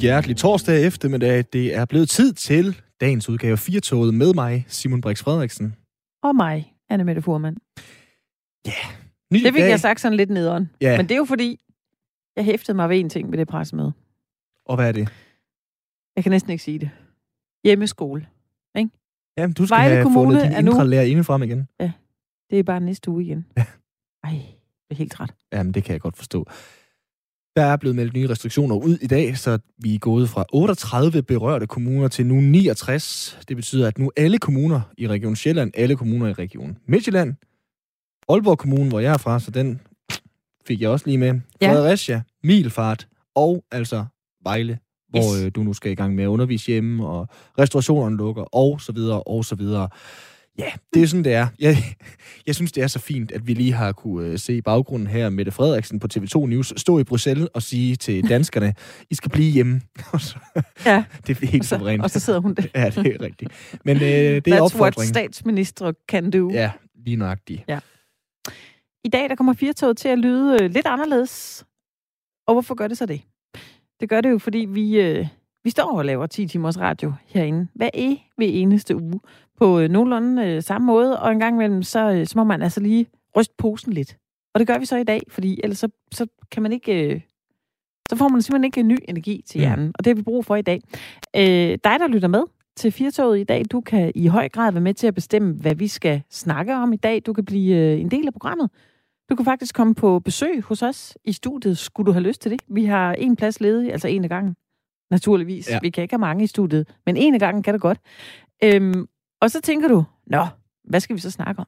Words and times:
hjertelig 0.00 0.36
torsdag 0.36 0.86
eftermiddag. 0.86 1.44
Det 1.52 1.74
er 1.74 1.84
blevet 1.84 2.08
tid 2.08 2.32
til 2.32 2.80
dagens 3.00 3.28
udgave 3.28 3.56
4 3.56 4.12
med 4.12 4.34
mig, 4.34 4.64
Simon 4.68 5.00
Brix 5.00 5.22
Frederiksen. 5.22 5.76
Og 6.22 6.36
mig, 6.36 6.74
Anne 6.88 7.04
Mette 7.04 7.22
Furman. 7.22 7.56
Ja, 8.66 8.72
ny 9.32 9.38
Det 9.44 9.52
fik 9.54 9.62
dag. 9.62 9.70
jeg 9.70 9.80
sagt 9.80 10.00
sådan 10.00 10.16
lidt 10.16 10.30
nederen. 10.30 10.70
Ja. 10.80 10.96
Men 10.96 11.08
det 11.08 11.14
er 11.14 11.18
jo 11.18 11.24
fordi, 11.24 11.60
jeg 12.36 12.44
hæftede 12.44 12.76
mig 12.76 12.88
ved 12.88 13.00
en 13.00 13.08
ting 13.10 13.30
med 13.30 13.38
det 13.38 13.48
pressemøde. 13.48 13.92
Og 14.66 14.76
hvad 14.76 14.88
er 14.88 14.92
det? 14.92 15.08
Jeg 16.16 16.24
kan 16.24 16.30
næsten 16.30 16.52
ikke 16.52 16.64
sige 16.64 16.78
det. 16.78 16.90
Hjemmeskole. 17.64 18.26
Jamen, 19.38 19.52
du 19.54 19.66
skal 19.66 19.76
Vejle 19.76 19.94
have 19.94 20.02
Kommune 20.02 20.26
fundet 20.26 20.42
din 20.42 20.52
er 20.52 20.60
nu- 20.60 20.70
indre 20.70 20.88
lærer 20.88 21.02
indefrem 21.02 21.42
igen. 21.42 21.68
Det 22.50 22.58
er 22.58 22.62
bare 22.62 22.80
næste 22.80 23.10
uge 23.10 23.24
igen. 23.24 23.46
Ja. 23.56 23.64
Ej, 24.24 24.30
jeg 24.34 24.40
er 24.90 24.94
helt 24.94 25.12
træt. 25.12 25.34
Jamen, 25.52 25.74
det 25.74 25.84
kan 25.84 25.92
jeg 25.92 26.00
godt 26.00 26.16
forstå. 26.16 26.46
Der 27.56 27.62
er 27.64 27.76
blevet 27.76 27.96
meldt 27.96 28.14
nye 28.14 28.28
restriktioner 28.28 28.76
ud 28.76 28.98
i 29.02 29.06
dag, 29.06 29.38
så 29.38 29.58
vi 29.78 29.94
er 29.94 29.98
gået 29.98 30.28
fra 30.28 30.44
38 30.52 31.22
berørte 31.22 31.66
kommuner 31.66 32.08
til 32.08 32.26
nu 32.26 32.34
69. 32.40 33.38
Det 33.48 33.56
betyder, 33.56 33.88
at 33.88 33.98
nu 33.98 34.10
alle 34.16 34.38
kommuner 34.38 34.80
i 34.98 35.08
Region 35.08 35.36
Sjælland, 35.36 35.70
alle 35.74 35.96
kommuner 35.96 36.26
i 36.28 36.32
Region 36.32 36.76
Midtjylland, 36.88 37.34
Aalborg 38.28 38.58
Kommune, 38.58 38.88
hvor 38.88 39.00
jeg 39.00 39.12
er 39.12 39.18
fra, 39.18 39.40
så 39.40 39.50
den 39.50 39.80
fik 40.66 40.80
jeg 40.80 40.90
også 40.90 41.06
lige 41.06 41.18
med, 41.18 41.40
Ja. 41.60 41.72
Fredericia, 41.72 42.22
Milfart 42.44 43.08
og 43.34 43.64
altså 43.72 44.04
Vejle, 44.44 44.78
hvor 45.08 45.36
Yes. 45.36 45.44
øh, 45.44 45.50
du 45.54 45.62
nu 45.62 45.72
skal 45.72 45.92
i 45.92 45.94
gang 45.94 46.14
med 46.14 46.24
at 46.24 46.28
undervise 46.28 46.66
hjemme, 46.66 47.06
og 47.06 47.28
restaurationerne 47.58 48.16
lukker, 48.16 48.42
og 48.42 48.80
så 48.80 48.92
videre, 48.92 49.22
og 49.22 49.44
så 49.44 49.54
videre. 49.54 49.88
Ja, 50.58 50.72
det 50.94 51.02
er 51.02 51.06
sådan, 51.06 51.24
det 51.24 51.32
er. 51.34 51.46
Jeg, 51.58 51.76
jeg 52.46 52.54
synes, 52.54 52.72
det 52.72 52.82
er 52.82 52.86
så 52.86 52.98
fint, 52.98 53.32
at 53.32 53.46
vi 53.46 53.54
lige 53.54 53.72
har 53.72 53.92
kunne 53.92 54.26
øh, 54.28 54.38
se 54.38 54.62
baggrunden 54.62 55.06
her 55.08 55.28
Mette 55.30 55.52
Frederiksen 55.52 55.98
på 56.00 56.08
TV2 56.14 56.46
News 56.46 56.72
stå 56.76 56.98
i 56.98 57.04
Bruxelles 57.04 57.48
og 57.54 57.62
sige 57.62 57.96
til 57.96 58.28
danskerne, 58.28 58.74
I 59.10 59.14
skal 59.14 59.30
blive 59.30 59.50
hjemme. 59.52 59.80
Ja. 60.86 61.04
det 61.26 61.42
er 61.42 61.46
helt 61.46 61.60
Og 61.62 61.64
så, 61.64 61.76
suverænt. 61.78 62.02
og 62.02 62.10
så 62.10 62.20
sidder 62.20 62.40
hun 62.40 62.54
der. 62.54 62.62
Ja, 62.80 62.90
det 62.90 63.06
er 63.14 63.20
rigtigt. 63.20 63.52
Men 63.84 63.96
øh, 63.96 64.02
det 64.02 64.12
er 64.36 64.40
That's 64.40 64.50
what 64.52 64.62
opfordringen. 64.62 65.14
statsminister 65.14 65.92
can 66.08 66.30
do. 66.30 66.50
Ja, 66.52 66.70
lige 67.04 67.16
nøjagtigt. 67.16 67.62
I 69.04 69.08
dag 69.08 69.28
der 69.28 69.34
kommer 69.34 69.52
firetoget 69.52 69.96
til 69.96 70.08
at 70.08 70.18
lyde 70.18 70.58
øh, 70.62 70.70
lidt 70.70 70.86
anderledes. 70.86 71.64
Og 72.46 72.54
hvorfor 72.54 72.74
gør 72.74 72.88
det 72.88 72.98
så 72.98 73.06
det? 73.06 73.20
Det 74.00 74.08
gør 74.08 74.20
det 74.20 74.30
jo, 74.30 74.38
fordi 74.38 74.58
vi, 74.58 75.00
øh, 75.00 75.26
vi 75.64 75.70
står 75.70 75.98
og 75.98 76.04
laver 76.04 76.26
10 76.26 76.46
timers 76.46 76.78
radio 76.78 77.12
herinde. 77.26 77.68
Hver 77.74 77.90
e 77.94 78.08
ved 78.38 78.48
eneste 78.52 78.96
uge. 78.96 79.20
På 79.58 79.80
øh, 79.80 79.88
nogenlunde 79.88 80.46
øh, 80.46 80.62
samme 80.62 80.86
måde. 80.86 81.20
Og 81.20 81.32
en 81.32 81.38
gang 81.38 81.54
imellem, 81.54 81.82
så, 81.82 82.10
øh, 82.12 82.26
så 82.26 82.32
må 82.38 82.44
man 82.44 82.62
altså 82.62 82.80
lige 82.80 83.06
ryste 83.36 83.54
posen 83.58 83.92
lidt. 83.92 84.16
Og 84.54 84.58
det 84.60 84.66
gør 84.66 84.78
vi 84.78 84.84
så 84.86 84.96
i 84.96 85.04
dag, 85.04 85.20
fordi 85.28 85.60
ellers 85.64 85.78
så, 85.78 85.88
så 86.12 86.26
kan 86.50 86.62
man 86.62 86.72
ikke... 86.72 87.12
Øh, 87.14 87.20
så 88.10 88.16
får 88.16 88.28
man 88.28 88.42
simpelthen 88.42 88.64
ikke 88.64 88.80
en 88.80 88.88
ny 88.88 88.96
energi 89.08 89.42
til 89.46 89.58
Mm. 89.58 89.60
hjernen. 89.60 89.92
Og 89.98 90.04
det 90.04 90.10
har 90.10 90.14
vi 90.14 90.22
brug 90.22 90.44
for 90.44 90.56
i 90.56 90.62
dag. 90.62 90.80
Øh, 91.36 91.42
dig, 91.84 91.96
der 92.00 92.08
lytter 92.08 92.28
med 92.28 92.42
til 92.76 92.92
Firtoget 92.92 93.40
i 93.40 93.44
dag, 93.44 93.62
du 93.72 93.80
kan 93.80 94.12
i 94.14 94.26
høj 94.26 94.48
grad 94.48 94.72
være 94.72 94.80
med 94.80 94.94
til 94.94 95.06
at 95.06 95.14
bestemme, 95.14 95.54
hvad 95.54 95.74
vi 95.74 95.88
skal 95.88 96.22
snakke 96.30 96.74
om 96.76 96.92
i 96.92 96.96
dag. 96.96 97.22
Du 97.26 97.32
kan 97.32 97.44
blive 97.44 97.76
øh, 97.76 98.00
en 98.00 98.10
del 98.10 98.26
af 98.26 98.32
programmet. 98.32 98.70
Du 99.30 99.36
kan 99.36 99.44
faktisk 99.44 99.74
komme 99.74 99.94
på 99.94 100.18
besøg 100.20 100.62
hos 100.62 100.82
os 100.82 101.18
i 101.24 101.32
studiet, 101.32 101.78
skulle 101.78 102.06
du 102.06 102.12
have 102.12 102.22
lyst 102.22 102.40
til 102.40 102.50
det. 102.50 102.60
Vi 102.68 102.84
har 102.84 103.12
en 103.12 103.36
plads 103.36 103.60
ledig, 103.60 103.92
altså 103.92 104.08
en 104.08 104.24
af 104.24 104.30
gangen. 104.30 104.56
Naturligvis. 105.10 105.68
Ja. 105.68 105.74
Ja. 105.74 105.78
Vi 105.82 105.90
kan 105.90 106.02
ikke 106.02 106.12
have 106.12 106.20
mange 106.20 106.44
i 106.44 106.46
studiet, 106.46 106.88
men 107.06 107.16
en 107.16 107.34
af 107.34 107.40
gangen 107.40 107.62
kan 107.62 107.74
det 107.74 107.80
godt. 107.80 107.98
Øhm, 108.64 109.06
og 109.42 109.50
så 109.50 109.60
tænker 109.60 109.88
du, 109.88 110.04
nå, 110.26 110.46
hvad 110.88 111.00
skal 111.00 111.16
vi 111.16 111.20
så 111.20 111.30
snakke 111.30 111.58
om? 111.60 111.66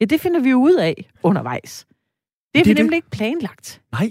Ja, 0.00 0.04
det 0.04 0.20
finder 0.20 0.40
vi 0.40 0.50
jo 0.50 0.56
ud 0.56 0.74
af 0.74 1.10
undervejs. 1.22 1.86
Det 2.54 2.60
er 2.60 2.64
Det 2.64 2.66
vi 2.66 2.74
det. 2.74 2.78
nemlig 2.84 2.96
ikke 2.96 3.10
planlagt. 3.10 3.80
Nej, 3.92 4.10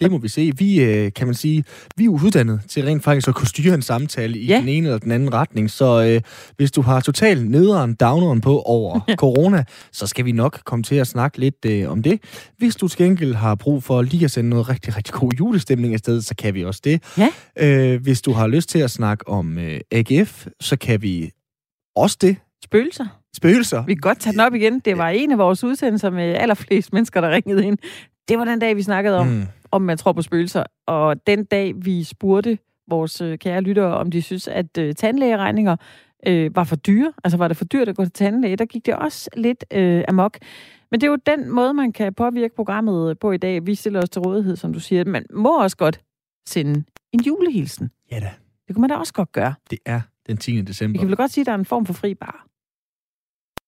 det 0.00 0.10
må 0.10 0.18
vi 0.18 0.28
se. 0.28 0.52
Vi, 0.58 0.82
øh, 0.84 1.12
kan 1.12 1.26
man 1.26 1.34
sige, 1.34 1.64
vi 1.96 2.04
er 2.04 2.08
uddannet 2.08 2.60
til 2.68 2.84
rent 2.84 3.04
faktisk 3.04 3.28
at 3.28 3.34
kunne 3.34 3.48
styre 3.48 3.74
en 3.74 3.82
samtale 3.82 4.38
i 4.38 4.46
Ja. 4.46 4.60
den 4.60 4.68
ene 4.68 4.86
eller 4.86 4.98
den 4.98 5.10
anden 5.10 5.32
retning. 5.34 5.70
Så 5.70 6.04
øh, 6.04 6.20
hvis 6.56 6.72
du 6.72 6.80
har 6.82 7.00
total 7.00 7.44
nederen, 7.44 7.94
downeren 7.94 8.40
på 8.40 8.60
over 8.60 9.00
corona, 9.16 9.64
så 9.92 10.06
skal 10.06 10.24
vi 10.24 10.32
nok 10.32 10.60
komme 10.64 10.82
til 10.82 10.94
at 10.94 11.06
snakke 11.06 11.38
lidt 11.38 11.64
øh, 11.66 11.90
om 11.90 12.02
det. 12.02 12.20
Hvis 12.58 12.76
du 12.76 12.88
til 12.88 12.98
gengæld 12.98 13.34
har 13.34 13.54
brug 13.54 13.82
for 13.82 14.02
lige 14.02 14.24
at 14.24 14.30
sende 14.30 14.50
noget 14.50 14.68
rigtig, 14.68 14.96
rigtig 14.96 15.14
god 15.14 15.32
julestemning 15.32 15.94
afsted, 15.94 16.22
så 16.22 16.34
kan 16.36 16.54
vi 16.54 16.64
også 16.64 16.80
det. 16.84 17.02
Ja. 17.18 17.28
Øh, 17.58 18.02
hvis 18.02 18.22
du 18.22 18.32
har 18.32 18.46
lyst 18.46 18.68
til 18.68 18.78
at 18.78 18.90
snakke 18.90 19.28
om 19.28 19.58
øh, 19.58 19.80
AGF, 19.92 20.46
så 20.60 20.76
kan 20.76 21.02
vi 21.02 21.30
også 21.96 22.18
det. 22.20 22.36
Spøgelser. 22.64 23.06
Spøgelser. 23.36 23.84
Vi 23.86 23.94
kan 23.94 24.00
godt 24.00 24.18
tage 24.20 24.32
den 24.32 24.40
op 24.40 24.54
igen. 24.54 24.78
Det 24.80 24.98
var 24.98 25.08
en 25.08 25.32
af 25.32 25.38
vores 25.38 25.64
udsendelser 25.64 26.10
med 26.10 26.22
allerflest 26.34 26.92
mennesker, 26.92 27.20
der 27.20 27.30
ringede 27.30 27.66
ind. 27.66 27.78
Det 28.28 28.38
var 28.38 28.44
den 28.44 28.58
dag, 28.58 28.76
vi 28.76 28.82
snakkede 28.82 29.16
om, 29.18 29.26
Mm. 29.26 29.42
om 29.70 29.82
man 29.82 29.98
tror 29.98 30.12
på 30.12 30.22
spøgelser. 30.22 30.64
Og 30.86 31.26
den 31.26 31.44
dag, 31.44 31.72
vi 31.76 32.04
spurgte 32.04 32.58
vores 32.88 33.20
øh, 33.20 33.38
kære 33.38 33.60
lyttere, 33.60 33.96
om 33.96 34.10
de 34.10 34.22
synes, 34.22 34.48
at 34.48 34.78
øh, 34.78 34.94
tandlægeregninger 34.94 35.76
øh, 36.26 36.56
var 36.56 36.64
for 36.64 36.76
dyre, 36.76 37.12
altså 37.24 37.36
var 37.38 37.48
det 37.48 37.56
for 37.56 37.64
dyrt 37.64 37.88
at 37.88 37.96
gå 37.96 38.04
til 38.04 38.12
tandlæge, 38.12 38.56
der 38.56 38.64
gik 38.64 38.86
det 38.86 38.94
også 38.94 39.30
lidt 39.36 39.64
øh, 39.72 40.04
amok. 40.08 40.38
Men 40.90 41.00
det 41.00 41.06
er 41.06 41.10
jo 41.10 41.18
den 41.26 41.50
måde, 41.50 41.74
man 41.74 41.92
kan 41.92 42.14
påvirke 42.14 42.54
programmet 42.56 43.18
på 43.18 43.32
i 43.32 43.36
dag. 43.36 43.66
Vi 43.66 43.74
stiller 43.74 44.02
os 44.02 44.10
til 44.10 44.22
rådighed, 44.22 44.56
som 44.56 44.72
du 44.72 44.80
siger. 44.80 45.04
Man 45.04 45.24
må 45.34 45.62
også 45.62 45.76
godt 45.76 46.00
sende 46.48 46.84
en 47.12 47.20
julehilsen. 47.20 47.90
Ja 48.12 48.20
da, 48.20 48.30
Det 48.66 48.74
kunne 48.74 48.80
man 48.80 48.90
da 48.90 48.96
også 48.96 49.12
godt 49.12 49.32
gøre. 49.32 49.54
det 49.70 49.78
er 49.86 50.00
den 50.26 50.36
10. 50.36 50.52
Vi 50.52 50.62
december. 50.62 50.98
kan 50.98 51.08
vel 51.08 51.16
godt 51.16 51.30
sige, 51.30 51.42
at 51.42 51.46
der 51.46 51.52
er 51.52 51.58
en 51.58 51.64
form 51.64 51.86
for 51.86 51.92
fri 51.92 52.14
bar. 52.14 52.46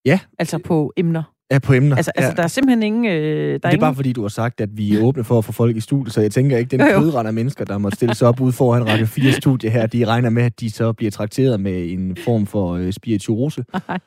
Ja. 0.04 0.20
Altså 0.38 0.58
på 0.58 0.92
emner. 0.96 1.22
Ja, 1.50 1.58
på 1.58 1.72
emner. 1.72 1.96
Altså, 1.96 2.12
ja. 2.16 2.22
altså 2.22 2.36
der 2.36 2.42
er 2.42 2.46
simpelthen 2.46 2.82
ingen... 2.82 3.04
Øh, 3.04 3.12
der 3.12 3.54
er 3.54 3.58
det 3.58 3.64
er 3.64 3.68
ingen... 3.68 3.80
bare 3.80 3.94
fordi, 3.94 4.12
du 4.12 4.22
har 4.22 4.28
sagt, 4.28 4.60
at 4.60 4.68
vi 4.72 4.96
er 4.96 5.02
åbne 5.02 5.24
for 5.24 5.38
at 5.38 5.44
få 5.44 5.52
folk 5.52 5.76
i 5.76 5.80
studiet, 5.80 6.14
så 6.14 6.20
jeg 6.20 6.30
tænker 6.30 6.58
ikke, 6.58 6.76
den 6.76 6.80
kødrand 6.80 7.28
af 7.28 7.34
mennesker, 7.34 7.64
der 7.64 7.78
må 7.78 7.90
stille 7.90 8.14
sig 8.14 8.28
op 8.28 8.40
ude 8.40 8.52
foran 8.52 8.88
Radio 8.88 9.06
4 9.06 9.32
studie 9.32 9.70
her, 9.70 9.86
de 9.86 10.04
regner 10.04 10.30
med, 10.30 10.42
at 10.42 10.60
de 10.60 10.70
så 10.70 10.92
bliver 10.92 11.10
trakteret 11.10 11.60
med 11.60 11.92
en 11.92 12.16
form 12.16 12.46
for 12.46 12.72
øh, 12.74 12.92
spirituose. 12.92 13.64
Nej, 13.88 13.98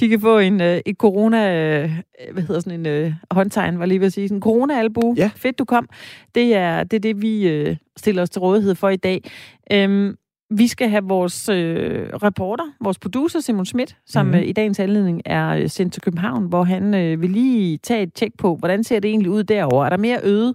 de 0.00 0.08
kan 0.08 0.20
få 0.20 0.38
en, 0.38 0.60
øh, 0.60 0.80
et 0.86 0.96
corona, 0.96 1.54
øh, 1.82 1.90
hvad 2.32 2.42
hedder 2.42 2.60
sådan 2.60 2.80
en 2.80 2.86
øh, 2.86 3.12
håndtegn, 3.30 3.78
var 3.78 3.86
lige 3.86 4.00
ved 4.00 4.06
at 4.06 4.12
sige, 4.12 4.28
sådan 4.28 4.36
en 4.36 4.42
corona-albu. 4.42 5.14
Ja. 5.16 5.30
Fedt, 5.36 5.58
du 5.58 5.64
kom. 5.64 5.88
Det 6.34 6.54
er 6.54 6.84
det, 6.84 6.96
er 6.96 7.00
det 7.00 7.22
vi 7.22 7.48
øh, 7.48 7.76
stiller 7.96 8.22
os 8.22 8.30
til 8.30 8.40
rådighed 8.40 8.74
for 8.74 8.88
i 8.88 8.96
dag. 8.96 9.30
Øhm, 9.72 10.16
vi 10.58 10.66
skal 10.66 10.88
have 10.88 11.04
vores 11.04 11.48
øh, 11.48 12.08
reporter, 12.22 12.64
vores 12.80 12.98
producer 12.98 13.40
Simon 13.40 13.66
Schmidt, 13.66 13.96
som 14.06 14.26
mm-hmm. 14.26 14.40
øh, 14.40 14.48
i 14.48 14.52
dagens 14.52 14.80
anledning 14.80 15.22
er 15.24 15.48
øh, 15.48 15.68
sendt 15.68 15.92
til 15.92 16.02
København, 16.02 16.46
hvor 16.46 16.64
han 16.64 16.94
øh, 16.94 17.20
vil 17.20 17.30
lige 17.30 17.78
tage 17.78 18.02
et 18.02 18.14
tjek 18.14 18.32
på, 18.38 18.56
hvordan 18.56 18.84
ser 18.84 19.00
det 19.00 19.08
egentlig 19.08 19.30
ud 19.30 19.44
derovre? 19.44 19.86
Er 19.86 19.90
der 19.90 19.96
mere 19.96 20.20
øde 20.22 20.54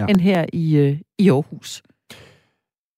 ja. 0.00 0.06
end 0.06 0.20
her 0.20 0.44
i, 0.52 0.76
øh, 0.76 0.98
i 1.18 1.30
Aarhus? 1.30 1.82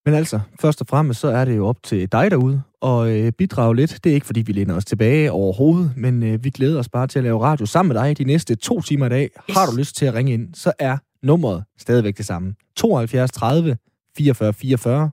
Men 0.06 0.14
altså, 0.14 0.40
først 0.60 0.80
og 0.80 0.86
fremmest, 0.86 1.20
så 1.20 1.28
er 1.28 1.44
det 1.44 1.56
jo 1.56 1.66
op 1.66 1.82
til 1.82 2.12
dig 2.12 2.30
derude 2.30 2.62
og 2.80 3.16
øh, 3.16 3.32
bidrage 3.32 3.76
lidt. 3.76 4.04
Det 4.04 4.10
er 4.10 4.14
ikke, 4.14 4.26
fordi 4.26 4.42
vi 4.42 4.52
læner 4.52 4.74
os 4.74 4.84
tilbage 4.84 5.32
overhovedet, 5.32 5.92
men 5.96 6.22
øh, 6.22 6.44
vi 6.44 6.50
glæder 6.50 6.78
os 6.78 6.88
bare 6.88 7.06
til 7.06 7.18
at 7.18 7.22
lave 7.22 7.42
radio 7.42 7.66
sammen 7.66 7.94
med 7.94 8.02
dig 8.02 8.18
de 8.18 8.24
næste 8.24 8.54
to 8.54 8.80
timer 8.80 9.06
i 9.06 9.08
dag. 9.08 9.22
Yes. 9.22 9.56
Har 9.56 9.66
du 9.66 9.76
lyst 9.76 9.96
til 9.96 10.06
at 10.06 10.14
ringe 10.14 10.32
ind, 10.32 10.54
så 10.54 10.72
er 10.78 10.98
nummeret 11.22 11.64
stadigvæk 11.78 12.16
det 12.16 12.26
samme. 12.26 12.54
72 12.76 13.30
30 13.30 13.76
44 14.16 14.52
44. 14.52 15.10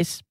Yes. 0.00 0.22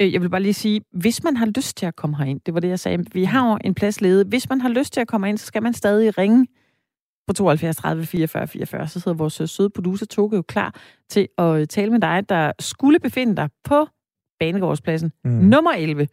Øh, 0.00 0.12
Jeg 0.12 0.22
vil 0.22 0.28
bare 0.30 0.42
lige 0.42 0.54
sige, 0.54 0.80
hvis 0.92 1.24
man 1.24 1.36
har 1.36 1.46
lyst 1.46 1.76
til 1.76 1.86
at 1.86 1.96
komme 1.96 2.16
herind, 2.16 2.40
det 2.46 2.54
var 2.54 2.60
det, 2.60 2.68
jeg 2.68 2.80
sagde, 2.80 3.04
vi 3.12 3.24
har 3.24 3.50
jo 3.50 3.58
en 3.64 3.74
plads 3.74 4.00
ledet. 4.00 4.26
Hvis 4.26 4.48
man 4.48 4.60
har 4.60 4.68
lyst 4.68 4.92
til 4.92 5.00
at 5.00 5.08
komme 5.08 5.28
ind, 5.28 5.38
så 5.38 5.46
skal 5.46 5.62
man 5.62 5.74
stadig 5.74 6.18
ringe 6.18 6.46
på 7.26 7.32
72 7.32 7.76
30 7.76 8.06
44 8.06 8.46
44. 8.48 8.88
Så 8.88 9.00
sidder 9.00 9.16
vores 9.16 9.40
øh, 9.40 9.48
søde 9.48 9.70
producer 9.70 10.06
Toge 10.06 10.36
jo 10.36 10.42
klar 10.42 10.74
til 11.08 11.28
at 11.38 11.60
øh, 11.60 11.66
tale 11.66 11.90
med 11.90 12.00
dig, 12.00 12.28
der 12.28 12.52
skulle 12.60 12.98
befinde 13.00 13.36
dig 13.36 13.48
på 13.64 13.86
Banegårdspladsen. 14.40 15.12
Mm. 15.24 15.30
Mm. 15.30 15.36
Nummer 15.36 15.70
11. 15.72 16.08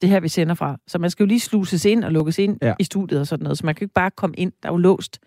Det 0.00 0.08
er 0.08 0.12
her, 0.12 0.20
vi 0.20 0.28
sender 0.28 0.54
fra. 0.54 0.76
Så 0.86 0.98
man 0.98 1.10
skal 1.10 1.24
jo 1.24 1.28
lige 1.28 1.40
sluses 1.40 1.84
ind 1.84 2.04
og 2.04 2.12
lukkes 2.12 2.38
ind 2.38 2.58
Ja. 2.62 2.74
i 2.78 2.84
studiet 2.84 3.20
og 3.20 3.26
sådan 3.26 3.42
noget. 3.42 3.58
Så 3.58 3.66
man 3.66 3.74
kan 3.74 3.84
ikke 3.84 3.94
bare 3.94 4.10
komme 4.10 4.36
ind. 4.36 4.52
Der 4.62 4.68
er 4.68 4.72
jo 4.72 4.76
låst. 4.78 5.18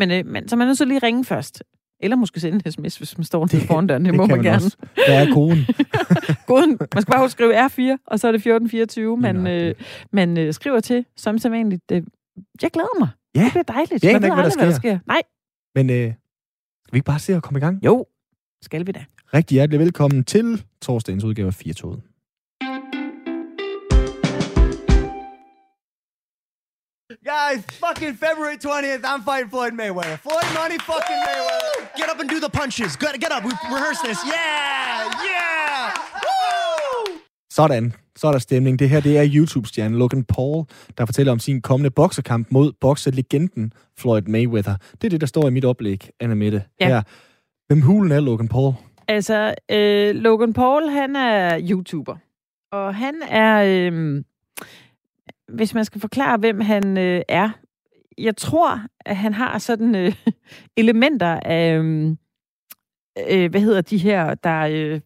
Men, 0.00 0.10
øh, 0.10 0.26
men 0.26 0.48
så 0.48 0.56
man 0.56 0.62
er 0.62 0.66
nødt 0.68 0.78
til 0.78 0.88
lige 0.88 0.98
ringe 1.02 1.24
først. 1.24 1.62
Eller 2.02 2.16
måske 2.16 2.40
sende 2.40 2.60
en 2.64 2.72
sms, 2.72 2.96
hvis 2.96 3.18
man 3.18 3.24
står 3.24 3.44
det, 3.46 3.62
foran 3.62 3.86
døren. 3.86 4.04
Det, 4.04 4.12
det 4.12 4.16
må 4.16 4.26
kan 4.26 4.36
man, 4.36 4.44
gerne. 4.44 4.56
Også. 4.56 4.76
Hvad 4.94 5.26
er 5.26 5.34
koden? 5.34 5.58
Koden, 6.48 6.78
man 6.94 7.02
skal 7.02 7.12
bare 7.12 7.28
skrive 7.30 7.66
R4, 7.66 7.96
og 8.06 8.20
så 8.20 8.28
er 8.28 8.32
det 8.32 8.38
1424, 8.38 9.16
man, 9.16 9.46
øh, 9.46 9.74
man 10.12 10.38
øh, 10.38 10.52
skriver 10.54 10.80
til, 10.80 11.04
som 11.16 11.38
sædvanligt. 11.38 11.92
Øh, 11.92 12.02
jeg 12.62 12.70
glæder 12.70 12.98
mig. 12.98 13.08
Ja. 13.34 13.44
Det 13.44 13.50
bliver 13.52 13.62
dejligt. 13.62 14.04
Jeg 14.04 14.12
man 14.12 14.14
aner 14.14 14.18
ved 14.20 14.26
ikke, 14.26 14.34
hvad 14.34 14.36
der 14.36 14.42
aldrig, 14.42 14.64
hvad 14.64 14.72
der 14.72 14.78
sker. 14.78 14.98
Nej, 15.06 15.22
Men 15.74 15.90
øh, 15.90 16.12
skal 16.84 16.92
vi 16.92 16.96
ikke 16.96 17.06
bare 17.06 17.18
se 17.18 17.34
at 17.34 17.42
komme 17.42 17.58
i 17.58 17.60
gang? 17.60 17.84
jo, 17.84 18.06
skal 18.62 18.86
vi 18.86 18.92
da. 18.92 19.04
Rigtig 19.34 19.54
hjertelig 19.54 19.80
velkommen 19.80 20.24
til 20.24 20.64
torsdagens 20.82 21.24
udgave 21.24 21.46
af 21.46 21.54
4 21.54 21.74
Guys, 27.24 27.64
fucking 27.80 28.14
February 28.14 28.56
20th, 28.56 29.04
I'm 29.04 29.22
fighting 29.22 29.50
Floyd 29.50 29.72
Mayweather. 29.72 30.16
Floyd 30.26 30.48
Money 30.54 30.78
fucking 30.78 31.20
Mayweather. 31.26 31.74
Get 31.96 32.08
up 32.08 32.20
and 32.20 32.28
do 32.30 32.38
the 32.38 32.50
punches. 32.60 32.96
Get, 32.96 33.18
get 33.20 33.32
up. 33.32 33.42
We 33.44 33.50
rehearse 33.74 34.00
this. 34.08 34.18
Yeah, 34.24 35.10
yeah. 35.28 35.90
Woo! 36.24 37.18
Sådan, 37.52 37.92
så 38.16 38.28
er 38.28 38.32
der 38.32 38.38
stemning. 38.38 38.78
Det 38.78 38.88
her 38.90 39.00
det 39.00 39.18
er 39.18 39.24
YouTube-stjernen 39.34 39.98
Logan 39.98 40.24
Paul, 40.24 40.64
der 40.98 41.06
fortæller 41.06 41.32
om 41.32 41.38
sin 41.38 41.60
kommende 41.62 41.90
boksekamp 41.90 42.46
mod 42.50 42.72
bokselegenden 42.80 43.72
Floyd 43.98 44.22
Mayweather. 44.22 44.74
Det 44.92 45.04
er 45.04 45.10
det, 45.10 45.20
der 45.20 45.26
står 45.26 45.48
i 45.48 45.50
mit 45.50 45.64
oplæg, 45.64 46.10
Anna 46.20 46.34
Mette. 46.34 46.62
Ja. 46.80 46.88
Her. 46.88 47.02
Hvem 47.66 47.82
hulen 47.82 48.12
er 48.12 48.20
Logan 48.20 48.48
Paul? 48.48 48.72
Altså, 49.08 49.54
øh, 49.70 50.14
Logan 50.14 50.52
Paul, 50.52 50.88
han 50.88 51.16
er 51.16 51.60
YouTuber. 51.70 52.16
Og 52.72 52.94
han 52.94 53.22
er, 53.22 53.90
øh, 53.92 54.22
hvis 55.54 55.74
man 55.74 55.84
skal 55.84 56.00
forklare, 56.00 56.38
hvem 56.38 56.60
han 56.60 56.98
øh, 56.98 57.22
er, 57.28 57.50
jeg 58.18 58.36
tror, 58.36 58.80
at 59.06 59.16
han 59.16 59.34
har 59.34 59.58
sådan 59.58 59.94
øh, 59.94 60.12
elementer 60.76 61.40
af, 61.40 61.78
øh, 63.30 63.50
hvad 63.50 63.60
hedder 63.60 63.80
de 63.80 63.98
her, 63.98 64.34
der, 64.34 64.60
øh, 64.60 65.00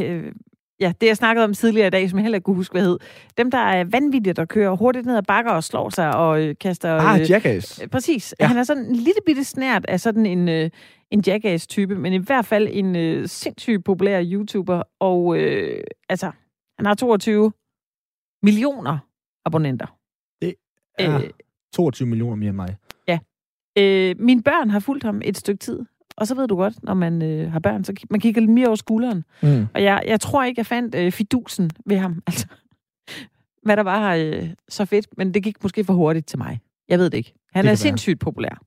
øh, 0.00 0.32
ja, 0.80 0.92
det 1.00 1.06
jeg 1.06 1.16
snakkede 1.16 1.44
om 1.44 1.54
tidligere 1.54 1.86
i 1.86 1.90
dag, 1.90 2.10
som 2.10 2.18
jeg 2.18 2.22
heller 2.22 2.36
ikke 2.36 2.44
kunne 2.44 2.56
huske, 2.56 2.72
hvad 2.72 2.82
hed. 2.82 2.98
Dem, 3.38 3.50
der 3.50 3.58
er 3.58 3.84
vanvittige, 3.84 4.32
der 4.32 4.44
kører 4.44 4.76
hurtigt 4.76 5.06
ned 5.06 5.16
ad 5.16 5.22
bakker 5.22 5.52
og 5.52 5.64
slår 5.64 5.90
sig 5.90 6.16
og 6.16 6.42
øh, 6.42 6.54
kaster... 6.60 6.92
Ah, 6.92 7.20
øh, 7.20 7.30
Jackass. 7.30 7.82
øh, 7.82 7.88
Præcis. 7.88 8.34
Ja. 8.40 8.44
Ja. 8.44 8.48
Han 8.48 8.56
er 8.56 8.64
sådan 8.64 8.84
en 8.84 8.96
lille 8.96 9.20
bitte 9.26 9.44
snært 9.44 9.84
af 9.86 10.00
sådan 10.00 10.26
en, 10.26 10.48
øh, 10.48 10.70
en 11.10 11.22
jackass-type, 11.26 11.94
men 11.94 12.12
i 12.12 12.16
hvert 12.18 12.46
fald 12.46 12.68
en 12.72 12.96
øh, 12.96 13.28
sindssygt 13.28 13.84
populær 13.84 14.22
YouTuber. 14.24 14.82
Og 15.00 15.38
øh, 15.38 15.84
altså, 16.08 16.30
han 16.78 16.86
har 16.86 16.94
22 16.94 17.52
millioner 18.42 18.98
abonnenter. 19.44 19.96
Det 20.42 20.54
er 20.98 21.18
Øh, 21.18 21.30
22 21.74 22.08
millioner 22.08 22.36
mere 22.36 22.48
end 22.48 22.56
mig. 22.56 22.76
øh, 23.78 24.14
mine 24.18 24.42
børn 24.42 24.70
har 24.70 24.78
fulgt 24.80 25.04
ham 25.04 25.20
et 25.24 25.36
stykke 25.36 25.58
tid. 25.58 25.80
Og 26.16 26.26
så 26.26 26.34
ved 26.34 26.48
du 26.48 26.56
godt, 26.56 26.82
når 26.82 26.94
man 26.94 27.22
øh, 27.22 27.52
har 27.52 27.58
børn, 27.58 27.84
så 27.84 27.92
ki- 28.00 28.04
man 28.10 28.20
kigger 28.20 28.40
lidt 28.40 28.50
mere 28.50 28.66
over 28.66 28.76
skulderen. 28.76 29.24
Mm. 29.42 29.66
Og 29.74 29.82
jeg, 29.82 30.02
jeg 30.06 30.20
tror 30.20 30.44
ikke, 30.44 30.58
jeg 30.58 30.66
fandt 30.66 30.94
øh, 30.94 31.12
fidusen 31.12 31.70
ved 31.86 31.96
ham. 31.98 32.22
Altså, 32.26 32.46
hvad 33.62 33.76
der 33.76 33.82
var 33.82 34.14
øh, 34.14 34.48
så 34.68 34.84
fedt, 34.84 35.06
men 35.18 35.34
det 35.34 35.42
gik 35.42 35.62
måske 35.62 35.84
for 35.84 35.92
hurtigt 35.92 36.26
til 36.26 36.38
mig. 36.38 36.60
Jeg 36.88 36.98
ved 36.98 37.10
det 37.10 37.18
ikke. 37.18 37.34
Han 37.52 37.64
Det 37.64 37.70
er 37.70 37.74
sindssygt 37.74 38.20
populær. 38.20 38.60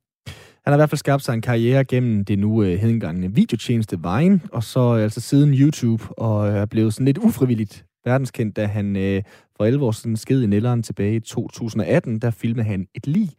Han 0.65 0.71
har 0.71 0.73
i 0.73 0.77
hvert 0.77 0.89
fald 0.89 0.97
skabt 0.97 1.23
sig 1.23 1.33
en 1.33 1.41
karriere 1.41 1.83
gennem 1.85 2.25
det 2.25 2.39
nu 2.39 2.63
øh, 2.63 2.77
hedengangne 2.79 3.33
videotjeneste 3.35 3.97
Vine, 3.97 4.41
og 4.51 4.63
så 4.63 4.95
øh, 4.95 5.03
altså 5.03 5.21
siden 5.21 5.53
YouTube, 5.53 6.03
og 6.19 6.47
øh, 6.49 6.55
er 6.55 6.65
blevet 6.65 6.93
sådan 6.93 7.05
lidt 7.05 7.17
ufrivilligt 7.17 7.85
verdenskendt, 8.05 8.55
da 8.55 8.65
han 8.65 8.95
øh, 8.95 9.23
for 9.57 9.65
11 9.65 9.85
år 9.85 9.91
siden 9.91 10.17
sked 10.17 10.41
i 10.41 10.47
nælderen 10.47 10.83
tilbage 10.83 11.15
i 11.15 11.19
2018, 11.19 12.19
der 12.19 12.31
filmede 12.31 12.65
han 12.65 12.87
et 12.95 13.07
lig 13.07 13.29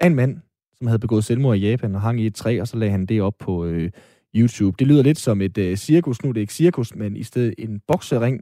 af 0.00 0.06
en 0.06 0.14
mand, 0.14 0.36
som 0.78 0.86
havde 0.86 0.98
begået 0.98 1.24
selvmord 1.24 1.56
i 1.56 1.60
Japan 1.60 1.94
og 1.94 2.00
hang 2.00 2.20
i 2.20 2.26
et 2.26 2.34
træ, 2.34 2.60
og 2.60 2.68
så 2.68 2.76
lagde 2.76 2.90
han 2.90 3.06
det 3.06 3.22
op 3.22 3.34
på 3.38 3.64
øh, 3.64 3.90
YouTube. 4.34 4.76
Det 4.78 4.86
lyder 4.86 5.02
lidt 5.02 5.18
som 5.18 5.40
et 5.40 5.58
øh, 5.58 5.76
cirkus, 5.76 6.22
nu 6.22 6.28
er 6.28 6.32
det 6.32 6.40
ikke 6.40 6.54
cirkus, 6.54 6.94
men 6.94 7.16
i 7.16 7.22
stedet 7.22 7.54
en 7.58 7.80
boksering, 7.88 8.40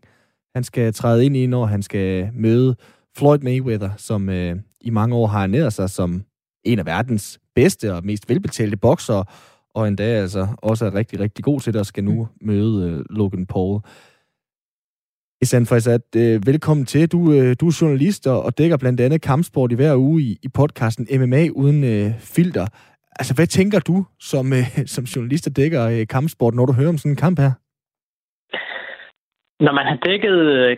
han 0.55 0.65
skal 0.65 0.93
træde 0.93 1.27
ind 1.27 1.37
i, 1.37 1.47
når 1.47 1.67
han 1.67 1.83
skal 1.83 2.31
møde 2.35 2.77
Floyd 3.17 3.39
Mayweather, 3.39 3.91
som 3.97 4.29
øh, 4.29 4.57
i 4.81 4.91
mange 4.91 5.17
år 5.17 5.27
har 5.27 5.43
ernæret 5.43 5.73
sig 5.73 5.91
som 5.91 6.25
en 6.65 6.79
af 6.79 6.87
verdens 6.87 7.41
bedste 7.55 7.95
og 7.95 8.05
mest 8.05 8.29
velbetalte 8.29 8.77
bokser, 8.77 9.25
og 9.75 9.89
endda 9.89 10.05
altså 10.05 10.47
også 10.63 10.87
er 10.87 10.95
rigtig, 10.95 11.21
rigtig 11.21 11.45
god 11.45 11.61
til 11.61 11.73
det, 11.73 11.81
og 11.81 11.87
skal 11.87 12.05
nu 12.05 12.29
møde 12.41 12.91
øh, 12.91 13.05
Logan 13.11 13.47
Paul. 13.47 13.81
Isan 15.45 15.67
Faisat, 15.71 16.07
øh, 16.23 16.37
velkommen 16.51 16.87
til. 16.93 17.03
Du, 17.15 17.19
øh, 17.37 17.51
du 17.61 17.65
er 17.71 17.79
journalist 17.81 18.23
og, 18.27 18.59
dækker 18.59 18.79
blandt 18.83 19.01
andet 19.01 19.21
kampsport 19.31 19.73
i 19.73 19.79
hver 19.81 19.95
uge 20.07 20.19
i, 20.29 20.31
i 20.47 20.49
podcasten 20.59 21.05
MMA 21.21 21.43
uden 21.63 21.81
øh, 21.93 22.09
filter. 22.35 22.67
Altså, 23.19 23.33
hvad 23.37 23.49
tænker 23.59 23.81
du 23.91 23.97
som, 24.31 24.45
øh, 24.59 24.67
som 24.95 25.05
journalist, 25.13 25.45
der 25.47 25.53
dækker 25.63 25.83
øh, 25.95 26.07
kampsport, 26.15 26.55
når 26.55 26.67
du 26.67 26.73
hører 26.79 26.93
om 26.95 26.99
sådan 27.01 27.13
en 27.13 27.25
kamp 27.27 27.39
her? 27.45 27.53
Når 29.67 29.73
man 29.79 29.87
har 29.91 29.99
dækket 30.09 30.39
øh, 30.59 30.77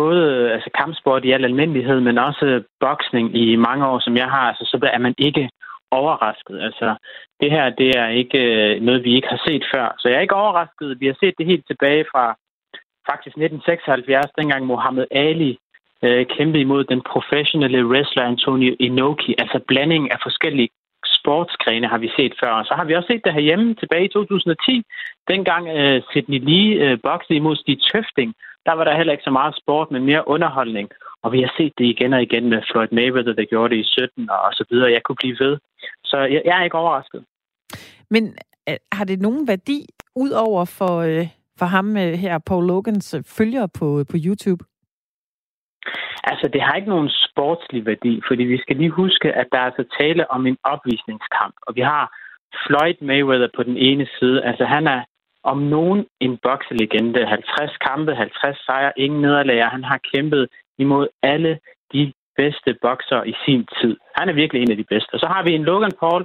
både 0.00 0.22
altså 0.54 0.70
kampsport 0.80 1.24
i 1.24 1.32
al 1.32 1.44
almindelighed, 1.44 1.98
men 2.00 2.18
også 2.28 2.46
boksning 2.80 3.26
i 3.42 3.56
mange 3.68 3.86
år, 3.90 3.98
som 4.06 4.14
jeg 4.22 4.28
har, 4.34 4.44
altså, 4.50 4.64
så 4.70 4.76
er 4.96 4.98
man 5.06 5.14
ikke 5.18 5.44
overrasket. 5.90 6.56
Altså, 6.68 6.88
det 7.40 7.50
her, 7.54 7.64
det 7.80 7.88
er 8.02 8.08
ikke 8.20 8.40
øh, 8.52 8.82
noget, 8.86 9.04
vi 9.04 9.12
ikke 9.16 9.28
har 9.34 9.42
set 9.46 9.64
før. 9.74 9.86
Så 9.98 10.04
jeg 10.08 10.16
er 10.16 10.26
ikke 10.26 10.42
overrasket. 10.44 11.00
Vi 11.00 11.06
har 11.06 11.16
set 11.20 11.34
det 11.38 11.46
helt 11.52 11.66
tilbage 11.66 12.04
fra 12.12 12.24
faktisk 13.10 13.36
1976, 13.36 14.38
dengang 14.38 14.62
Mohammed 14.66 15.06
Ali 15.10 15.58
øh, 16.04 16.26
kæmpede 16.34 16.62
imod 16.66 16.84
den 16.84 17.02
professionelle 17.12 17.86
wrestler 17.90 18.24
Antonio 18.24 18.72
Inoki. 18.80 19.34
Altså 19.38 19.58
blanding 19.68 20.12
af 20.12 20.18
forskellige 20.22 20.70
sportsgrene 21.18 21.86
har 21.92 21.98
vi 21.98 22.10
set 22.16 22.34
før. 22.40 22.52
Og 22.60 22.64
så 22.66 22.74
har 22.78 22.84
vi 22.84 22.94
også 22.94 23.06
set 23.10 23.24
det 23.24 23.32
herhjemme 23.32 23.74
tilbage 23.74 24.04
i 24.04 24.08
2010. 24.08 24.82
Dengang 25.28 25.68
øh, 25.68 26.02
Sidney 26.12 26.40
Lee 26.48 26.70
øh, 26.84 26.98
boxede 27.02 27.36
imod 27.36 27.56
Stig 27.56 27.78
Tøfting, 27.90 28.34
der 28.66 28.72
var 28.72 28.84
der 28.84 28.96
heller 28.96 29.12
ikke 29.12 29.28
så 29.30 29.30
meget 29.30 29.54
sport, 29.62 29.90
men 29.90 30.04
mere 30.04 30.28
underholdning. 30.28 30.88
Og 31.22 31.32
vi 31.32 31.40
har 31.40 31.52
set 31.56 31.72
det 31.78 31.84
igen 31.84 32.12
og 32.12 32.22
igen 32.22 32.48
med 32.48 32.62
Floyd 32.70 32.88
Mayweather, 32.92 33.32
der 33.32 33.44
gjorde 33.44 33.74
det 33.74 33.80
i 33.80 33.86
17 33.86 34.30
og 34.30 34.52
så 34.52 34.64
videre. 34.70 34.92
Jeg 34.92 35.02
kunne 35.02 35.16
blive 35.16 35.36
ved. 35.40 35.58
Så 36.04 36.16
jeg, 36.18 36.42
jeg 36.44 36.58
er 36.58 36.64
ikke 36.64 36.78
overrasket. 36.78 37.24
Men 38.10 38.36
øh, 38.68 38.76
har 38.92 39.04
det 39.04 39.20
nogen 39.20 39.48
værdi, 39.48 39.86
ud 40.16 40.30
over 40.30 40.64
for, 40.64 40.94
øh, 40.98 41.26
for 41.58 41.66
ham 41.66 41.96
øh, 41.96 42.12
her, 42.12 42.38
Paul 42.38 42.66
Logans 42.66 43.14
følger 43.14 43.22
følgere 43.36 43.68
på, 43.78 43.98
øh, 43.98 44.06
på 44.10 44.16
YouTube? 44.26 44.64
Altså, 46.30 46.46
det 46.52 46.62
har 46.62 46.74
ikke 46.74 46.94
nogen 46.96 47.10
sportslig 47.26 47.86
værdi, 47.86 48.22
fordi 48.28 48.44
vi 48.44 48.58
skal 48.58 48.76
lige 48.76 48.90
huske, 49.02 49.32
at 49.32 49.46
der 49.52 49.58
er 49.58 49.68
altså 49.70 49.84
tale 50.00 50.30
om 50.30 50.46
en 50.46 50.58
opvisningskamp. 50.64 51.54
Og 51.66 51.76
vi 51.76 51.80
har 51.80 52.04
Floyd 52.66 52.98
Mayweather 53.00 53.48
på 53.56 53.62
den 53.62 53.76
ene 53.76 54.06
side. 54.18 54.44
Altså, 54.44 54.64
han 54.64 54.86
er 54.86 55.00
om 55.52 55.58
nogen 55.58 56.06
en 56.20 56.38
bokselegende. 56.42 57.26
50 57.26 57.76
kampe, 57.88 58.14
50 58.14 58.58
sejre, 58.66 58.92
ingen 58.96 59.20
nederlag. 59.20 59.68
Han 59.76 59.84
har 59.84 60.00
kæmpet 60.14 60.48
imod 60.78 61.08
alle 61.22 61.58
de 61.92 62.12
bedste 62.36 62.70
bokser 62.82 63.22
i 63.22 63.34
sin 63.44 63.66
tid. 63.80 63.96
Han 64.18 64.28
er 64.28 64.32
virkelig 64.32 64.62
en 64.62 64.70
af 64.70 64.76
de 64.76 64.90
bedste. 64.92 65.14
Og 65.14 65.20
så 65.20 65.26
har 65.26 65.42
vi 65.42 65.52
en 65.52 65.64
Logan 65.70 65.96
Paul, 66.00 66.22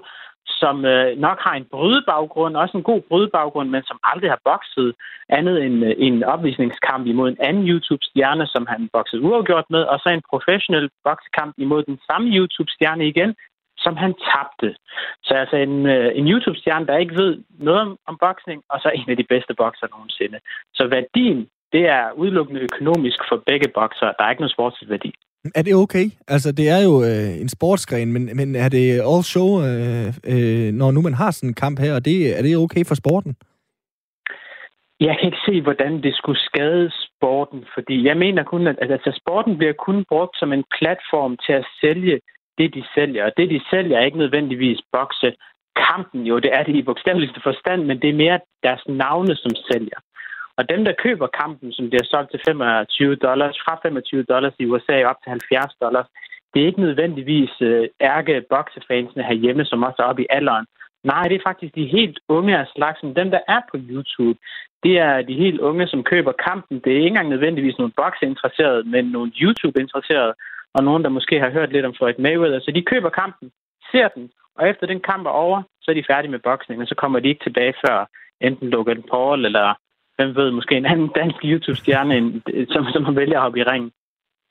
som 0.62 0.86
øh, 0.86 1.18
nok 1.18 1.40
har 1.40 1.56
en 1.56 1.68
brydebaggrund, 1.72 2.56
også 2.56 2.78
en 2.78 2.84
god 2.84 3.02
brydebaggrund, 3.10 3.70
men 3.70 3.84
som 3.84 4.00
aldrig 4.04 4.30
har 4.32 4.42
bokset 4.46 4.94
andet 5.30 5.64
end 5.66 5.86
øh, 5.86 5.94
en 5.98 6.24
opvisningskamp 6.24 7.08
imod 7.08 7.30
en 7.30 7.42
anden 7.48 7.68
YouTube-stjerne, 7.68 8.46
som 8.48 8.66
han 8.70 8.90
boksede 8.94 9.22
uafgjort 9.22 9.68
med, 9.70 9.84
og 9.92 10.00
så 10.00 10.10
en 10.10 10.28
professionel 10.30 10.90
boksekamp 11.04 11.54
imod 11.58 11.84
den 11.84 12.00
samme 12.10 12.28
YouTube-stjerne 12.38 13.08
igen, 13.08 13.36
som 13.78 13.98
han 13.98 14.14
tabte. 14.30 14.70
Så 15.24 15.34
altså 15.34 15.56
en, 15.56 15.86
øh, 15.86 16.12
en 16.20 16.28
YouTube-stjerne, 16.32 16.88
der 16.88 16.98
ikke 16.98 17.16
ved 17.16 17.32
noget 17.60 17.82
om, 17.82 17.98
om 18.08 18.18
boksning, 18.26 18.64
og 18.70 18.80
så 18.80 18.90
en 18.96 19.10
af 19.10 19.18
de 19.18 19.32
bedste 19.34 19.54
bokser 19.54 19.88
nogensinde. 19.96 20.40
Så 20.74 20.88
værdien, 20.88 21.48
det 21.74 21.84
er 21.98 22.12
udelukkende 22.12 22.62
økonomisk 22.62 23.20
for 23.30 23.44
begge 23.46 23.70
bokser. 23.80 24.06
Der 24.18 24.24
er 24.24 24.30
ikke 24.30 24.42
noget 24.42 24.58
sportsværdi. 24.58 24.92
værdi. 24.92 25.12
Er 25.56 25.62
det 25.62 25.76
okay? 25.76 26.06
Altså, 26.28 26.52
det 26.52 26.70
er 26.70 26.82
jo 26.88 26.94
øh, 27.04 27.42
en 27.42 27.50
sportsgren, 27.50 28.14
men, 28.14 28.38
men 28.38 28.56
er 28.56 28.70
det 28.70 28.88
all 29.12 29.24
show, 29.24 29.50
øh, 29.68 30.08
øh, 30.34 30.72
når 30.74 30.92
nu 30.92 31.02
man 31.02 31.14
har 31.14 31.32
sådan 31.32 31.50
en 31.50 31.62
kamp 31.64 31.80
her, 31.80 31.94
og 31.96 32.06
det, 32.06 32.38
er 32.38 32.42
det 32.42 32.58
okay 32.58 32.84
for 32.86 32.96
sporten? 32.96 33.36
Jeg 35.00 35.16
kan 35.18 35.26
ikke 35.26 35.46
se, 35.46 35.62
hvordan 35.62 36.04
det 36.04 36.16
skulle 36.16 36.40
skade 36.40 36.92
sporten, 37.06 37.66
fordi 37.74 38.08
jeg 38.08 38.18
mener 38.18 38.44
kun, 38.44 38.68
at 38.68 38.78
altså, 38.82 39.20
sporten 39.22 39.58
bliver 39.58 39.74
kun 39.74 40.06
brugt 40.10 40.38
som 40.40 40.54
en 40.54 40.64
platform 40.80 41.38
til 41.46 41.54
at 41.54 41.66
sælge 41.82 42.20
det, 42.58 42.74
de 42.76 42.84
sælger. 42.96 43.26
Og 43.26 43.32
det, 43.38 43.50
de 43.50 43.62
sælger, 43.72 43.98
er 43.98 44.06
ikke 44.06 44.18
nødvendigvis 44.18 44.80
bokse 44.92 45.30
kampen. 45.88 46.22
Jo, 46.30 46.40
det 46.40 46.52
er 46.54 46.64
det 46.64 46.76
i 46.76 46.82
bogstaveligste 46.82 47.42
forstand, 47.44 47.82
men 47.86 48.02
det 48.02 48.10
er 48.10 48.22
mere 48.24 48.40
deres 48.64 48.84
navne, 48.88 49.36
som 49.36 49.52
sælger. 49.72 50.00
Og 50.58 50.70
dem, 50.70 50.86
der 50.86 51.02
køber 51.04 51.28
kampen, 51.42 51.72
som 51.74 51.90
bliver 51.90 52.04
solgt 52.04 52.32
til 52.32 52.42
25 52.48 53.16
dollars, 53.16 53.56
fra 53.66 53.80
25 53.84 54.24
dollars 54.24 54.54
i 54.60 54.66
USA 54.66 55.04
op 55.04 55.20
til 55.24 55.30
70 55.30 55.74
dollars, 55.82 56.08
det 56.54 56.62
er 56.62 56.66
ikke 56.66 56.86
nødvendigvis 56.88 57.54
øh, 57.62 57.88
ærke 58.02 58.46
boksefansene 58.50 59.24
herhjemme, 59.24 59.66
som 59.66 59.84
også 59.84 60.00
er 60.00 60.10
oppe 60.12 60.22
i 60.22 60.28
alderen. 60.30 60.66
Nej, 61.04 61.24
det 61.28 61.36
er 61.36 61.48
faktisk 61.50 61.76
de 61.76 61.86
helt 61.98 62.20
unge 62.28 62.58
af 62.58 62.68
slagsen. 62.76 63.16
Dem, 63.16 63.32
der 63.32 63.40
er 63.48 63.62
på 63.72 63.78
YouTube, 63.90 64.40
det 64.84 65.00
er 65.00 65.22
de 65.22 65.34
helt 65.34 65.60
unge, 65.60 65.88
som 65.88 66.04
køber 66.04 66.32
kampen. 66.32 66.80
Det 66.84 66.92
er 66.92 66.98
ikke 66.98 67.08
engang 67.08 67.30
nødvendigvis 67.30 67.78
nogle 67.78 67.94
bokseinteresserede, 68.02 68.84
men 68.84 69.06
nogle 69.06 69.32
YouTube-interesserede, 69.42 70.34
og 70.74 70.84
nogen, 70.84 71.04
der 71.04 71.10
måske 71.10 71.40
har 71.40 71.50
hørt 71.50 71.72
lidt 71.72 71.86
om 71.86 71.96
Floyd 71.98 72.18
Mayweather. 72.20 72.60
Så 72.60 72.72
de 72.72 72.82
køber 72.92 73.10
kampen, 73.10 73.52
ser 73.92 74.08
den, 74.08 74.32
og 74.56 74.70
efter 74.70 74.88
den 74.88 75.00
kamp 75.00 75.26
er 75.26 75.36
over, 75.46 75.64
så 75.82 75.92
er 75.92 75.96
de 75.96 76.10
færdige 76.10 76.32
med 76.32 76.40
boksning, 76.40 76.82
og 76.82 76.88
så 76.88 76.96
kommer 76.96 77.20
de 77.20 77.28
ikke 77.28 77.44
tilbage 77.44 77.74
før 77.88 78.06
enten 78.42 78.70
Logan 78.70 79.04
Paul 79.12 79.46
eller 79.46 79.74
hvem 80.22 80.36
ved, 80.36 80.52
måske 80.52 80.78
en 80.78 80.86
anden 80.86 81.10
dansk 81.16 81.40
YouTube-stjerne, 81.44 82.42
som, 82.74 82.86
som, 82.94 83.04
som 83.06 83.16
vælger 83.16 83.38
at 83.38 83.44
hoppe 83.44 83.60
i 83.60 83.64
ringen. 83.64 83.92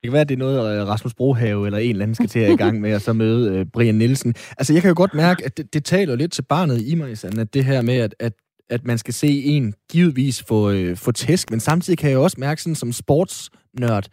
Det 0.00 0.06
kan 0.08 0.12
være, 0.12 0.20
at 0.20 0.28
det 0.28 0.34
er 0.34 0.38
noget, 0.38 0.80
øh, 0.80 0.88
Rasmus 0.88 1.14
Brohave 1.14 1.66
eller 1.66 1.78
en 1.78 1.90
eller 1.90 2.02
anden 2.02 2.14
skal 2.14 2.28
til 2.28 2.40
at 2.40 2.52
i 2.52 2.56
gang 2.56 2.80
med, 2.80 2.94
og 2.94 3.00
så 3.00 3.12
møde 3.12 3.58
øh, 3.58 3.66
Brian 3.72 3.94
Nielsen. 3.94 4.34
Altså, 4.58 4.72
jeg 4.72 4.82
kan 4.82 4.88
jo 4.88 4.94
godt 4.96 5.14
mærke, 5.14 5.44
at 5.44 5.56
det, 5.56 5.74
det 5.74 5.84
taler 5.84 6.16
lidt 6.16 6.32
til 6.32 6.42
barnet 6.42 6.82
i 6.82 6.94
mig, 6.94 7.12
Isan, 7.12 7.38
at 7.38 7.54
det 7.54 7.64
her 7.64 7.82
med, 7.82 7.96
at, 7.98 8.14
at, 8.20 8.32
at 8.70 8.84
man 8.84 8.98
skal 8.98 9.14
se 9.14 9.42
en 9.44 9.74
givetvis 9.92 10.44
få, 10.48 10.70
øh, 10.70 10.96
få 10.96 11.12
tæsk, 11.12 11.50
men 11.50 11.60
samtidig 11.60 11.98
kan 11.98 12.10
jeg 12.10 12.16
jo 12.16 12.22
også 12.22 12.36
mærke, 12.40 12.62
sådan 12.62 12.74
som 12.74 12.92
sportsnørd, 12.92 14.06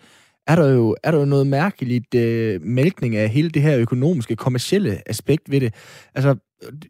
er 0.47 0.55
der 0.55 0.69
jo, 0.69 0.95
er 1.03 1.11
der 1.11 1.19
jo 1.19 1.25
noget 1.25 1.47
mærkeligt 1.47 2.15
øh, 2.15 2.61
mælkning 2.61 3.15
af 3.15 3.29
hele 3.29 3.49
det 3.49 3.61
her 3.61 3.77
økonomiske, 3.77 4.35
kommercielle 4.35 5.09
aspekt 5.09 5.51
ved 5.51 5.61
det. 5.61 5.73
Altså, 6.15 6.35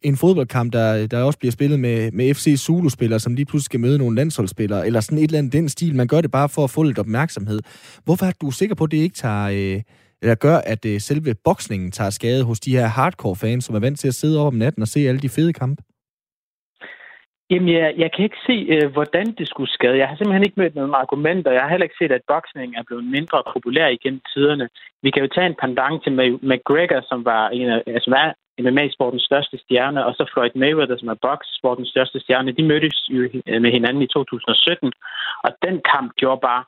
en 0.04 0.18
fodboldkamp, 0.18 0.74
der, 0.74 1.08
der 1.08 1.24
også 1.24 1.40
bliver 1.40 1.52
spillet 1.52 1.80
med, 1.80 2.12
med 2.12 2.34
FC 2.34 2.46
Zulu-spillere, 2.66 3.20
som 3.20 3.36
lige 3.36 3.46
pludselig 3.46 3.66
skal 3.66 3.80
møde 3.80 3.98
nogle 3.98 4.16
landsholdsspillere, 4.16 4.86
eller 4.86 5.00
sådan 5.00 5.18
et 5.18 5.24
eller 5.24 5.38
andet 5.38 5.54
den 5.54 5.70
stil. 5.70 5.96
Man 5.96 6.08
gør 6.08 6.22
det 6.22 6.32
bare 6.32 6.50
for 6.50 6.64
at 6.64 6.70
få 6.70 6.84
lidt 6.84 7.00
opmærksomhed. 7.00 7.60
Hvorfor 8.06 8.26
er 8.26 8.32
du 8.42 8.52
sikker 8.52 8.76
på, 8.76 8.84
at 8.84 8.92
det 8.92 8.98
ikke 8.98 9.16
tager, 9.16 9.48
øh, 9.48 9.82
eller 10.22 10.36
gør, 10.36 10.58
at 10.74 10.86
øh, 10.86 11.00
selve 11.00 11.36
boksningen 11.46 11.92
tager 11.92 12.10
skade 12.10 12.44
hos 12.44 12.60
de 12.60 12.78
her 12.78 12.86
hardcore 12.86 13.36
fans, 13.36 13.66
som 13.66 13.76
er 13.76 13.80
vant 13.80 14.00
til 14.00 14.08
at 14.08 14.14
sidde 14.14 14.40
op 14.42 14.48
om 14.48 14.54
natten 14.54 14.82
og 14.82 14.88
se 14.88 15.00
alle 15.00 15.20
de 15.20 15.30
fede 15.30 15.54
kampe? 15.54 15.82
Jamen, 17.50 17.70
jeg, 17.70 17.94
jeg 17.98 18.10
kan 18.12 18.24
ikke 18.24 18.42
se, 18.50 18.58
øh, 18.76 18.92
hvordan 18.96 19.28
det 19.40 19.48
skulle 19.48 19.72
skade. 19.78 19.98
Jeg 19.98 20.08
har 20.08 20.16
simpelthen 20.16 20.48
ikke 20.48 20.60
mødt 20.62 20.76
nogen 20.76 20.94
argumenter. 21.04 21.52
Jeg 21.52 21.62
har 21.62 21.70
heller 21.70 21.88
ikke 21.88 22.02
set, 22.02 22.12
at 22.12 22.28
boksning 22.28 22.76
er 22.76 22.84
blevet 22.88 23.06
mindre 23.16 23.44
populær 23.54 23.88
igennem 23.88 24.22
tiderne. 24.34 24.70
Vi 25.04 25.10
kan 25.12 25.22
jo 25.24 25.30
tage 25.36 25.48
en 25.48 25.62
pendant 25.64 26.04
til 26.04 26.14
McGregor, 26.52 27.02
som 27.10 27.26
var 27.26 27.50
en 27.50 27.70
af, 27.70 27.84
altså, 27.88 28.10
MMA-sportens 28.66 29.26
største 29.30 29.58
stjerne, 29.58 30.06
og 30.06 30.14
så 30.14 30.24
Floyd 30.34 30.56
Mayweather, 30.56 30.98
som 30.98 31.08
er 31.08 31.24
bokssportens 31.28 31.90
største 31.90 32.20
stjerne. 32.20 32.52
De 32.52 32.64
mødtes 32.64 32.98
jo 33.10 33.22
øh, 33.48 33.62
med 33.62 33.72
hinanden 33.72 34.02
i 34.04 34.08
2017, 34.08 34.94
og 35.46 35.52
den 35.66 35.76
kamp 35.92 36.10
gjorde 36.22 36.42
bare 36.50 36.64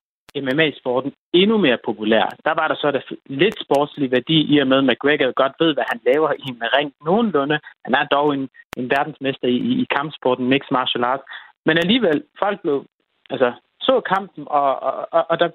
MMA-sporten 0.45 1.11
endnu 1.33 1.57
mere 1.57 1.77
populær. 1.85 2.25
Der 2.45 2.53
var 2.59 2.67
der 2.67 2.75
så 2.75 2.91
der 2.91 3.01
lidt 3.25 3.57
sportslig 3.65 4.11
værdi 4.11 4.37
i 4.53 4.59
og 4.59 4.67
med, 4.67 4.77
at 4.77 4.83
McGregor 4.83 5.31
godt 5.41 5.55
ved, 5.59 5.73
hvad 5.73 5.83
han 5.91 5.99
laver 6.05 6.31
i 6.31 6.47
en 6.53 6.63
ring 6.77 6.93
nogenlunde. 7.05 7.59
Han 7.85 7.93
er 7.93 8.05
dog 8.05 8.33
en, 8.33 8.49
en 8.77 8.89
verdensmester 8.89 9.47
i, 9.47 9.57
i 9.81 9.85
kampsporten, 9.95 10.49
mixed 10.49 10.71
martial 10.71 11.03
arts. 11.03 11.23
Men 11.65 11.77
alligevel, 11.77 12.23
folk 12.39 12.61
blev, 12.61 12.85
altså, 13.29 13.53
så 13.81 14.01
kampen, 14.13 14.43
og, 14.47 14.83
og, 15.15 15.25
og 15.29 15.39
der 15.39 15.49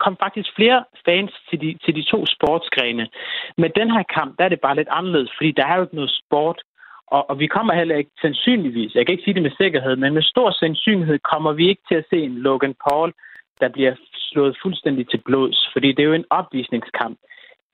kom 0.00 0.16
faktisk 0.24 0.50
flere 0.56 0.84
fans 1.06 1.32
til 1.50 1.60
de, 1.60 1.78
til 1.84 1.94
de 1.94 2.02
to 2.02 2.26
sportsgrene. 2.26 3.08
Men 3.56 3.70
den 3.76 3.90
her 3.90 4.02
kamp, 4.16 4.38
der 4.38 4.44
er 4.44 4.48
det 4.48 4.60
bare 4.60 4.76
lidt 4.76 4.88
anderledes, 4.90 5.32
fordi 5.36 5.50
der 5.50 5.66
er 5.66 5.76
jo 5.76 5.82
ikke 5.82 6.00
noget 6.00 6.20
sport. 6.22 6.58
Og, 7.06 7.30
og 7.30 7.38
vi 7.38 7.46
kommer 7.46 7.74
heller 7.74 7.96
ikke 7.96 8.10
sandsynligvis, 8.20 8.94
jeg 8.94 9.06
kan 9.06 9.12
ikke 9.12 9.24
sige 9.24 9.34
det 9.34 9.42
med 9.42 9.58
sikkerhed, 9.62 9.96
men 9.96 10.14
med 10.14 10.22
stor 10.22 10.50
sandsynlighed 10.50 11.18
kommer 11.18 11.52
vi 11.52 11.68
ikke 11.68 11.82
til 11.88 11.94
at 11.94 12.06
se 12.10 12.16
en 12.16 12.38
Logan 12.38 12.74
Paul, 12.88 13.12
der 13.60 13.68
bliver 13.68 13.94
slået 14.14 14.58
fuldstændig 14.62 15.08
til 15.08 15.20
blods, 15.26 15.68
fordi 15.72 15.88
det 15.92 16.02
er 16.02 16.10
jo 16.10 16.12
en 16.12 16.30
opvisningskamp. 16.30 17.18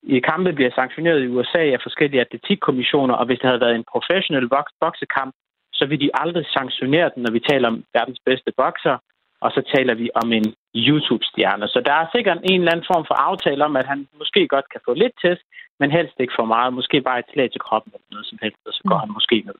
I 0.03 0.19
kampe 0.19 0.53
bliver 0.53 0.71
sanktioneret 0.75 1.23
i 1.23 1.27
USA 1.27 1.63
af 1.75 1.79
forskellige 1.83 2.21
atletikkommissioner, 2.21 3.15
og 3.15 3.25
hvis 3.25 3.39
det 3.39 3.49
havde 3.49 3.65
været 3.65 3.75
en 3.75 3.89
professionel 3.91 4.49
boksekamp, 4.81 5.35
så 5.73 5.85
ville 5.85 6.05
de 6.05 6.11
aldrig 6.13 6.45
sanktionere 6.45 7.11
den, 7.15 7.23
når 7.23 7.31
vi 7.31 7.39
taler 7.39 7.67
om 7.67 7.83
verdens 7.93 8.19
bedste 8.25 8.51
bokser, 8.57 8.97
og 9.41 9.51
så 9.51 9.61
taler 9.75 9.93
vi 9.93 10.09
om 10.21 10.33
en 10.33 10.53
YouTube-stjerne. 10.75 11.67
Så 11.67 11.81
der 11.85 11.93
er 11.93 12.07
sikkert 12.15 12.39
en 12.43 12.59
eller 12.59 12.71
anden 12.71 12.89
form 12.93 13.05
for 13.09 13.17
aftale 13.29 13.65
om, 13.65 13.75
at 13.75 13.85
han 13.85 14.07
måske 14.21 14.47
godt 14.47 14.67
kan 14.73 14.81
få 14.85 14.93
lidt 14.93 15.15
test, 15.23 15.43
men 15.79 15.91
helst 15.91 16.15
ikke 16.19 16.33
for 16.39 16.45
meget. 16.45 16.73
Måske 16.73 17.01
bare 17.01 17.19
et 17.19 17.31
slag 17.33 17.51
til 17.51 17.61
kroppen 17.61 17.91
eller 17.95 18.09
noget 18.11 18.25
som 18.25 18.39
helst, 18.41 18.61
og 18.65 18.73
så 18.73 18.81
går 18.89 18.97
mm. 18.97 19.03
han 19.03 19.11
måske 19.17 19.43
ned. 19.45 19.57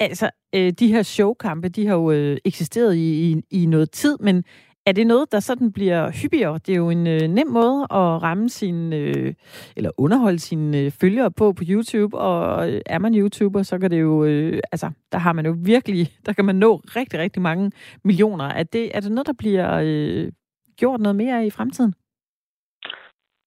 Altså, 0.00 0.30
øh, 0.54 0.70
de 0.80 0.92
her 0.94 1.02
showkampe, 1.02 1.68
de 1.68 1.86
har 1.86 1.94
jo 1.94 2.10
øh, 2.10 2.36
eksisteret 2.44 2.94
i, 2.94 3.08
i, 3.26 3.42
i 3.50 3.66
noget 3.66 3.90
tid, 3.90 4.18
men 4.20 4.44
er 4.86 4.92
det 4.92 5.06
noget, 5.06 5.32
der 5.32 5.40
sådan 5.40 5.72
bliver 5.72 6.10
hyppigere? 6.22 6.58
Det 6.66 6.72
er 6.72 6.76
jo 6.76 6.90
en 6.90 7.06
øh, 7.06 7.20
nem 7.20 7.46
måde 7.46 7.82
at 7.90 8.22
ramme 8.22 8.48
sin, 8.48 8.92
øh, 8.92 9.34
eller 9.76 9.90
underholde 9.98 10.38
sine 10.38 10.78
øh, 10.78 10.90
følgere 11.00 11.30
på 11.30 11.52
på 11.52 11.62
YouTube, 11.68 12.18
og 12.18 12.72
øh, 12.72 12.80
er 12.86 12.98
man 12.98 13.14
YouTuber, 13.14 13.62
så 13.62 13.78
kan 13.78 13.90
det 13.90 14.00
jo, 14.00 14.24
øh, 14.24 14.60
altså, 14.72 14.90
der 15.12 15.18
har 15.18 15.32
man 15.32 15.46
jo 15.46 15.54
virkelig, 15.64 16.06
der 16.26 16.32
kan 16.32 16.44
man 16.44 16.56
nå 16.56 16.76
rigtig, 16.76 17.20
rigtig 17.20 17.42
mange 17.42 17.72
millioner. 18.04 18.44
Er 18.44 18.62
det, 18.62 18.96
er 18.96 19.00
det 19.00 19.12
noget, 19.12 19.26
der 19.26 19.38
bliver 19.38 19.80
øh, 19.84 20.32
gjort 20.76 21.00
noget 21.00 21.16
mere 21.16 21.46
i 21.46 21.50
fremtiden? 21.50 21.94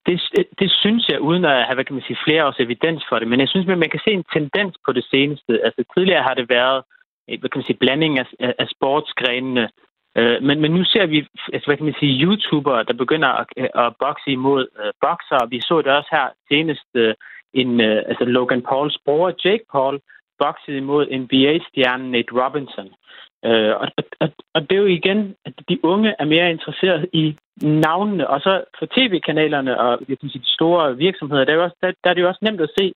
Det, 0.05 0.21
øh, 0.39 0.45
det 0.59 0.71
synes 0.71 1.09
jeg, 1.09 1.21
uden 1.21 1.45
at 1.45 1.65
have 1.65 1.75
hvad 1.75 1.85
kan 1.85 1.95
man 1.95 2.03
sige, 2.07 2.23
flere 2.25 2.45
års 2.45 2.59
evidens 2.59 3.03
for 3.09 3.19
det, 3.19 3.27
men 3.27 3.39
jeg 3.39 3.49
synes, 3.49 3.69
at 3.69 3.77
man 3.77 3.89
kan 3.89 3.99
se 4.03 4.11
en 4.11 4.25
tendens 4.33 4.75
på 4.85 4.91
det 4.91 5.05
seneste. 5.11 5.51
Altså 5.65 5.83
tidligere 5.93 6.23
har 6.23 6.33
det 6.33 6.49
været 6.49 6.83
øh, 7.29 7.39
hvad 7.39 7.49
kan 7.49 7.59
man 7.59 7.65
sige, 7.69 7.83
blanding 7.83 8.19
af, 8.19 8.25
af 8.39 8.67
sportsgrenene, 8.75 9.69
Øh, 10.17 10.43
men, 10.43 10.61
men 10.61 10.71
nu 10.71 10.83
ser 10.83 11.05
vi, 11.05 11.17
altså, 11.53 11.65
hvad 11.65 11.77
kan 11.77 11.85
man 11.85 11.99
sige, 11.99 12.21
YouTubere, 12.23 12.83
der 12.83 12.93
begynder 12.93 13.27
at, 13.27 13.47
at 13.85 13.93
bokse 13.99 14.31
imod 14.31 14.67
øh, 14.81 14.91
bokser. 15.01 15.45
Vi 15.49 15.61
så 15.61 15.81
det 15.81 15.91
også 15.91 16.09
her 16.11 16.27
senest 16.49 16.89
øh, 16.93 17.13
en, 17.53 17.81
øh, 17.81 18.03
altså 18.09 18.25
Logan 18.25 18.61
Pauls 18.61 18.97
bror, 19.05 19.33
Jake 19.45 19.65
Paul, 19.71 19.99
boksede 20.39 20.77
imod 20.77 21.03
NBA-stjernen 21.21 22.11
Nate 22.11 22.33
Robinson. 22.41 22.89
Øh, 23.45 23.73
og, 23.81 23.87
og, 24.21 24.29
og 24.53 24.61
det 24.61 24.75
er 24.75 24.81
jo 24.85 24.95
igen, 24.99 25.35
at 25.45 25.53
de 25.69 25.85
unge 25.85 26.15
er 26.19 26.25
mere 26.25 26.51
interesseret 26.51 27.09
i 27.13 27.35
navnene, 27.61 28.29
og 28.29 28.41
så 28.41 28.63
for 28.79 28.85
tv-kanalerne 28.85 29.79
og 29.79 29.99
jeg 30.09 30.19
kan 30.19 30.29
sige, 30.29 30.41
de 30.41 30.53
store 30.57 30.97
virksomheder, 30.97 31.45
der 31.45 31.53
er, 31.53 31.63
også, 31.63 31.77
der, 31.81 31.91
der 32.03 32.09
er 32.09 32.13
det 32.13 32.21
jo 32.21 32.27
også 32.27 32.39
nemt 32.43 32.61
at 32.61 32.73
se, 32.79 32.93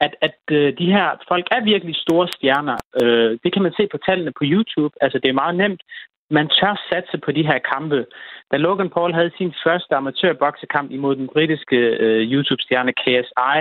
at, 0.00 0.12
at 0.20 0.38
øh, 0.50 0.78
de 0.78 0.86
her 0.86 1.06
folk 1.28 1.46
er 1.50 1.64
virkelig 1.64 1.96
store 1.96 2.28
stjerner. 2.28 2.76
Øh, 3.02 3.38
det 3.44 3.52
kan 3.52 3.62
man 3.62 3.72
se 3.76 3.88
på 3.92 3.98
tallene 4.06 4.32
på 4.38 4.44
YouTube. 4.44 4.94
Altså, 5.00 5.18
det 5.18 5.28
er 5.28 5.40
meget 5.42 5.56
nemt 5.56 5.82
man 6.30 6.48
tør 6.48 6.74
satse 6.90 7.18
på 7.24 7.32
de 7.32 7.46
her 7.46 7.58
kampe. 7.72 8.06
Da 8.50 8.56
Logan 8.56 8.90
Paul 8.90 9.12
havde 9.12 9.32
sin 9.38 9.54
første 9.64 9.94
amatørboksekamp 9.94 10.90
imod 10.90 11.16
den 11.16 11.28
britiske 11.28 11.76
øh, 11.76 12.32
YouTube-stjerne 12.32 12.92
KSI, 13.02 13.56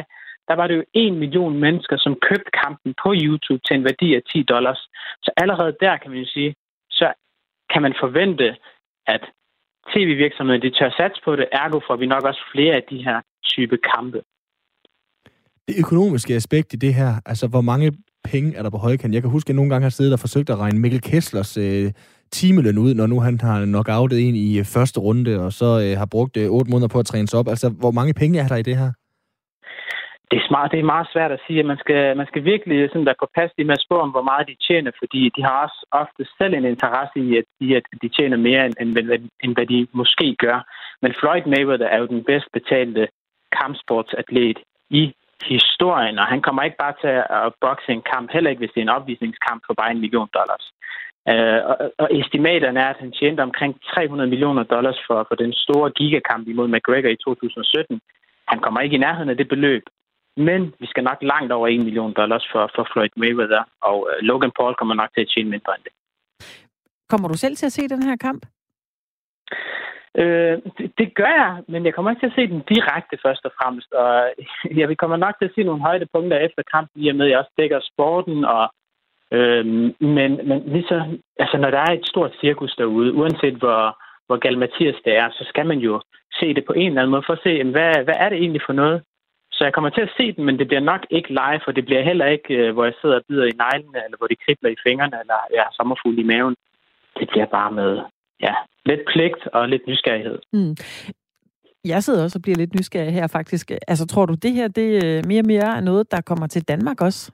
der 0.48 0.56
var 0.56 0.68
det 0.68 0.76
jo 0.76 0.84
en 0.94 1.16
million 1.20 1.60
mennesker, 1.60 1.98
som 1.98 2.20
købte 2.30 2.52
kampen 2.64 2.94
på 3.04 3.10
YouTube 3.24 3.62
til 3.68 3.76
en 3.76 3.84
værdi 3.84 4.16
af 4.16 4.22
10 4.34 4.44
dollars. 4.44 4.82
Så 5.24 5.32
allerede 5.38 5.76
der 5.80 5.98
kan 5.98 6.12
man 6.12 6.20
jo 6.20 6.26
sige, 6.26 6.56
så 6.90 7.14
kan 7.74 7.82
man 7.82 7.94
forvente, 8.04 8.56
at 9.08 9.24
tv-virksomheden 9.94 10.62
de 10.62 10.70
tør 10.70 10.90
satse 11.00 11.22
på 11.26 11.36
det, 11.36 11.48
ergo 11.52 11.80
får 11.88 11.96
vi 11.96 12.06
nok 12.06 12.24
også 12.24 12.42
flere 12.54 12.76
af 12.76 12.84
de 12.90 13.04
her 13.04 13.22
type 13.52 13.78
kampe. 13.94 14.22
Det 15.68 15.76
økonomiske 15.80 16.34
aspekt 16.34 16.74
i 16.74 16.78
det 16.78 16.94
her, 16.94 17.12
altså 17.26 17.48
hvor 17.48 17.62
mange 17.62 17.92
penge 18.32 18.56
er 18.58 18.64
der 18.64 18.70
på 18.70 18.78
højkant? 18.78 19.14
Jeg 19.14 19.22
kan 19.22 19.32
huske, 19.32 19.46
at 19.48 19.50
jeg 19.50 19.56
nogle 19.56 19.72
gange 19.72 19.84
har 19.84 19.90
siddet 19.90 20.14
og 20.14 20.20
forsøgt 20.20 20.50
at 20.50 20.58
regne 20.58 20.80
Mikkel 20.80 21.02
Kesslers 21.02 21.58
øh, 21.58 21.92
timeløn 22.38 22.78
ud, 22.86 22.92
når 23.00 23.08
nu 23.08 23.18
han 23.28 23.36
har 23.48 23.58
knockoutet 23.66 24.20
en 24.28 24.36
i 24.48 24.50
øh, 24.60 24.66
første 24.76 25.00
runde, 25.06 25.32
og 25.46 25.52
så 25.60 25.70
øh, 25.84 25.94
har 26.02 26.10
brugt 26.16 26.36
øh, 26.42 26.48
otte 26.58 26.72
måneder 26.72 26.92
på 26.94 27.00
at 27.00 27.10
træne 27.12 27.28
sig 27.28 27.40
op. 27.40 27.48
Altså, 27.54 27.68
hvor 27.82 27.94
mange 28.00 28.14
penge 28.22 28.40
er 28.44 28.48
der 28.48 28.60
i 28.62 28.68
det 28.70 28.78
her? 28.82 28.92
Det 30.32 30.38
er, 30.42 30.48
smart, 30.50 30.72
det 30.72 30.80
er 30.80 30.94
meget 30.96 31.08
svært 31.14 31.32
at 31.32 31.44
sige. 31.48 31.60
at 31.60 31.66
Man 31.66 31.80
skal, 31.84 32.18
man 32.22 32.28
skal 32.32 32.44
virkelig 32.54 32.78
øh, 32.82 32.90
sådan 32.90 33.10
være 33.10 33.22
påpasselig 33.24 33.66
med 33.66 33.78
at 33.78 33.86
spørge 33.86 34.06
om, 34.08 34.14
hvor 34.16 34.28
meget 34.32 34.48
de 34.52 34.56
tjener, 34.68 34.92
fordi 35.02 35.22
de 35.36 35.42
har 35.48 35.58
også 35.66 35.80
ofte 36.02 36.24
selv 36.40 36.54
en 36.54 36.72
interesse 36.74 37.18
i, 37.28 37.30
at, 37.40 37.48
i, 37.66 37.68
at 37.80 37.86
de 38.04 38.10
tjener 38.18 38.38
mere, 38.48 38.62
end, 38.66 38.76
end, 38.82 38.90
end 39.44 39.52
hvad 39.56 39.68
de 39.74 39.88
måske 40.02 40.28
gør. 40.46 40.58
Men 41.02 41.12
Floyd 41.20 41.46
Mayweather 41.54 41.88
er 41.94 42.00
jo 42.02 42.08
den 42.14 42.24
bedst 42.32 42.50
betalte 42.58 43.04
kampsportsatlet 43.60 44.60
i 45.02 45.04
historien, 45.56 46.18
og 46.22 46.26
han 46.34 46.42
kommer 46.42 46.62
ikke 46.64 46.82
bare 46.84 46.96
til 47.02 47.14
at 47.44 47.54
bokse 47.66 47.90
en 47.98 48.04
kamp, 48.14 48.28
heller 48.34 48.50
ikke 48.50 48.62
hvis 48.64 48.74
det 48.74 48.82
er 48.82 48.88
en 48.88 48.98
opvisningskamp 48.98 49.62
for 49.68 49.74
bare 49.74 49.92
en 49.92 50.04
million 50.04 50.30
dollars. 50.38 50.66
Øh, 51.32 51.60
og, 51.70 51.76
og 52.04 52.08
estimaterne 52.20 52.80
er, 52.80 52.90
at 52.94 53.02
han 53.04 53.12
tjente 53.12 53.42
omkring 53.42 53.82
300 53.96 54.30
millioner 54.30 54.64
dollars 54.64 55.00
for, 55.08 55.26
for 55.28 55.36
den 55.36 55.54
store 55.54 55.92
gigakamp 55.92 56.48
imod 56.48 56.68
McGregor 56.68 57.10
i 57.10 57.24
2017. 57.26 58.02
Han 58.48 58.60
kommer 58.60 58.82
ikke 58.82 58.96
i 58.96 59.06
nærheden 59.06 59.30
af 59.30 59.38
det 59.38 59.48
beløb, 59.48 59.84
men 60.38 60.74
vi 60.80 60.86
skal 60.86 61.04
nok 61.04 61.18
langt 61.22 61.52
over 61.52 61.68
1 61.68 61.84
million 61.84 62.14
dollars 62.14 62.46
for, 62.52 62.72
for 62.76 62.88
Floyd 62.94 63.14
Mayweather, 63.16 63.64
og 63.82 63.98
uh, 64.00 64.26
Logan 64.28 64.52
Paul 64.58 64.76
kommer 64.76 64.96
nok 64.96 65.10
til 65.14 65.22
at 65.22 65.32
tjene 65.34 65.50
mindre 65.50 65.74
end 65.76 65.84
det. 65.84 65.94
Kommer 67.10 67.28
du 67.28 67.38
selv 67.38 67.56
til 67.56 67.66
at 67.66 67.72
se 67.72 67.88
den 67.88 68.04
her 68.04 68.16
kamp? 68.16 68.46
Øh, 70.22 70.56
det, 70.78 70.88
det 71.00 71.16
gør 71.20 71.34
jeg, 71.42 71.64
men 71.68 71.86
jeg 71.86 71.94
kommer 71.94 72.12
ikke 72.12 72.24
til 72.24 72.32
at 72.32 72.38
se 72.40 72.48
den 72.54 72.64
direkte 72.74 73.16
først 73.26 73.46
og 73.46 73.52
fremmest. 73.58 73.92
Og 73.92 74.34
vi 74.92 74.96
kommer 74.96 75.18
nok 75.18 75.36
til 75.38 75.46
at 75.50 75.56
se 75.56 75.64
nogle 75.64 75.82
højdepunkter 75.82 76.38
efter 76.38 76.64
kampen, 76.74 77.02
i 77.04 77.10
og 77.10 77.16
med 77.16 77.26
at 77.26 77.32
jeg 77.32 77.40
også 77.40 77.54
dækker 77.58 77.80
sporten 77.92 78.46
og 78.46 78.64
Øh, 79.38 79.66
men, 80.18 80.32
men 80.48 80.58
lige 80.74 80.88
så, 80.92 80.98
altså, 81.40 81.58
når 81.58 81.70
der 81.70 81.78
er 81.78 81.94
et 81.94 82.08
stort 82.08 82.34
cirkus 82.42 82.76
derude, 82.78 83.14
uanset 83.14 83.56
hvor, 83.56 83.82
hvor 84.28 84.38
gal 84.38 84.58
Mathias 84.58 85.00
det 85.06 85.14
er, 85.18 85.30
så 85.32 85.44
skal 85.48 85.66
man 85.66 85.80
jo 85.80 86.02
se 86.40 86.54
det 86.54 86.66
på 86.66 86.74
en 86.74 86.88
eller 86.88 87.02
anden 87.02 87.12
måde 87.12 87.24
for 87.26 87.34
at 87.34 87.44
se, 87.44 87.50
jamen, 87.50 87.74
hvad, 87.74 88.04
hvad 88.04 88.18
er 88.18 88.30
det 88.30 88.38
egentlig 88.38 88.62
for 88.66 88.74
noget? 88.74 89.02
Så 89.52 89.64
jeg 89.64 89.74
kommer 89.74 89.90
til 89.90 90.02
at 90.02 90.16
se 90.18 90.32
den, 90.36 90.44
men 90.46 90.60
det 90.60 90.68
bliver 90.68 90.86
nok 90.92 91.02
ikke 91.10 91.30
live, 91.30 91.62
for 91.66 91.72
det 91.72 91.86
bliver 91.86 92.04
heller 92.10 92.26
ikke, 92.26 92.54
øh, 92.54 92.74
hvor 92.74 92.86
jeg 92.86 92.94
sidder 93.02 93.16
og 93.16 93.26
bider 93.28 93.46
i 93.46 93.60
neglene, 93.64 94.00
eller 94.06 94.18
hvor 94.18 94.28
det 94.28 94.38
kribler 94.46 94.70
i 94.70 94.82
fingrene, 94.86 95.18
eller 95.22 95.40
jeg 95.56 95.64
har 95.66 95.74
sommerfugl 95.78 96.20
i 96.20 96.24
maven. 96.24 96.56
Det 97.20 97.28
bliver 97.32 97.46
bare 97.46 97.72
med 97.72 97.92
ja, 98.42 98.54
lidt 98.86 99.02
pligt 99.12 99.48
og 99.48 99.70
lidt 99.70 99.88
nysgerrighed. 99.88 100.40
Mm. 100.54 100.76
Jeg 101.86 102.04
sidder 102.04 102.24
også 102.24 102.38
og 102.40 102.42
bliver 102.42 102.58
lidt 102.58 102.76
nysgerrig 102.76 103.14
her 103.14 103.28
faktisk. 103.28 103.72
Altså 103.88 104.08
tror 104.08 104.26
du, 104.26 104.34
det 104.34 104.52
her 104.52 104.68
det 104.68 104.90
øh, 105.06 105.26
mere 105.28 105.42
og 105.42 105.48
mere 105.48 105.78
er 105.78 105.82
noget, 105.82 106.12
der 106.12 106.22
kommer 106.22 106.48
til 106.48 106.68
Danmark 106.68 107.02
også? 107.02 107.32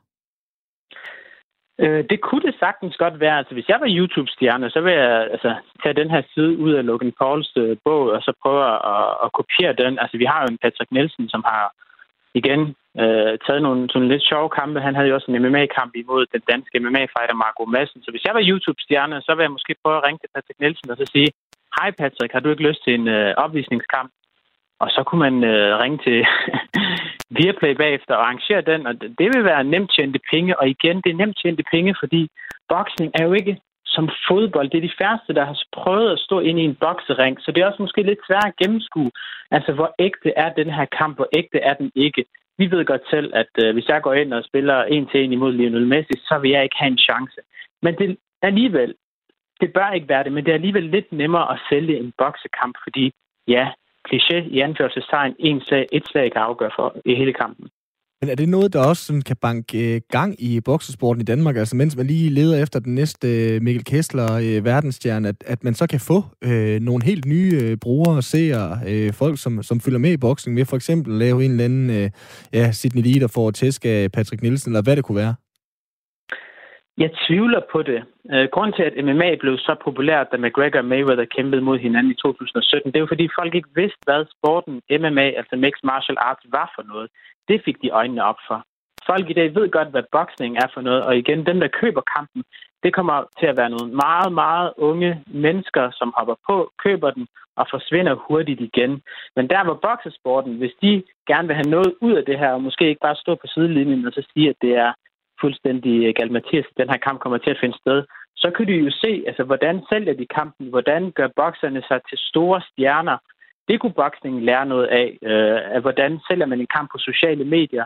Øh, 1.83 2.03
det 2.09 2.19
kunne 2.21 2.45
det 2.47 2.55
sagtens 2.59 2.95
godt 2.97 3.19
være. 3.19 3.37
Altså, 3.37 3.53
hvis 3.53 3.69
jeg 3.69 3.79
var 3.83 3.95
YouTube-stjerne, 3.97 4.69
så 4.69 4.79
ville 4.81 4.99
jeg 5.01 5.31
altså, 5.35 5.55
tage 5.83 5.99
den 6.01 6.09
her 6.09 6.21
side 6.33 6.57
ud 6.57 6.71
af 6.79 6.85
Logan 6.85 7.13
Pauls 7.19 7.51
øh, 7.57 7.77
bog, 7.85 8.03
og 8.15 8.21
så 8.21 8.31
prøve 8.43 8.61
at, 8.95 9.11
at 9.25 9.29
kopiere 9.39 9.73
den. 9.83 9.99
Altså, 9.99 10.17
vi 10.17 10.25
har 10.31 10.39
jo 10.41 10.47
en 10.51 10.61
Patrick 10.63 10.91
Nielsen, 10.91 11.29
som 11.29 11.43
har 11.51 11.65
igen 12.33 12.61
øh, 13.01 13.33
taget 13.45 13.61
nogle 13.67 13.89
sådan 13.89 14.11
lidt 14.11 14.23
sjove 14.29 14.49
kampe. 14.59 14.85
Han 14.87 14.95
havde 14.95 15.09
jo 15.09 15.15
også 15.15 15.31
en 15.31 15.41
MMA-kamp 15.43 15.91
imod 15.95 16.25
den 16.33 16.41
danske 16.51 16.79
MMA-fighter 16.79 17.35
Marco 17.43 17.65
Madsen. 17.65 18.03
Så 18.03 18.11
hvis 18.11 18.25
jeg 18.25 18.33
var 18.35 18.47
YouTube-stjerne, 18.49 19.21
så 19.21 19.31
ville 19.31 19.47
jeg 19.47 19.57
måske 19.57 19.75
prøve 19.83 19.97
at 19.97 20.05
ringe 20.05 20.19
til 20.21 20.33
Patrick 20.35 20.59
Nielsen 20.59 20.91
og 20.91 20.97
så 20.97 21.05
sige, 21.13 21.29
Hej 21.75 21.89
Patrick, 22.01 22.33
har 22.33 22.39
du 22.39 22.49
ikke 22.49 22.67
lyst 22.69 22.83
til 22.83 22.93
en 22.99 23.07
øh, 23.07 23.33
opvisningskamp? 23.43 24.11
Og 24.79 24.89
så 24.89 25.03
kunne 25.07 25.23
man 25.27 25.43
øh, 25.43 25.79
ringe 25.81 25.99
til 26.07 26.19
Viaplay 27.37 27.73
bagefter 27.75 28.15
og 28.15 28.21
arrangere 28.25 28.61
den, 28.61 28.87
og 28.87 29.01
det 29.01 29.27
vil 29.33 29.43
være 29.43 29.63
nemt 29.63 29.91
tjente 29.95 30.19
penge. 30.31 30.59
Og 30.59 30.69
igen, 30.69 30.97
det 31.03 31.09
er 31.11 31.21
nemt 31.21 31.37
tjente 31.41 31.63
penge, 31.71 31.95
fordi 31.99 32.29
boksning 32.69 33.11
er 33.19 33.23
jo 33.23 33.33
ikke 33.33 33.57
som 33.85 34.09
fodbold. 34.27 34.69
Det 34.69 34.77
er 34.77 34.87
de 34.87 34.99
færreste, 35.01 35.33
der 35.33 35.45
har 35.45 35.57
prøvet 35.71 36.11
at 36.11 36.19
stå 36.19 36.39
ind 36.39 36.59
i 36.59 36.63
en 36.63 36.75
boksering, 36.75 37.37
så 37.41 37.51
det 37.51 37.61
er 37.61 37.67
også 37.67 37.81
måske 37.81 38.01
lidt 38.03 38.19
svært 38.27 38.45
at 38.45 38.57
gennemskue, 38.61 39.11
altså 39.51 39.71
hvor 39.73 39.95
ægte 39.99 40.31
er 40.43 40.49
den 40.53 40.69
her 40.77 40.85
kamp, 40.99 41.15
hvor 41.17 41.29
ægte 41.39 41.59
er 41.59 41.73
den 41.73 41.91
ikke. 41.95 42.25
Vi 42.57 42.71
ved 42.71 42.85
godt 42.85 43.09
selv, 43.09 43.31
at 43.35 43.53
øh, 43.63 43.73
hvis 43.73 43.87
jeg 43.87 44.01
går 44.01 44.13
ind 44.13 44.33
og 44.33 44.43
spiller 44.43 44.83
en 44.83 45.07
til 45.07 45.23
en 45.23 45.33
imod 45.33 45.51
Lionel 45.53 45.87
Messi, 45.87 46.15
så 46.29 46.39
vil 46.41 46.51
jeg 46.51 46.63
ikke 46.63 46.79
have 46.79 46.91
en 46.91 47.05
chance. 47.07 47.39
Men 47.81 47.95
det 47.95 48.17
alligevel, 48.41 48.95
det 49.61 49.73
bør 49.73 49.91
ikke 49.91 50.09
være 50.09 50.23
det, 50.23 50.31
men 50.31 50.43
det 50.45 50.51
er 50.51 50.59
alligevel 50.61 50.83
lidt 50.83 51.11
nemmere 51.11 51.51
at 51.53 51.59
sælge 51.69 51.99
en 51.99 52.13
boksekamp, 52.17 52.75
fordi 52.83 53.11
ja, 53.47 53.67
kliché 54.09 54.37
i 54.55 54.59
anførselstegn, 54.59 55.33
en 55.39 55.61
slag, 55.61 55.85
et 55.91 56.05
slag 56.07 56.31
kan 56.31 56.41
afgøre 56.41 56.71
for 56.77 56.87
i 57.05 57.15
hele 57.15 57.33
kampen. 57.33 57.65
Men 58.21 58.29
er 58.29 58.35
det 58.35 58.49
noget, 58.49 58.73
der 58.73 58.87
også 58.87 59.03
sådan 59.05 59.21
kan 59.21 59.35
banke 59.35 59.95
øh, 59.95 60.01
gang 60.11 60.35
i 60.43 60.61
boksesporten 60.61 61.21
i 61.21 61.25
Danmark? 61.25 61.55
Altså 61.57 61.75
mens 61.75 61.97
man 61.97 62.07
lige 62.07 62.29
leder 62.29 62.63
efter 62.63 62.79
den 62.79 62.95
næste 62.95 63.27
øh, 63.27 63.61
Mikkel 63.61 63.83
Kessler 63.83 64.33
øh, 64.33 64.65
verdensstjerne, 64.65 65.27
at, 65.27 65.35
at 65.45 65.63
man 65.63 65.73
så 65.73 65.87
kan 65.87 65.99
få 65.99 66.23
øh, 66.43 66.79
nogle 66.79 67.05
helt 67.05 67.25
nye 67.25 67.59
øh, 67.63 67.77
brugere, 67.77 68.21
seere, 68.21 68.79
øh, 68.87 69.13
folk, 69.13 69.39
som, 69.39 69.63
som 69.63 69.79
følger 69.79 69.99
med 69.99 70.11
i 70.11 70.17
boksning, 70.17 70.55
med 70.55 70.65
for 70.65 70.75
eksempel 70.75 71.13
lave 71.13 71.45
en 71.45 71.51
eller 71.51 71.65
anden 71.65 71.89
øh, 71.89 72.09
ja, 72.53 72.71
Sidney 72.71 73.03
Lee, 73.03 73.19
der 73.19 73.27
får 73.27 73.51
tæsk 73.51 73.85
af 73.85 74.11
Patrick 74.11 74.41
Nielsen, 74.41 74.71
eller 74.71 74.81
hvad 74.81 74.95
det 74.95 75.03
kunne 75.03 75.15
være? 75.15 75.35
Jeg 77.03 77.11
tvivler 77.27 77.61
på 77.71 77.79
det. 77.81 78.01
Øh, 78.33 78.47
grunden 78.53 78.73
til, 78.75 78.83
at 78.83 79.05
MMA 79.05 79.29
blev 79.35 79.57
så 79.57 79.75
populært, 79.85 80.31
da 80.31 80.37
McGregor 80.37 80.79
og 80.79 80.85
Mayweather 80.85 81.25
kæmpede 81.35 81.61
mod 81.61 81.77
hinanden 81.79 82.11
i 82.11 82.15
2017, 82.15 82.91
det 82.91 82.97
er 82.97 83.05
jo 83.05 83.13
fordi 83.13 83.29
folk 83.39 83.55
ikke 83.55 83.75
vidste, 83.75 84.03
hvad 84.07 84.25
sporten 84.35 84.75
MMA, 85.01 85.25
altså 85.39 85.55
Mixed 85.55 85.85
Martial 85.91 86.17
Arts, 86.27 86.45
var 86.57 86.71
for 86.75 86.83
noget. 86.91 87.07
Det 87.47 87.61
fik 87.65 87.77
de 87.81 87.89
øjnene 87.89 88.23
op 88.23 88.39
for. 88.47 88.63
Folk 89.05 89.29
i 89.29 89.33
dag 89.33 89.55
ved 89.55 89.71
godt, 89.71 89.89
hvad 89.91 90.03
boksning 90.11 90.57
er 90.57 90.67
for 90.73 90.81
noget, 90.81 91.01
og 91.03 91.17
igen, 91.17 91.45
dem, 91.45 91.59
der 91.59 91.77
køber 91.81 92.01
kampen, 92.15 92.43
det 92.83 92.93
kommer 92.93 93.17
til 93.39 93.47
at 93.51 93.57
være 93.57 93.69
nogle 93.69 93.89
meget, 94.05 94.31
meget 94.33 94.73
unge 94.77 95.23
mennesker, 95.27 95.91
som 95.99 96.13
hopper 96.17 96.35
på, 96.49 96.71
køber 96.83 97.11
den 97.11 97.27
og 97.55 97.65
forsvinder 97.69 98.13
hurtigt 98.27 98.61
igen. 98.61 99.01
Men 99.35 99.49
der 99.49 99.61
var 99.63 99.73
boksesporten, 99.87 100.53
hvis 100.57 100.75
de 100.81 101.03
gerne 101.27 101.47
vil 101.47 101.55
have 101.55 101.73
noget 101.75 101.93
ud 102.01 102.13
af 102.13 102.25
det 102.25 102.39
her, 102.39 102.51
og 102.51 102.61
måske 102.61 102.89
ikke 102.89 103.05
bare 103.07 103.21
stå 103.23 103.35
på 103.35 103.47
sidelinjen 103.47 104.07
og 104.07 104.13
så 104.13 104.23
sige, 104.33 104.49
at 104.49 104.55
det 104.61 104.73
er 104.85 104.91
fuldstændig 105.41 106.15
galt 106.15 106.31
Mathias, 106.31 106.65
den 106.77 106.89
her 106.89 106.97
kamp 106.97 107.19
kommer 107.19 107.37
til 107.37 107.49
at 107.51 107.61
finde 107.61 107.77
sted, 107.77 108.03
så 108.35 108.51
kan 108.55 108.65
du 108.65 108.71
jo 108.71 108.91
se, 108.91 109.23
altså, 109.27 109.43
hvordan 109.43 109.75
sælger 109.91 110.13
de 110.13 110.25
kampen, 110.25 110.67
hvordan 110.69 111.11
gør 111.11 111.29
bokserne 111.35 111.81
sig 111.87 111.99
til 112.09 112.17
store 112.17 112.61
stjerner. 112.69 113.17
Det 113.67 113.79
kunne 113.79 113.93
boksningen 114.03 114.41
lære 114.43 114.65
noget 114.65 114.87
af, 114.87 115.17
øh, 115.21 115.75
af 115.75 115.81
hvordan 115.81 116.19
sælger 116.29 116.45
man 116.45 116.59
en 116.59 116.73
kamp 116.75 116.91
på 116.91 116.97
sociale 116.97 117.43
medier. 117.43 117.85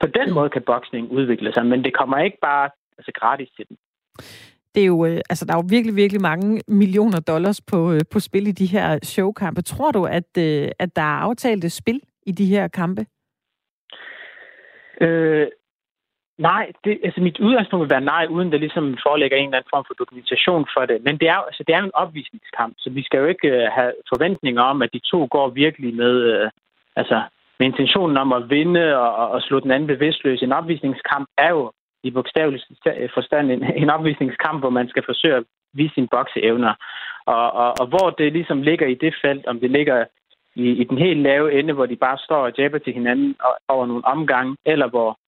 På 0.00 0.06
den 0.06 0.34
måde 0.34 0.50
kan 0.50 0.62
boksning 0.62 1.10
udvikle 1.10 1.52
sig, 1.52 1.66
men 1.66 1.84
det 1.84 1.94
kommer 1.94 2.18
ikke 2.18 2.38
bare 2.42 2.70
altså, 2.98 3.12
gratis 3.14 3.48
til 3.56 3.68
den. 3.68 3.76
Det 4.74 4.82
er 4.82 4.86
jo, 4.86 5.06
øh, 5.06 5.20
altså, 5.30 5.44
der 5.44 5.52
er 5.52 5.58
jo 5.58 5.66
virkelig, 5.68 5.96
virkelig 5.96 6.22
mange 6.22 6.60
millioner 6.68 7.20
dollars 7.20 7.60
på, 7.60 7.92
øh, 7.92 8.00
på 8.12 8.20
spil 8.20 8.46
i 8.46 8.52
de 8.52 8.66
her 8.66 8.98
showkampe. 9.02 9.62
Tror 9.62 9.90
du, 9.90 10.04
at, 10.04 10.30
øh, 10.38 10.68
at 10.78 10.96
der 10.96 11.02
er 11.02 11.20
aftalte 11.28 11.70
spil 11.70 12.00
i 12.26 12.32
de 12.32 12.46
her 12.46 12.68
kampe? 12.68 13.06
Øh, 15.00 15.46
Nej, 16.38 16.72
det, 16.84 17.00
altså 17.04 17.20
mit 17.20 17.40
udgangspunkt 17.40 17.82
vil 17.82 17.90
være 17.90 18.10
nej, 18.14 18.26
uden 18.30 18.52
der 18.52 18.58
ligesom 18.58 18.96
forelægger 19.06 19.36
en 19.36 19.48
eller 19.48 19.56
anden 19.56 19.74
form 19.74 19.84
for 19.86 19.94
dokumentation 19.94 20.66
for 20.74 20.86
det. 20.86 21.04
Men 21.04 21.18
det 21.18 21.28
er, 21.28 21.40
altså, 21.48 21.62
det 21.66 21.74
er 21.74 21.80
jo 21.80 21.84
en 21.84 22.00
opvisningskamp, 22.04 22.74
så 22.78 22.90
vi 22.90 23.02
skal 23.02 23.18
jo 23.18 23.26
ikke 23.26 23.48
uh, 23.56 23.72
have 23.76 23.92
forventninger 24.12 24.62
om, 24.62 24.82
at 24.82 24.92
de 24.92 25.00
to 25.12 25.28
går 25.30 25.48
virkelig 25.48 25.94
med, 25.94 26.14
uh, 26.34 26.48
altså, 26.96 27.22
med 27.58 27.66
intentionen 27.66 28.16
om 28.16 28.32
at 28.32 28.50
vinde 28.50 28.96
og, 28.96 29.16
og, 29.16 29.28
og 29.28 29.42
slå 29.42 29.60
den 29.60 29.70
anden 29.70 29.86
bevidstløs. 29.86 30.42
En 30.42 30.52
opvisningskamp 30.52 31.28
er 31.38 31.50
jo 31.50 31.72
i 32.02 32.10
bogstavelig 32.10 32.60
forstand 33.14 33.50
en, 33.50 33.62
en 33.82 33.90
opvisningskamp, 33.90 34.60
hvor 34.60 34.70
man 34.70 34.88
skal 34.88 35.02
forsøge 35.06 35.36
at 35.36 35.44
vise 35.72 35.94
sine 35.94 36.08
bokseevner. 36.08 36.74
Og, 37.26 37.52
og, 37.52 37.74
og 37.80 37.86
hvor 37.86 38.10
det 38.10 38.32
ligesom 38.32 38.62
ligger 38.62 38.86
i 38.86 38.94
det 38.94 39.14
felt, 39.22 39.46
om 39.46 39.60
det 39.60 39.70
ligger 39.70 40.04
i, 40.54 40.66
i 40.70 40.84
den 40.84 40.98
helt 40.98 41.20
lave 41.20 41.58
ende, 41.58 41.72
hvor 41.72 41.86
de 41.86 41.96
bare 41.96 42.18
står 42.18 42.36
og 42.36 42.52
jabber 42.58 42.78
til 42.78 42.92
hinanden 42.92 43.36
over 43.68 43.86
nogle 43.86 44.04
omgange, 44.04 44.56
eller 44.64 44.88
hvor 44.88 45.18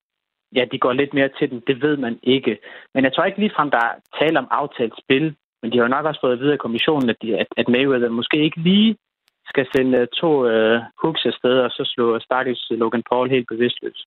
ja, 0.57 0.65
de 0.73 0.79
går 0.79 0.93
lidt 0.93 1.15
mere 1.15 1.31
til 1.39 1.51
den. 1.51 1.63
Det 1.67 1.83
ved 1.83 1.97
man 1.97 2.19
ikke. 2.23 2.59
Men 2.95 3.05
jeg 3.05 3.13
tror 3.13 3.25
ikke 3.25 3.41
ligefrem, 3.41 3.71
der 3.71 3.79
er 3.79 3.95
tale 4.21 4.39
om 4.39 4.49
aftalt 4.51 4.95
spil. 5.05 5.35
Men 5.63 5.73
de 5.73 5.77
har 5.77 5.85
jo 5.85 5.95
nok 5.97 6.07
også 6.07 6.21
fået 6.21 6.41
videre 6.41 6.53
af 6.53 6.65
kommissionen, 6.67 7.09
at, 7.11 7.17
de, 7.23 7.39
at, 7.39 7.47
at 7.57 7.69
Mayweather 7.69 8.09
måske 8.09 8.45
ikke 8.45 8.61
lige 8.61 8.97
skal 9.47 9.67
sende 9.77 9.99
øh, 9.99 10.07
to 10.21 10.47
øh, 10.47 10.81
hooks 11.03 11.27
afsted, 11.27 11.57
og 11.67 11.71
så 11.71 11.83
slå 11.95 12.19
stakkels 12.19 12.71
øh, 12.73 12.79
Logan 12.79 13.03
Paul 13.11 13.31
helt 13.31 13.49
bevidstløs. 13.49 14.07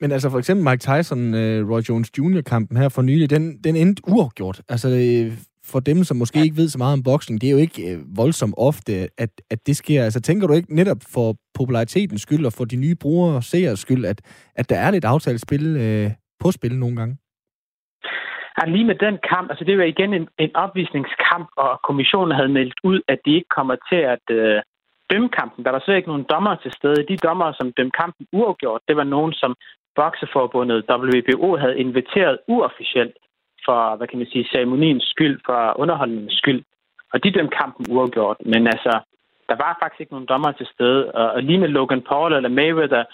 Men 0.00 0.12
altså 0.12 0.30
for 0.30 0.38
eksempel 0.38 0.64
Mike 0.64 0.82
Tyson, 0.88 1.34
øh, 1.34 1.70
Roy 1.70 1.80
Jones 1.88 2.10
Jr.-kampen 2.18 2.76
her 2.76 2.88
for 2.88 3.02
nylig, 3.02 3.30
den, 3.30 3.58
den 3.64 3.76
endte 3.76 4.02
uafgjort. 4.08 4.60
Altså 4.68 4.88
øh, 4.88 5.32
for 5.72 5.80
dem, 5.80 6.04
som 6.04 6.16
måske 6.16 6.38
ja. 6.38 6.44
ikke 6.44 6.56
ved 6.56 6.68
så 6.68 6.78
meget 6.78 6.98
om 6.98 7.02
boksning, 7.02 7.40
det 7.40 7.46
er 7.48 7.56
jo 7.56 7.64
ikke 7.66 7.82
øh, 7.88 7.98
voldsomt 8.16 8.54
ofte, 8.58 8.92
at, 9.24 9.32
at 9.50 9.66
det 9.66 9.76
sker. 9.76 10.04
Altså, 10.04 10.20
tænker 10.20 10.46
du 10.46 10.54
ikke 10.54 10.74
netop 10.74 11.00
for 11.14 11.34
popularitetens 11.58 12.22
skyld 12.22 12.46
og 12.46 12.52
for 12.52 12.64
de 12.64 12.76
nye 12.76 12.96
brugere 13.02 13.36
og 13.36 13.42
seers 13.42 13.78
skyld, 13.78 14.04
at, 14.04 14.18
at 14.56 14.70
der 14.70 14.78
er 14.78 14.90
lidt 14.90 15.04
aftalt 15.04 15.40
spil 15.40 15.64
øh, 15.84 16.10
på 16.40 16.50
spil 16.50 16.78
nogle 16.78 16.96
gange? 16.96 17.16
Ja, 18.58 18.70
lige 18.74 18.84
med 18.90 18.98
den 19.06 19.18
kamp, 19.32 19.50
altså 19.50 19.64
det 19.64 19.78
var 19.78 19.84
igen 19.84 20.14
en, 20.14 20.28
en 20.38 20.56
opvisningskamp, 20.56 21.48
og 21.56 21.80
kommissionen 21.88 22.34
havde 22.36 22.56
meldt 22.58 22.80
ud, 22.84 23.00
at 23.08 23.18
de 23.24 23.34
ikke 23.34 23.54
kommer 23.56 23.76
til 23.90 24.00
at 24.14 24.24
øh, 24.30 24.62
dømme 25.10 25.28
kampen. 25.38 25.64
Der 25.64 25.70
var 25.70 25.82
slet 25.84 25.96
ikke 25.96 26.12
nogen 26.12 26.26
dommer 26.32 26.54
til 26.54 26.72
stede. 26.78 27.06
De 27.10 27.16
dommer, 27.16 27.52
som 27.58 27.72
dømte 27.76 27.98
kampen 28.00 28.26
uafgjort, 28.32 28.80
det 28.88 28.96
var 28.96 29.04
nogen, 29.04 29.32
som 29.32 29.54
Bokseforbundet 29.96 30.84
WBO 30.90 31.56
havde 31.62 31.78
inviteret 31.84 32.38
uofficielt 32.48 33.16
for, 33.68 33.96
hvad 33.96 34.06
kan 34.08 34.18
man 34.18 34.32
sige, 34.32 34.50
ceremoniens 34.52 35.04
skyld, 35.14 35.36
for 35.46 35.58
underholdningens 35.82 36.38
skyld. 36.42 36.62
Og 37.12 37.24
de 37.24 37.30
dømte 37.30 37.56
kampen 37.60 37.84
uafgjort. 37.94 38.36
Men 38.52 38.66
altså, 38.74 38.94
der 39.48 39.56
var 39.64 39.78
faktisk 39.82 40.00
ikke 40.00 40.12
nogen 40.12 40.30
dommer 40.32 40.52
til 40.52 40.66
stede. 40.74 41.12
Og 41.12 41.42
lige 41.42 41.58
med 41.58 41.68
Logan 41.68 42.02
Paul 42.10 42.32
eller 42.32 42.48
Mayweather 42.48 43.04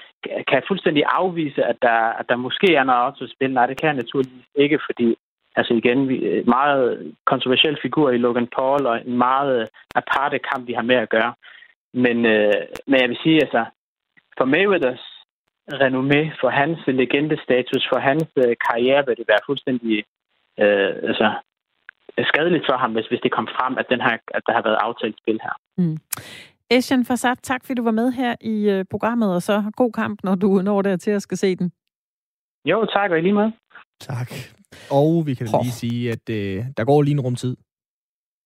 kan 0.49 0.57
jeg 0.59 0.69
fuldstændig 0.69 1.03
afvise, 1.21 1.65
at 1.65 1.77
der, 1.83 1.99
at 2.21 2.27
der 2.29 2.37
måske 2.37 2.75
er 2.75 2.85
noget 2.85 3.03
også 3.03 3.33
spil. 3.35 3.53
Nej, 3.55 3.67
det 3.67 3.77
kan 3.81 3.87
jeg 3.87 3.97
naturligvis 3.97 4.49
ikke, 4.55 4.79
fordi 4.89 5.17
altså 5.57 5.75
igen, 5.75 6.11
øh, 6.11 6.49
meget 6.49 7.15
kontroversiel 7.27 7.79
figur 7.83 8.11
i 8.11 8.19
Logan 8.19 8.49
Paul, 8.57 8.87
og 8.87 8.97
en 9.07 9.19
meget 9.19 9.61
øh, 9.61 9.67
aparte 9.95 10.39
kamp, 10.39 10.67
vi 10.69 10.73
har 10.73 10.83
med 10.83 10.97
at 10.97 11.09
gøre. 11.09 11.35
Men, 11.95 12.27
øh, 12.27 12.53
men 12.87 13.01
jeg 13.01 13.09
vil 13.09 13.19
sige, 13.23 13.39
altså, 13.43 13.65
for 14.39 14.45
Mayweathers 14.45 15.05
renommé, 15.73 16.21
for 16.41 16.49
hans 16.49 16.79
legendestatus, 16.87 17.89
for 17.93 17.99
hans 17.99 18.29
øh, 18.37 18.57
karriere, 18.69 19.07
vil 19.07 19.17
det 19.17 19.29
være 19.29 19.47
fuldstændig 19.47 20.05
øh, 20.63 20.91
altså, 21.11 21.27
skadeligt 22.31 22.65
for 22.69 22.77
ham, 22.77 22.93
hvis, 22.93 23.07
hvis 23.07 23.21
det 23.21 23.33
kom 23.33 23.49
frem, 23.57 23.79
at, 23.79 23.87
den 23.91 24.01
her, 24.01 24.17
at 24.37 24.43
der 24.47 24.53
har 24.53 24.63
været 24.63 24.79
aftalt 24.87 25.17
spil 25.23 25.41
her. 25.43 25.55
Mm. 25.79 25.99
Esjan 26.71 27.05
Farsad, 27.05 27.37
tak 27.43 27.65
fordi 27.65 27.75
du 27.75 27.85
var 27.85 27.91
med 27.91 28.13
her 28.13 28.35
i 28.41 28.71
øh, 28.71 28.85
programmet, 28.91 29.35
og 29.35 29.43
så 29.43 29.73
god 29.77 29.93
kamp, 29.93 30.21
når 30.25 30.35
du 30.35 30.49
når 30.63 30.83
der 30.83 30.97
til 30.97 31.11
at 31.11 31.23
skal 31.23 31.39
se 31.39 31.57
den. 31.57 31.73
Jo, 32.65 32.87
tak, 32.87 33.11
og 33.11 33.19
i 33.19 33.21
lige 33.21 33.33
måde. 33.33 33.53
Tak. 34.01 34.31
Og 34.91 35.27
vi 35.27 35.35
kan 35.35 35.47
oh. 35.55 35.61
lige 35.63 35.73
sige, 35.73 36.13
at 36.13 36.31
øh, 36.31 36.65
der 36.77 36.85
går 36.85 37.03
lige 37.03 37.13
en 37.13 37.21
rumtid. 37.21 37.57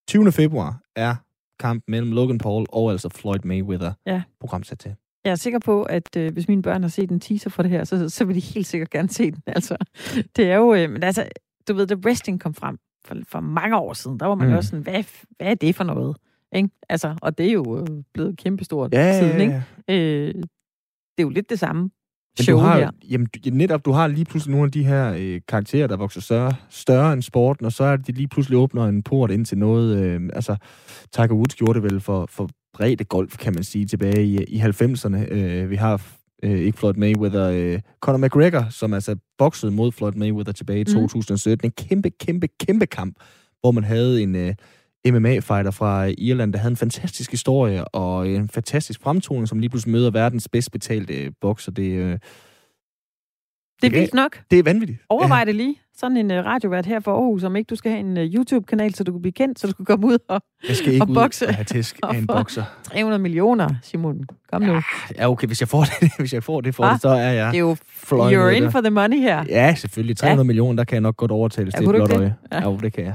20. 0.09 0.33
februar 0.33 0.81
er 0.97 1.15
kamp 1.61 1.85
mellem 1.89 2.13
Logan 2.13 2.39
Paul 2.39 2.67
og 2.73 2.91
altså 2.91 3.09
Floyd 3.09 3.39
Mayweather 3.45 3.93
ja. 4.07 4.23
programsat 4.41 4.79
til. 4.79 4.95
Jeg 5.25 5.31
er 5.31 5.35
sikker 5.37 5.59
på, 5.59 5.83
at 5.83 6.17
øh, 6.17 6.33
hvis 6.33 6.49
mine 6.49 6.63
børn 6.63 6.83
har 6.83 6.89
set 6.89 7.11
en 7.11 7.21
teaser 7.21 7.51
for 7.51 7.63
det 7.63 7.71
her, 7.71 7.85
så, 7.85 8.09
så 8.09 8.25
vil 8.25 8.37
de 8.37 8.41
helt 8.41 8.67
sikkert 8.67 8.91
gerne 8.91 9.09
se 9.09 9.31
den. 9.31 9.43
Altså, 9.47 9.77
det 10.37 10.51
er 10.51 10.57
jo, 10.57 10.75
øh, 10.75 10.91
men 10.91 11.03
altså, 11.03 11.29
du 11.69 11.79
ved, 11.79 11.87
da 11.87 11.95
wrestling 11.95 12.41
kom 12.41 12.55
frem 12.55 12.79
for, 13.05 13.17
for 13.29 13.41
mange 13.41 13.77
år 13.77 13.93
siden, 13.93 14.21
der 14.21 14.27
var 14.27 14.35
man 14.35 14.49
mm. 14.49 14.55
også 14.55 14.71
sådan, 14.71 14.83
hvad, 14.83 15.05
hvad 15.37 15.47
er 15.47 15.55
det 15.55 15.75
for 15.75 15.85
noget? 15.85 16.17
Ikke? 16.55 16.69
Altså, 16.89 17.19
og 17.23 17.39
det 17.39 17.49
er 17.49 17.53
jo 17.53 17.79
øh, 17.81 17.87
blevet 18.15 18.39
kæmpestort 18.39 18.93
ja, 18.93 19.19
siden, 19.19 19.41
ikke? 19.41 19.63
Ja, 19.89 19.95
ja. 19.95 20.27
Øh, 20.29 20.35
det 20.35 21.23
er 21.23 21.23
jo 21.23 21.29
lidt 21.29 21.51
det 21.51 21.59
samme 21.59 21.83
men 21.83 22.45
show 22.45 22.59
du 22.59 22.65
har, 22.65 22.79
her. 22.79 22.91
Jamen, 23.11 23.29
netop, 23.53 23.85
du 23.85 23.93
har 23.93 24.07
lige 24.07 24.25
pludselig 24.25 24.53
nogle 24.53 24.67
af 24.67 24.73
de 24.73 24.85
her 24.85 25.15
øh, 25.19 25.41
karakterer, 25.49 25.87
der 25.87 25.97
vokser 25.97 26.21
større, 26.21 26.55
større 26.69 27.13
end 27.13 27.23
sporten, 27.23 27.67
og 27.67 27.73
så 27.73 27.85
er 27.85 27.97
det 27.97 28.15
lige 28.15 28.29
pludselig 28.29 28.59
åbner 28.59 28.85
en 28.85 29.03
port 29.03 29.31
ind 29.31 29.45
til 29.45 29.59
noget. 29.59 29.99
Øh, 29.99 30.21
altså, 30.33 30.57
Tiger 31.13 31.35
Woods 31.35 31.55
gjorde 31.55 31.75
det 31.75 31.83
vel 31.83 32.01
for, 32.01 32.27
for 32.31 32.49
bredde 32.73 33.05
golf, 33.05 33.37
kan 33.37 33.55
man 33.55 33.65
sige, 33.65 33.87
tilbage 33.87 34.25
i, 34.25 34.45
i 34.45 34.61
90'erne. 34.61 35.33
Øh, 35.33 35.71
vi 35.71 35.77
har 35.77 36.03
øh, 36.43 36.59
ikke 36.59 36.79
Floyd 36.79 36.95
Mayweather, 36.95 37.51
øh, 37.51 37.81
Conor 38.01 38.19
McGregor, 38.19 38.67
som 38.71 38.95
altså 38.95 39.17
boksede 39.39 39.73
mod 39.73 39.93
Floyd 39.93 40.13
Mayweather 40.13 40.53
tilbage 40.53 40.81
i 40.81 40.85
mm. 40.89 40.93
2017. 40.93 41.67
En 41.67 41.73
kæmpe, 41.89 42.11
kæmpe, 42.11 42.49
kæmpe 42.67 42.87
kamp, 42.87 43.17
hvor 43.61 43.71
man 43.71 43.85
havde 43.85 44.23
en 44.23 44.37
øh, 44.37 44.55
MMA-fighter 45.07 45.71
fra 45.71 46.05
Irland, 46.05 46.53
der 46.53 46.59
havde 46.59 46.71
en 46.71 46.77
fantastisk 46.77 47.31
historie 47.31 47.85
og 47.85 48.29
en 48.29 48.49
fantastisk 48.49 49.01
fremtoning, 49.03 49.49
som 49.49 49.59
lige 49.59 49.71
pludselig 49.71 49.93
møder 49.93 50.11
verdens 50.11 50.49
bedst 50.49 50.73
betalte 50.73 51.25
øh, 51.25 51.33
bokser. 51.41 51.73
Det, 51.73 51.91
øh, 51.93 52.19
det 53.83 53.87
er 53.87 53.91
vildt 53.91 54.15
nok. 54.15 54.43
Det 54.51 54.59
er 54.59 54.63
vanvittigt. 54.63 54.99
Overvej 55.09 55.45
det 55.45 55.55
lige. 55.55 55.77
Sådan 56.01 56.17
en 56.17 56.31
uh, 56.31 56.37
radiovært 56.37 56.87
her 56.87 57.01
for 57.01 57.13
Aarhus, 57.13 57.45
om 57.45 57.57
ikke 57.57 57.69
du 57.69 57.77
skal 57.77 57.91
have 57.91 58.01
en 58.01 58.17
uh, 58.17 58.23
YouTube-kanal, 58.23 58.95
så 58.95 59.05
du 59.05 59.13
kan 59.13 59.23
blive 59.23 59.33
kendt, 59.33 59.61
så 59.61 59.67
du 59.67 59.73
kan 59.73 59.85
komme 59.85 60.07
ud 60.07 60.19
og, 60.29 60.41
Jeg 60.69 60.77
skal 60.77 60.93
ikke 60.93 61.05
og 61.05 61.09
bokse. 61.15 61.45
ud 61.45 61.49
og 61.49 61.55
have 61.55 61.65
tæsk 61.65 61.99
af 62.03 62.17
en 62.17 62.27
bokser. 62.27 62.65
300 62.83 63.23
millioner, 63.23 63.69
Simon. 63.83 64.21
Kom 64.53 64.63
nu. 64.63 64.81
Ja, 65.17 65.31
okay, 65.31 65.47
hvis 65.47 65.61
jeg 65.61 65.69
får 65.69 65.85
det, 65.85 66.13
hvis 66.19 66.33
jeg 66.33 66.43
får 66.43 66.61
det 66.61 66.75
for 66.75 66.85
ah, 66.85 66.93
det, 66.93 67.03
så 67.03 67.09
er 67.09 67.33
jeg... 67.33 67.53
Det 67.53 67.57
er 67.57 67.61
jo, 67.61 67.77
you're 68.13 68.49
in 68.49 68.71
for 68.71 68.81
the 68.81 68.91
money 68.91 69.19
her. 69.19 69.45
Ja, 69.49 69.75
selvfølgelig. 69.75 70.17
300 70.17 70.39
ja. 70.39 70.47
millioner, 70.47 70.77
der 70.77 70.85
kan 70.85 70.95
jeg 70.95 71.01
nok 71.03 71.17
godt 71.17 71.31
overtales 71.31 71.75
ja, 71.75 71.79
til 71.79 71.89
et 71.89 71.95
blot 71.95 72.13
øje. 72.13 72.35
Ja. 72.53 72.63
Jo, 72.63 72.77
det 72.77 72.93
kan 72.93 73.05
jeg. 73.05 73.15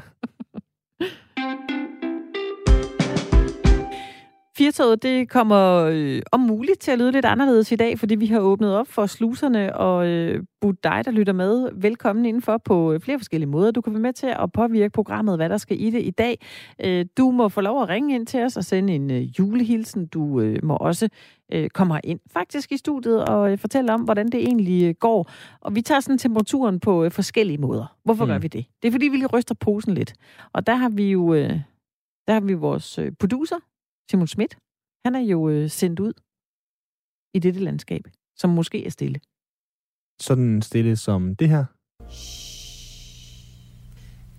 Firtoget, 4.58 5.04
det 5.04 5.30
kommer 5.30 5.90
øh, 5.92 6.22
om 6.32 6.40
muligt 6.40 6.80
til 6.80 6.92
at 6.92 7.00
lyde 7.00 7.12
lidt 7.12 7.26
anderledes 7.26 7.72
i 7.72 7.76
dag, 7.76 8.00
fordi 8.00 8.16
vi 8.16 8.26
har 8.26 8.40
åbnet 8.40 8.76
op 8.76 8.88
for 8.88 9.06
sluserne 9.06 9.76
og 9.76 10.08
øh, 10.08 10.44
budt 10.62 10.84
dig, 10.84 11.02
der 11.06 11.12
lytter 11.12 11.34
med, 11.34 11.70
velkommen 11.76 12.26
indenfor 12.26 12.58
på 12.58 12.94
øh, 12.94 13.00
flere 13.00 13.20
forskellige 13.20 13.50
måder. 13.50 13.72
Du 13.72 13.82
kan 13.82 13.94
være 13.94 14.02
med 14.02 14.14
til 14.14 14.28
at 14.28 14.52
påvirke 14.52 14.90
programmet, 14.90 15.38
hvad 15.38 15.50
der 15.50 15.58
skal 15.58 15.82
i 15.82 15.90
det 15.90 16.02
i 16.02 16.10
dag. 16.10 16.46
Øh, 16.84 17.06
du 17.18 17.32
må 17.32 17.50
få 17.50 17.62
lov 17.62 17.82
at 17.82 17.90
ringe 17.90 18.16
ind 18.16 18.28
til 18.28 18.44
os 18.44 18.58
og 18.58 18.64
sende 18.64 18.96
en 18.96 19.12
øh, 19.12 19.22
julehilsen. 19.40 20.08
Du 20.08 20.42
øh, 20.42 20.60
må 20.64 20.78
også 20.78 21.10
øh, 21.54 21.70
komme 21.70 22.00
ind 22.04 22.20
faktisk 22.32 22.72
i 22.72 22.78
studiet 22.78 23.26
og 23.26 23.52
øh, 23.52 23.58
fortælle 23.58 23.94
om, 23.94 24.02
hvordan 24.02 24.26
det 24.26 24.40
egentlig 24.40 24.84
øh, 24.84 24.96
går. 25.00 25.30
Og 25.62 25.76
vi 25.76 25.82
tager 25.82 26.00
sådan 26.00 26.18
temperaturen 26.18 26.80
på 26.80 27.04
øh, 27.04 27.12
forskellige 27.12 27.58
måder. 27.58 27.96
Hvorfor 28.04 28.26
mm. 28.26 28.32
gør 28.32 28.38
vi 28.38 28.48
det? 28.48 28.66
Det 28.82 28.88
er 28.88 28.92
fordi, 28.92 29.08
vi 29.08 29.18
lige 29.18 29.28
ryster 29.28 29.56
posen 29.56 29.94
lidt. 29.94 30.14
Og 30.54 30.68
der 30.68 30.76
har 30.76 30.90
vi 30.90 31.12
jo 31.12 31.34
øh, 31.34 31.60
der 32.28 32.34
har 32.34 32.42
vi 32.42 32.54
vores 32.54 32.98
øh, 32.98 33.12
producer, 33.20 33.56
Simon 34.12 34.28
Schmidt, 34.28 34.58
han 35.06 35.16
er 35.16 35.20
jo 35.20 35.50
øh, 35.50 35.70
sendt 35.70 36.00
ud 36.00 36.14
i 37.34 37.40
dette 37.40 37.60
landskab, 37.60 38.04
som 38.36 38.50
måske 38.50 38.86
er 38.86 38.90
stille. 38.90 39.20
Sådan 40.22 40.62
stille 40.62 40.96
som 40.96 41.36
det 41.36 41.50
her. 41.50 41.66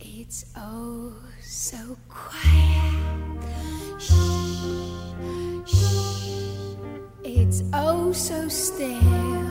It's 0.01 0.41
oh 0.57 1.13
so 1.43 1.83
quiet. 2.09 3.45
Shh, 4.01 4.15
shh. 5.67 6.05
It's 7.25 7.61
oh 7.85 8.15
so 8.15 8.49
still. 8.49 9.45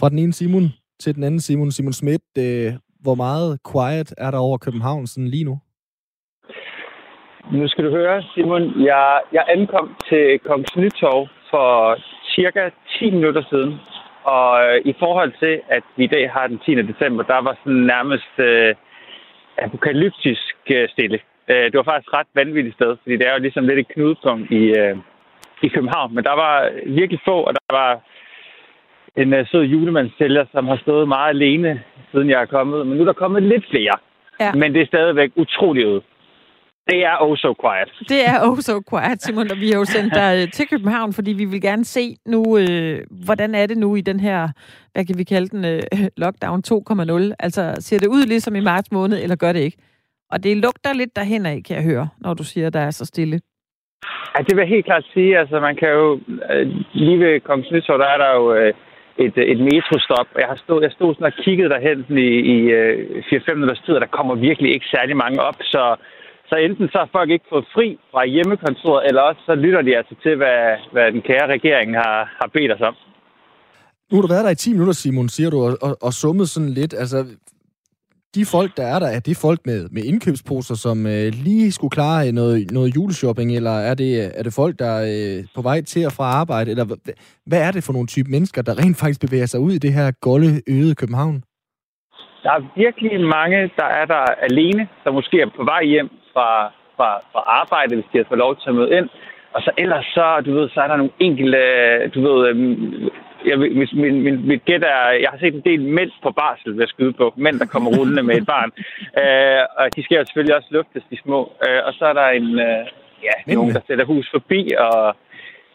Fra 0.00 0.08
den 0.08 0.18
ene 0.18 0.32
Simon 0.32 0.68
til 1.00 1.14
den 1.14 1.24
anden 1.24 1.40
Simon, 1.40 1.72
Simon 1.72 1.92
Schmidt. 1.92 2.22
Øh, 2.38 2.74
hvor 3.06 3.18
meget 3.26 3.50
quiet 3.70 4.10
er 4.24 4.30
der 4.30 4.40
over 4.46 4.58
København 4.66 5.06
sådan 5.06 5.28
lige 5.34 5.48
nu? 5.50 5.56
Nu 7.52 7.68
skal 7.68 7.84
du 7.84 7.90
høre, 7.90 8.22
Simon. 8.34 8.64
Jeg, 8.90 9.20
jeg 9.32 9.44
ankom 9.56 9.96
til 10.08 10.38
Kongens 10.46 10.76
Nytorv 10.76 11.28
for 11.50 11.68
cirka 12.34 12.62
10 12.98 13.10
minutter 13.10 13.42
siden. 13.50 13.72
Og 14.36 14.50
øh, 14.64 14.80
i 14.84 14.94
forhold 14.98 15.32
til, 15.42 15.54
at 15.76 15.84
vi 15.96 16.04
i 16.04 16.12
dag 16.16 16.30
har 16.30 16.46
den 16.46 16.58
10. 16.58 16.74
december, 16.92 17.22
der 17.22 17.40
var 17.46 17.54
sådan 17.62 17.82
nærmest 17.94 18.34
øh, 18.38 18.74
apokalyptisk 19.58 20.56
øh, 20.76 20.88
stille. 20.88 21.18
Øh, 21.50 21.64
det 21.70 21.76
var 21.76 21.90
faktisk 21.90 22.12
ret 22.18 22.30
vanvittigt 22.34 22.74
sted, 22.74 22.96
fordi 23.02 23.16
det 23.16 23.26
er 23.26 23.34
jo 23.34 23.44
ligesom 23.46 23.66
lidt 23.66 23.78
et 23.78 23.88
knudepunkt 23.94 24.50
i, 24.50 24.62
øh, 24.80 24.96
i 25.62 25.68
København. 25.68 26.14
Men 26.14 26.24
der 26.24 26.36
var 26.44 26.54
virkelig 27.00 27.20
få, 27.24 27.36
og 27.48 27.52
der 27.54 27.72
var 27.80 27.90
en 29.16 29.34
øh, 29.34 29.46
sød 29.50 29.62
julemandssælger, 29.62 30.44
som 30.52 30.68
har 30.68 30.76
stået 30.76 31.08
meget 31.08 31.28
alene, 31.28 31.82
siden 32.16 32.30
jeg 32.30 32.40
er 32.42 32.50
kommet. 32.56 32.86
Men 32.86 32.96
nu 32.96 33.02
er 33.02 33.10
der 33.12 33.22
kommet 33.24 33.42
lidt 33.42 33.64
flere. 33.70 33.96
Ja. 34.40 34.52
Men 34.52 34.74
det 34.74 34.82
er 34.82 34.86
stadigvæk 34.86 35.30
utroligt 35.36 35.86
ude. 35.86 36.02
Det 36.90 37.04
er 37.04 37.16
oh 37.20 37.36
so 37.36 37.54
quiet. 37.62 37.90
Det 38.08 38.20
er 38.32 38.36
oh 38.48 38.58
so 38.58 38.76
quiet, 38.90 39.22
Simon, 39.22 39.50
og 39.50 39.56
vi 39.56 39.68
har 39.70 39.78
jo 39.78 39.84
sendt 39.84 40.14
dig 40.14 40.30
øh, 40.38 40.52
til 40.52 40.66
København, 40.68 41.12
fordi 41.12 41.32
vi 41.32 41.44
vil 41.44 41.60
gerne 41.60 41.84
se 41.84 42.16
nu, 42.26 42.58
øh, 42.58 42.98
hvordan 43.26 43.54
er 43.54 43.66
det 43.66 43.78
nu 43.78 43.96
i 43.96 44.00
den 44.00 44.20
her, 44.20 44.48
hvad 44.92 45.04
kan 45.04 45.18
vi 45.18 45.24
kalde 45.24 45.48
den, 45.48 45.64
øh, 45.64 45.82
lockdown 46.16 46.62
2.0? 46.68 47.34
Altså, 47.38 47.74
ser 47.78 47.98
det 47.98 48.06
ud 48.06 48.26
ligesom 48.26 48.56
i 48.56 48.60
marts 48.60 48.92
måned, 48.92 49.22
eller 49.22 49.36
gør 49.36 49.52
det 49.52 49.60
ikke? 49.60 49.78
Og 50.32 50.44
det 50.44 50.56
lugter 50.56 50.92
lidt 50.92 51.16
derhen 51.16 51.46
af, 51.46 51.62
kan 51.66 51.76
jeg 51.76 51.84
høre, 51.84 52.08
når 52.20 52.34
du 52.34 52.44
siger, 52.44 52.70
der 52.70 52.80
er 52.80 52.90
så 52.90 53.04
stille. 53.04 53.40
Ja, 54.34 54.42
det 54.42 54.56
vil 54.56 54.62
jeg 54.62 54.68
helt 54.68 54.84
klart 54.84 55.04
sige. 55.14 55.38
Altså, 55.38 55.60
man 55.60 55.76
kan 55.76 55.88
jo... 55.88 56.20
Øh, 56.50 56.66
lige 56.92 57.20
ved 57.20 57.40
Kongens 57.40 57.70
Nytorv, 57.70 57.98
der 57.98 58.06
er 58.06 58.18
der 58.18 58.30
jo 58.34 58.54
øh, 58.54 58.74
et, 59.24 59.36
øh, 59.42 59.44
et 59.52 59.60
metrostop. 59.70 60.28
Jeg, 60.42 60.48
har 60.52 60.58
stået, 60.64 60.82
jeg 60.86 60.92
stod 60.92 61.14
sådan 61.14 61.30
og 61.32 61.36
kiggede 61.44 61.68
derhen 61.74 61.98
i, 62.28 62.30
i 62.54 62.58
øh, 62.78 63.22
4-5 63.32 63.54
minutters 63.54 63.82
tid, 63.84 63.94
og 63.94 64.00
der 64.00 64.16
kommer 64.18 64.34
virkelig 64.34 64.70
ikke 64.74 64.86
særlig 64.96 65.16
mange 65.16 65.38
op. 65.48 65.58
Så, 65.72 65.82
så 66.48 66.54
enten 66.56 66.88
så 66.92 66.98
har 66.98 67.08
folk 67.12 67.30
ikke 67.30 67.50
fået 67.52 67.66
fri 67.74 67.88
fra 68.12 68.26
hjemmekontoret, 68.26 69.06
eller 69.08 69.22
også 69.22 69.40
så 69.46 69.54
lytter 69.54 69.82
de 69.82 69.96
altså 69.96 70.14
til, 70.22 70.36
hvad, 70.36 70.60
hvad 70.92 71.12
den 71.12 71.22
kære 71.22 71.46
regering 71.56 71.90
har, 72.02 72.16
har 72.40 72.48
bedt 72.56 72.72
os 72.72 72.80
om. 72.90 72.96
Nu 74.10 74.16
har 74.16 74.22
du 74.22 74.32
været 74.34 74.44
der 74.44 74.50
i 74.50 74.62
10 74.64 74.72
minutter, 74.72 74.94
Simon, 74.94 75.28
siger 75.28 75.50
du, 75.50 75.58
og, 75.66 75.72
og, 75.82 75.96
og 76.02 76.12
summet 76.12 76.48
sådan 76.48 76.68
lidt. 76.68 76.94
Altså, 76.94 77.18
de 78.36 78.44
folk, 78.56 78.70
der 78.78 78.86
er 78.94 78.98
der, 78.98 79.10
er 79.16 79.22
det 79.28 79.36
folk 79.46 79.60
med, 79.70 79.80
med 79.96 80.02
indkøbsposer, 80.10 80.76
som 80.84 80.98
øh, 81.14 81.28
lige 81.46 81.72
skulle 81.76 81.94
klare 81.98 82.32
noget, 82.40 82.70
noget 82.78 82.88
juleshopping, 82.96 83.48
eller 83.58 83.76
er 83.90 83.94
det, 84.02 84.10
er 84.38 84.42
det 84.46 84.52
folk, 84.60 84.74
der 84.82 84.90
er 84.98 85.04
øh, 85.14 85.38
på 85.56 85.62
vej 85.68 85.78
til 85.82 86.06
og 86.08 86.12
fra 86.18 86.26
arbejde? 86.40 86.70
Eller 86.72 86.86
hvad, 87.48 87.60
er 87.68 87.72
det 87.72 87.84
for 87.84 87.92
nogle 87.96 88.08
type 88.14 88.30
mennesker, 88.34 88.60
der 88.62 88.78
rent 88.80 88.96
faktisk 89.02 89.20
bevæger 89.26 89.48
sig 89.52 89.60
ud 89.66 89.72
i 89.72 89.84
det 89.84 89.92
her 89.98 90.08
golde, 90.28 90.52
øde 90.76 90.94
København? 91.00 91.36
Der 92.44 92.52
er 92.58 92.62
virkelig 92.84 93.20
mange, 93.38 93.58
der 93.80 93.88
er 94.00 94.06
der 94.14 94.24
alene, 94.48 94.88
der 95.04 95.10
måske 95.18 95.36
er 95.40 95.50
på 95.56 95.64
vej 95.64 95.82
hjem 95.84 96.08
fra, 96.32 96.48
fra, 96.96 97.08
fra 97.32 97.42
arbejde, 97.60 97.94
hvis 97.94 98.08
de 98.12 98.18
har 98.18 98.26
fået 98.28 98.44
lov 98.44 98.52
til 98.56 98.68
at 98.68 98.74
møde 98.74 98.92
ind. 98.98 99.08
Og 99.56 99.62
så 99.62 99.70
ellers 99.78 100.06
så, 100.16 100.42
du 100.46 100.50
ved, 100.58 100.68
så 100.68 100.80
er 100.80 100.88
der 100.88 100.96
nogle 100.96 101.12
enkelte, 101.18 101.62
du 102.14 102.20
ved, 102.26 102.48
øhm, 102.48 103.08
jeg, 103.46 103.56
hvis 103.56 103.92
min, 103.92 104.22
min, 104.22 104.46
mit 104.48 104.64
gæt 104.64 104.82
er, 104.82 105.10
jeg 105.22 105.30
har 105.30 105.38
set 105.38 105.54
en 105.54 105.68
del 105.70 105.80
mænd 105.80 106.10
på 106.22 106.30
barsel, 106.30 106.72
vil 106.72 106.80
jeg 106.80 106.88
skyde 106.88 107.12
på. 107.12 107.34
Mænd, 107.36 107.58
der 107.60 107.66
kommer 107.66 107.90
rullende 107.98 108.22
med 108.22 108.36
et 108.36 108.46
barn. 108.46 108.70
Øh, 109.22 109.62
og 109.78 109.96
de 109.96 110.02
skal 110.04 110.16
jo 110.16 110.24
selvfølgelig 110.24 110.56
også 110.56 110.68
luftes, 110.70 111.02
de 111.10 111.18
små. 111.24 111.52
Øh, 111.68 111.80
og 111.86 111.92
så 111.98 112.04
er 112.06 112.12
der 112.12 112.28
en, 112.28 112.48
øh, 112.66 112.82
ja, 113.28 113.34
Mændene? 113.46 113.54
nogen, 113.54 113.74
der 113.74 113.80
sætter 113.86 114.04
hus 114.04 114.28
forbi, 114.30 114.60
og 114.78 115.16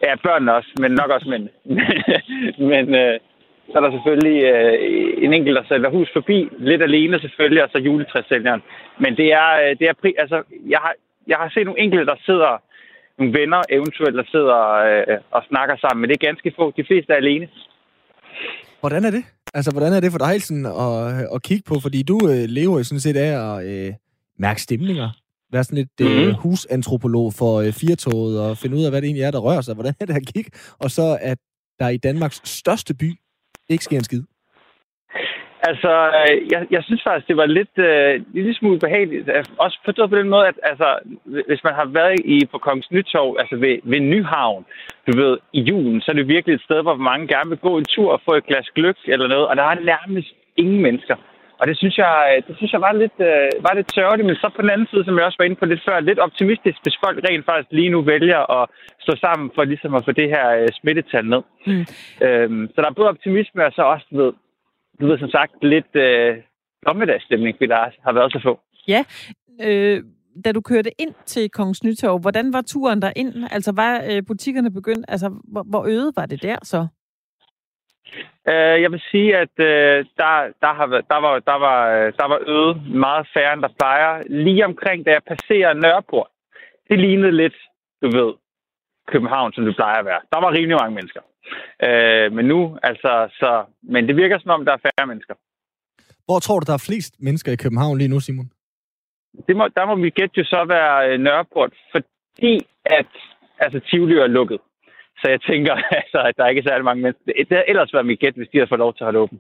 ja, 0.04 0.15
børnene 0.24 0.56
også, 0.56 0.72
men 0.82 0.91
nok 0.91 1.10
også 1.15 1.30
mænd. 1.30 1.46
men 2.72 2.96
øh, 2.96 3.20
så 3.70 3.74
er 3.78 3.84
der 3.84 3.91
selvfølgelig 3.91 4.44
øh, 4.44 4.74
en 5.26 5.34
enkelt, 5.34 5.58
der 5.58 5.63
sætter 5.67 5.89
hus 5.89 6.10
forbi, 6.13 6.50
lidt 6.58 6.84
alene 6.84 7.20
selvfølgelig, 7.20 7.63
og 7.63 7.70
så 7.72 7.78
juletræssælgeren. 7.78 8.62
Men 9.04 9.17
det 9.17 9.28
er, 9.34 9.52
øh, 9.63 9.72
det 9.80 9.86
er 9.89 9.94
pri- 10.02 10.20
altså, 10.24 10.44
jeg 10.74 10.80
har, 10.86 10.94
jeg 11.28 11.38
har 11.38 11.50
set 11.50 11.65
nogle 11.65 11.82
enkelte, 11.82 12.06
der 12.06 12.15
sidder, 12.26 12.62
nogle 13.21 13.39
venner 13.39 13.62
eventuelt, 13.77 14.15
der 14.21 14.25
sidder 14.34 14.60
øh, 14.89 15.17
og 15.36 15.41
snakker 15.49 15.75
sammen, 15.84 15.99
men 16.01 16.07
det 16.10 16.15
er 16.17 16.27
ganske 16.29 16.49
få. 16.60 16.65
De 16.79 16.84
fleste 16.89 17.10
er 17.13 17.17
alene. 17.23 17.47
Hvordan 18.79 19.03
er 19.05 19.12
det? 19.17 19.23
Altså, 19.53 19.71
hvordan 19.71 19.93
er 19.93 19.99
det 19.99 20.12
for 20.12 20.17
dig 20.27 20.36
sådan 20.41 20.65
at, 20.86 20.93
at 21.36 21.39
kigge 21.47 21.63
på? 21.67 21.75
Fordi 21.86 21.99
du 22.12 22.17
øh, 22.31 22.43
lever 22.57 22.77
jo 22.77 22.84
sådan 22.84 23.05
set 23.07 23.17
af 23.27 23.31
at 23.47 23.55
øh, 23.71 23.93
mærke 24.45 24.62
stemninger. 24.62 25.10
Være 25.53 25.63
sådan 25.63 25.77
lidt 25.77 25.95
øh, 26.01 26.27
Mhm. 26.27 26.36
husantropolog 26.43 27.34
for 27.34 27.53
øh, 27.63 27.71
firtoget 27.73 28.41
og 28.45 28.57
finde 28.57 28.77
ud 28.77 28.84
af, 28.84 28.91
hvad 28.91 29.01
det 29.01 29.07
egentlig 29.07 29.23
er, 29.23 29.31
der 29.31 29.39
rører 29.39 29.62
sig. 29.62 29.73
Hvordan 29.73 29.93
er 30.01 30.05
det 30.05 30.15
at 30.15 30.27
kigge? 30.34 30.51
Og 30.79 30.91
så, 30.91 31.17
at 31.21 31.38
der 31.79 31.88
i 31.89 31.97
Danmarks 31.97 32.41
største 32.49 32.93
by 32.93 33.10
ikke 33.69 33.84
sker 33.84 33.97
en 33.97 34.03
skid. 34.03 34.23
Altså, 35.69 35.91
øh, 36.19 36.52
jeg, 36.52 36.62
jeg 36.71 36.84
synes 36.84 37.04
faktisk, 37.04 37.28
det 37.28 37.38
var 37.38 37.45
lidt, 37.45 37.76
øh, 37.78 38.15
en 38.15 38.26
lille 38.34 38.56
smule 38.56 38.80
behageligt. 38.80 39.30
Altså, 39.30 39.52
Også 39.58 39.78
forstået 39.86 40.10
på 40.10 40.17
den 40.17 40.30
måde, 40.30 40.47
at 40.47 40.58
altså, 40.63 41.00
hvis 41.50 41.63
man 41.63 41.74
har 41.74 41.86
været 41.86 42.19
i 42.26 42.45
på 42.52 42.58
Kongens 42.58 42.91
Nytorv, 42.91 43.36
altså 43.39 43.56
ved, 43.56 43.76
ved 43.84 44.00
Nyhavn, 44.00 44.65
du 45.08 45.12
ved, 45.21 45.38
i 45.54 45.62
julen, 45.62 46.02
så 46.02 46.12
er 46.12 46.15
det 46.15 46.28
virkelig 46.28 46.56
et 46.56 46.67
sted, 46.67 46.82
hvor 46.82 46.95
mange 46.95 47.28
gerne 47.28 47.50
vil 47.50 47.65
gå 47.67 47.78
en 47.78 47.86
tur 47.86 48.12
og 48.12 48.21
få 48.26 48.32
et 48.36 48.45
glas 48.45 48.69
gløk 48.76 48.97
eller 49.08 49.28
noget, 49.28 49.47
og 49.47 49.56
der 49.56 49.63
er 49.63 49.76
nærmest 49.93 50.34
ingen 50.58 50.82
mennesker. 50.82 51.15
Og 51.62 51.67
det 51.67 51.78
synes 51.78 51.97
jeg, 51.97 52.15
øh, 52.32 52.43
det 52.47 52.54
synes 52.58 52.74
jeg 52.74 52.82
var 52.82 52.93
lidt, 53.04 53.17
øh, 53.30 53.50
var 53.67 53.74
lidt 53.76 53.93
sørgeligt, 53.93 54.28
men 54.28 54.36
så 54.36 54.50
på 54.56 54.62
den 54.62 54.74
anden 54.74 54.88
side, 54.91 55.06
som 55.06 55.17
jeg 55.17 55.26
også 55.26 55.39
var 55.39 55.45
inde 55.45 55.62
på 55.62 55.65
lidt 55.65 55.86
før, 55.88 56.00
lidt 56.00 56.19
optimistisk, 56.19 56.78
hvis 56.84 57.02
folk 57.06 57.17
rent 57.28 57.45
faktisk 57.45 57.71
lige 57.71 57.93
nu 57.95 58.02
vælger 58.02 58.41
at 58.58 58.69
stå 59.06 59.13
sammen 59.26 59.52
for 59.56 59.63
ligesom 59.63 59.95
at 59.95 60.06
få 60.06 60.12
det 60.12 60.30
her 60.30 60.45
øh, 60.60 60.67
smittetal 60.80 61.26
ned. 61.26 61.43
Mm. 61.67 61.86
Øhm, 62.26 62.63
så 62.74 62.78
der 62.82 62.88
er 62.88 63.00
både 63.00 63.10
optimisme 63.10 63.65
og 63.65 63.71
så 63.76 63.82
også, 63.82 64.06
du 64.12 64.17
ved, 64.24 64.34
du 65.01 65.07
ved 65.07 65.19
som 65.19 65.29
sagt, 65.29 65.51
lidt 65.61 65.95
øh, 65.95 66.37
dommedagsstemning, 66.87 67.57
fordi 67.57 67.67
der 67.67 67.85
har 68.05 68.13
været 68.13 68.31
så 68.31 68.39
få. 68.43 68.59
Ja, 68.87 69.03
øh, 69.67 70.03
da 70.45 70.51
du 70.51 70.61
kørte 70.61 71.01
ind 71.01 71.13
til 71.25 71.49
Kongens 71.49 71.83
Nytorv, 71.83 72.19
hvordan 72.19 72.53
var 72.53 72.61
turen 72.61 73.01
der 73.01 73.11
ind? 73.15 73.33
Altså, 73.51 73.71
var 73.75 74.03
øh, 74.11 74.23
butikkerne 74.27 74.73
begyndt? 74.73 75.05
Altså, 75.07 75.29
hvor, 75.51 75.63
hvor 75.69 75.83
øde 75.87 76.11
var 76.15 76.25
det 76.25 76.43
der 76.43 76.57
så? 76.63 76.87
Øh, 78.47 78.81
jeg 78.83 78.91
vil 78.91 79.01
sige, 79.11 79.37
at 79.37 79.55
øh, 79.59 80.05
der, 80.17 80.33
der, 80.61 80.73
har 80.73 80.85
der, 80.85 81.19
var, 81.25 81.39
der, 81.39 81.57
var, 81.67 81.79
øh, 81.89 82.13
der 82.19 82.27
var 82.27 82.39
øget 82.47 82.77
meget 83.07 83.27
færre, 83.33 83.53
end 83.53 83.61
der 83.61 83.77
plejer. 83.79 84.23
Lige 84.27 84.65
omkring, 84.65 85.05
da 85.05 85.11
jeg 85.11 85.23
passerer 85.23 85.73
Nørreport, 85.73 86.27
det 86.89 86.99
lignede 86.99 87.31
lidt, 87.31 87.57
du 88.01 88.07
ved, 88.17 88.33
København, 89.07 89.53
som 89.53 89.65
det 89.65 89.75
plejer 89.75 89.99
at 89.99 90.05
være. 90.05 90.21
Der 90.33 90.39
var 90.39 90.51
rimelig 90.51 90.77
mange 90.81 90.95
mennesker. 90.95 91.21
Øh, 91.88 92.27
men 92.36 92.45
nu, 92.45 92.77
altså, 92.84 93.12
så... 93.39 93.63
Men 93.93 94.08
det 94.08 94.15
virker 94.15 94.39
som 94.39 94.51
om, 94.51 94.65
der 94.65 94.73
er 94.73 94.84
færre 94.88 95.08
mennesker. 95.08 95.36
Hvor 96.25 96.39
tror 96.39 96.60
du, 96.60 96.65
der 96.67 96.73
er 96.73 96.88
flest 96.89 97.13
mennesker 97.19 97.51
i 97.51 97.62
København 97.63 97.97
lige 97.97 98.13
nu, 98.13 98.19
Simon? 98.19 98.49
Det 99.47 99.56
må, 99.58 99.67
der 99.77 99.86
må 99.86 99.95
vi 99.95 100.10
gætte 100.10 100.36
jo 100.38 100.43
så 100.43 100.65
være 100.75 101.10
øh, 101.10 101.19
Nørreport, 101.19 101.73
fordi 101.91 102.54
at 102.86 103.12
altså, 103.60 103.80
Tivoli 103.88 104.15
er 104.15 104.27
lukket. 104.27 104.60
Så 105.19 105.25
jeg 105.34 105.41
tænker, 105.41 105.73
altså, 105.99 106.19
at 106.27 106.34
der 106.38 106.43
er 106.43 106.49
ikke 106.54 106.67
særlig 106.69 106.86
mange 106.86 107.01
mennesker. 107.04 107.23
Det, 107.25 107.47
havde 107.51 107.69
ellers 107.71 107.93
været 107.93 108.06
mit 108.06 108.19
gæt, 108.19 108.36
hvis 108.38 108.49
de 108.51 108.58
havde 108.58 108.71
fået 108.71 108.84
lov 108.86 108.93
til 108.93 109.04
at 109.04 109.08
holde 109.10 109.19
åben. 109.19 109.39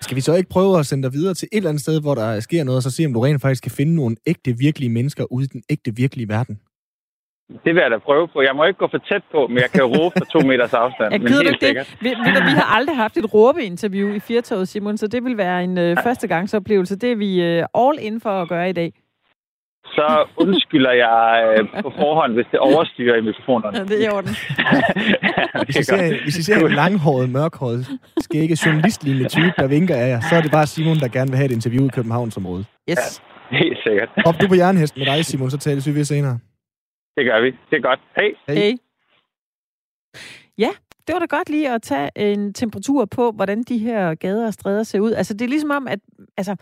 Skal 0.00 0.16
vi 0.16 0.20
så 0.20 0.34
ikke 0.34 0.54
prøve 0.56 0.78
at 0.78 0.86
sende 0.86 1.02
dig 1.06 1.12
videre 1.12 1.34
til 1.34 1.48
et 1.52 1.56
eller 1.56 1.70
andet 1.70 1.82
sted, 1.82 1.96
hvor 2.02 2.14
der 2.14 2.40
sker 2.40 2.64
noget, 2.64 2.78
og 2.80 2.82
så 2.82 2.90
se, 2.90 3.06
om 3.06 3.14
du 3.14 3.20
rent 3.20 3.42
faktisk 3.42 3.62
kan 3.62 3.78
finde 3.80 3.94
nogle 3.94 4.16
ægte, 4.26 4.50
virkelige 4.66 4.92
mennesker 4.98 5.24
ude 5.32 5.44
i 5.44 5.52
den 5.54 5.62
ægte, 5.70 5.90
virkelige 5.96 6.28
verden? 6.28 6.60
Det 7.64 7.74
vil 7.74 7.80
jeg 7.82 7.90
da 7.90 7.98
prøve 7.98 8.28
på. 8.28 8.42
Jeg 8.42 8.56
må 8.56 8.64
ikke 8.64 8.78
gå 8.78 8.88
for 8.90 8.98
tæt 9.10 9.22
på, 9.32 9.46
men 9.46 9.58
jeg 9.58 9.70
kan 9.70 9.80
jo 9.80 9.86
råbe 9.98 10.14
fra 10.18 10.24
to 10.34 10.38
meters 10.48 10.74
afstand. 10.74 11.12
Jeg 11.12 11.20
men 11.20 11.32
helt 11.32 11.42
ikke 11.42 11.52
det. 11.52 11.66
sikkert. 11.66 11.96
Vi, 12.00 12.08
ved 12.08 12.32
du, 12.36 12.40
vi 12.50 12.56
har 12.62 12.76
aldrig 12.76 12.96
haft 12.96 13.16
et 13.16 13.34
råbeinterview 13.34 14.08
i 14.14 14.20
Firtoget, 14.20 14.68
Simon, 14.68 14.96
så 14.96 15.06
det 15.06 15.24
vil 15.24 15.36
være 15.36 15.64
en 15.64 15.78
øh, 15.78 15.96
førstegangsoplevelse. 16.04 16.98
Det 16.98 17.12
er 17.12 17.16
vi 17.16 17.42
øh, 17.42 17.64
all 17.74 17.98
in 18.00 18.20
for 18.20 18.30
at 18.42 18.48
gøre 18.48 18.68
i 18.70 18.72
dag. 18.72 18.92
så 19.84 20.06
undskylder 20.36 20.92
jeg 20.92 21.54
øh, 21.58 21.82
på 21.82 21.90
forhånd, 21.96 22.32
hvis 22.34 22.46
det 22.52 22.58
overstyrer 22.70 23.16
i 23.16 23.20
mikrofonerne. 23.20 23.78
Ja, 23.78 23.84
det 23.84 23.96
er 24.04 24.06
i 24.10 24.12
orden. 24.16 24.30
Hvis 25.66 25.76
I 25.76 25.82
ser, 25.84 26.22
hvis 26.22 26.36
I 26.38 26.42
ser 26.42 26.66
en 26.66 26.72
langhåret, 26.72 27.30
mørkhåret, 27.30 27.86
skægge 28.18 28.56
journalistlignende 28.66 29.28
type, 29.28 29.52
der 29.58 29.66
vinker 29.66 29.94
af 29.96 30.08
jer, 30.08 30.20
så 30.20 30.36
er 30.36 30.40
det 30.40 30.50
bare 30.52 30.66
Simon, 30.66 30.96
der 30.96 31.08
gerne 31.08 31.30
vil 31.30 31.36
have 31.36 31.46
et 31.46 31.52
interview 31.52 31.84
i 31.86 31.88
Københavnsområdet. 31.88 32.66
Yes. 32.90 33.22
Helt 33.50 33.78
sikkert. 33.86 34.08
Hop 34.26 34.34
du 34.40 34.48
på 34.48 34.54
jernhest 34.54 34.96
med 34.96 35.06
dig, 35.06 35.24
Simon, 35.24 35.50
så 35.50 35.58
tales 35.58 35.86
vi 35.86 35.94
ved 35.94 36.04
senere. 36.04 36.38
Det 37.16 37.24
gør 37.24 37.40
vi. 37.40 37.50
Det 37.70 37.76
er 37.76 37.80
godt. 37.80 38.00
Hej. 38.16 38.30
Hej. 38.46 38.56
Hey. 38.56 38.76
Ja, 40.58 40.70
det 41.06 41.12
var 41.12 41.18
da 41.18 41.26
godt 41.26 41.50
lige 41.50 41.70
at 41.70 41.82
tage 41.82 42.10
en 42.16 42.52
temperatur 42.52 43.04
på, 43.04 43.30
hvordan 43.30 43.62
de 43.62 43.78
her 43.78 44.14
gader 44.14 44.46
og 44.46 44.54
stræder 44.54 44.82
ser 44.82 45.00
ud. 45.00 45.12
Altså, 45.12 45.34
det 45.34 45.42
er 45.42 45.48
ligesom 45.48 45.70
om, 45.70 45.88
at... 45.88 46.00
Altså, 46.36 46.56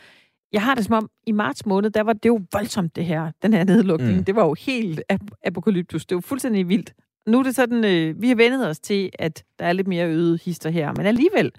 jeg 0.52 0.62
har 0.62 0.74
det 0.74 0.84
som 0.84 0.94
om, 0.94 1.10
i 1.26 1.32
marts 1.32 1.66
måned, 1.66 1.90
der 1.90 2.02
var 2.02 2.12
det 2.12 2.28
jo 2.28 2.40
voldsomt, 2.52 2.96
det 2.96 3.04
her, 3.04 3.32
den 3.42 3.52
her 3.52 3.64
nedlukning. 3.64 4.16
Mm. 4.16 4.24
Det 4.24 4.36
var 4.36 4.44
jo 4.44 4.54
helt 4.54 5.02
ap- 5.12 5.38
apokalyptus. 5.44 6.06
Det 6.06 6.14
var 6.14 6.20
fuldstændig 6.20 6.68
vildt. 6.68 6.94
Nu 7.26 7.38
er 7.38 7.42
det 7.42 7.54
sådan, 7.54 7.84
øh, 7.84 8.22
vi 8.22 8.28
har 8.28 8.34
vendet 8.34 8.68
os 8.68 8.80
til, 8.80 9.10
at 9.18 9.44
der 9.58 9.64
er 9.64 9.72
lidt 9.72 9.86
mere 9.88 10.06
øget 10.08 10.42
hister 10.42 10.70
her. 10.70 10.92
Men 10.96 11.06
alligevel, 11.06 11.52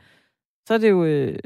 så 0.68 0.74
er 0.74 0.78
det 0.78 0.90
jo... 0.90 1.06
Øh, 1.06 1.40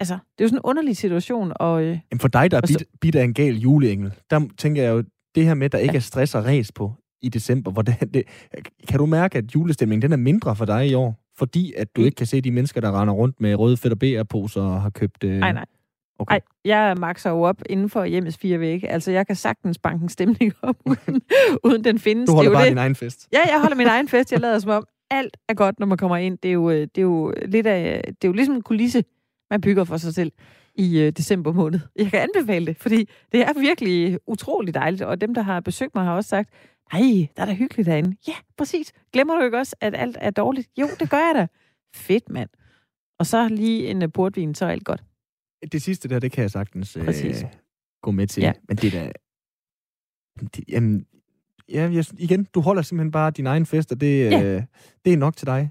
altså, 0.00 0.14
det 0.14 0.40
er 0.40 0.44
jo 0.44 0.48
sådan 0.48 0.58
en 0.58 0.64
underlig 0.64 0.96
situation, 0.96 1.52
og... 1.56 1.82
Øh, 1.82 1.98
Jamen 2.10 2.20
for 2.20 2.28
dig, 2.28 2.50
der 2.50 2.56
er 2.56 2.60
bit, 2.60 2.84
bit 3.00 3.14
af 3.14 3.24
en 3.24 3.34
gal 3.34 3.54
juleengel, 3.54 4.14
der 4.30 4.48
tænker 4.58 4.82
jeg 4.82 4.90
jo, 4.90 5.04
det 5.36 5.44
her 5.44 5.54
med, 5.54 5.64
at 5.64 5.72
der 5.72 5.78
ikke 5.78 5.96
er 5.96 6.00
stress 6.00 6.34
og 6.34 6.44
ræs 6.44 6.72
på 6.72 6.92
i 7.22 7.28
december, 7.28 7.70
hvordan 7.70 7.94
det, 8.14 8.22
kan 8.88 8.98
du 8.98 9.06
mærke, 9.06 9.38
at 9.38 9.54
julestemningen 9.54 10.02
den 10.02 10.12
er 10.12 10.16
mindre 10.16 10.56
for 10.56 10.64
dig 10.64 10.88
i 10.88 10.94
år? 10.94 11.22
Fordi 11.38 11.72
at 11.76 11.96
du 11.96 12.00
Mm. 12.00 12.04
ikke 12.04 12.14
kan 12.16 12.26
se 12.26 12.40
de 12.40 12.50
mennesker, 12.50 12.80
der 12.80 13.00
render 13.00 13.14
rundt 13.14 13.40
med 13.40 13.54
røde 13.54 13.76
fedt 13.76 13.92
og 13.92 13.98
BR-poser 13.98 14.62
og 14.62 14.82
har 14.82 14.90
købt... 14.90 15.24
Øh... 15.24 15.30
nej, 15.38 15.52
nej. 15.52 15.64
Okay. 16.18 16.34
Ej, 16.34 16.40
jeg 16.64 16.96
makser 16.98 17.30
jo 17.30 17.42
op 17.42 17.62
inden 17.70 17.90
for 17.90 18.04
hjemmets 18.04 18.36
fire 18.38 18.60
vægge. 18.60 18.88
Altså, 18.88 19.10
jeg 19.12 19.26
kan 19.26 19.36
sagtens 19.36 19.78
banke 19.78 20.02
en 20.02 20.08
stemning 20.08 20.52
op, 20.62 20.76
uden, 20.86 21.22
uden 21.64 21.84
den 21.84 21.98
findes. 21.98 22.26
Du 22.28 22.34
holder 22.34 22.50
det 22.50 22.56
bare 22.56 22.64
det. 22.64 22.70
din 22.70 22.78
egen 22.78 22.94
fest. 22.94 23.28
Ja, 23.32 23.38
jeg 23.52 23.60
holder 23.60 23.76
min 23.76 23.86
egen 23.86 24.08
fest. 24.08 24.32
Jeg 24.32 24.40
lader 24.40 24.58
som 24.58 24.70
om, 24.70 24.84
alt 25.10 25.36
er 25.48 25.54
godt, 25.54 25.80
når 25.80 25.86
man 25.86 25.98
kommer 25.98 26.16
ind. 26.16 26.38
Det 26.42 26.48
er 26.48 26.52
jo, 26.52 26.70
øh, 26.70 26.80
det 26.80 26.98
er 26.98 27.02
jo 27.02 27.34
lidt 27.46 27.66
af, 27.66 28.00
det 28.06 28.24
er 28.24 28.28
jo 28.28 28.32
ligesom 28.32 28.54
en 28.54 28.62
kulisse, 28.62 29.04
man 29.50 29.60
bygger 29.60 29.84
for 29.84 29.96
sig 29.96 30.14
selv 30.14 30.32
i 30.78 31.00
øh, 31.00 31.12
december 31.12 31.52
måned. 31.52 31.80
Jeg 31.96 32.10
kan 32.10 32.20
anbefale 32.20 32.66
det, 32.66 32.76
fordi 32.76 33.08
det 33.32 33.40
er 33.40 33.60
virkelig 33.60 34.18
utroligt 34.26 34.74
dejligt, 34.74 35.02
og 35.02 35.20
dem, 35.20 35.34
der 35.34 35.42
har 35.42 35.60
besøgt 35.60 35.94
mig, 35.94 36.04
har 36.04 36.14
også 36.16 36.28
sagt, 36.28 36.50
nej, 36.92 37.28
der 37.36 37.42
er 37.42 37.46
da 37.46 37.54
hyggeligt 37.54 37.86
derinde. 37.86 38.16
Ja, 38.28 38.34
præcis. 38.58 38.92
Glemmer 39.12 39.34
du 39.38 39.44
ikke 39.44 39.58
også, 39.58 39.76
at 39.80 39.94
alt 39.94 40.16
er 40.20 40.30
dårligt? 40.30 40.68
Jo, 40.80 40.88
det 41.00 41.10
gør 41.10 41.16
jeg 41.16 41.32
da. 41.34 41.46
Fedt, 41.94 42.28
mand. 42.30 42.50
Og 43.18 43.26
så 43.26 43.48
lige 43.48 43.88
en 43.90 44.02
øh, 44.02 44.12
portvin, 44.12 44.54
så 44.54 44.64
er 44.64 44.68
alt 44.70 44.84
godt. 44.84 45.04
Det 45.72 45.82
sidste 45.82 46.08
der, 46.08 46.18
det 46.18 46.32
kan 46.32 46.42
jeg 46.42 46.50
sagtens 46.50 46.96
øh, 46.96 47.04
gå 48.02 48.10
med 48.10 48.26
til. 48.26 48.40
Ja. 48.42 48.52
Men 48.68 48.76
det 48.76 48.94
er 48.94 49.00
da... 49.04 49.12
Det, 50.40 50.64
jamen, 50.68 51.06
ja, 51.68 51.90
jeg, 51.92 52.04
igen, 52.18 52.44
du 52.54 52.60
holder 52.60 52.82
simpelthen 52.82 53.10
bare 53.10 53.30
din 53.30 53.46
egen 53.46 53.66
fest, 53.66 53.92
og 53.92 54.00
det, 54.00 54.30
Ja. 54.30 54.42
øh, 54.44 54.62
det 55.04 55.12
er 55.12 55.16
nok 55.16 55.36
til 55.36 55.46
dig. 55.46 55.70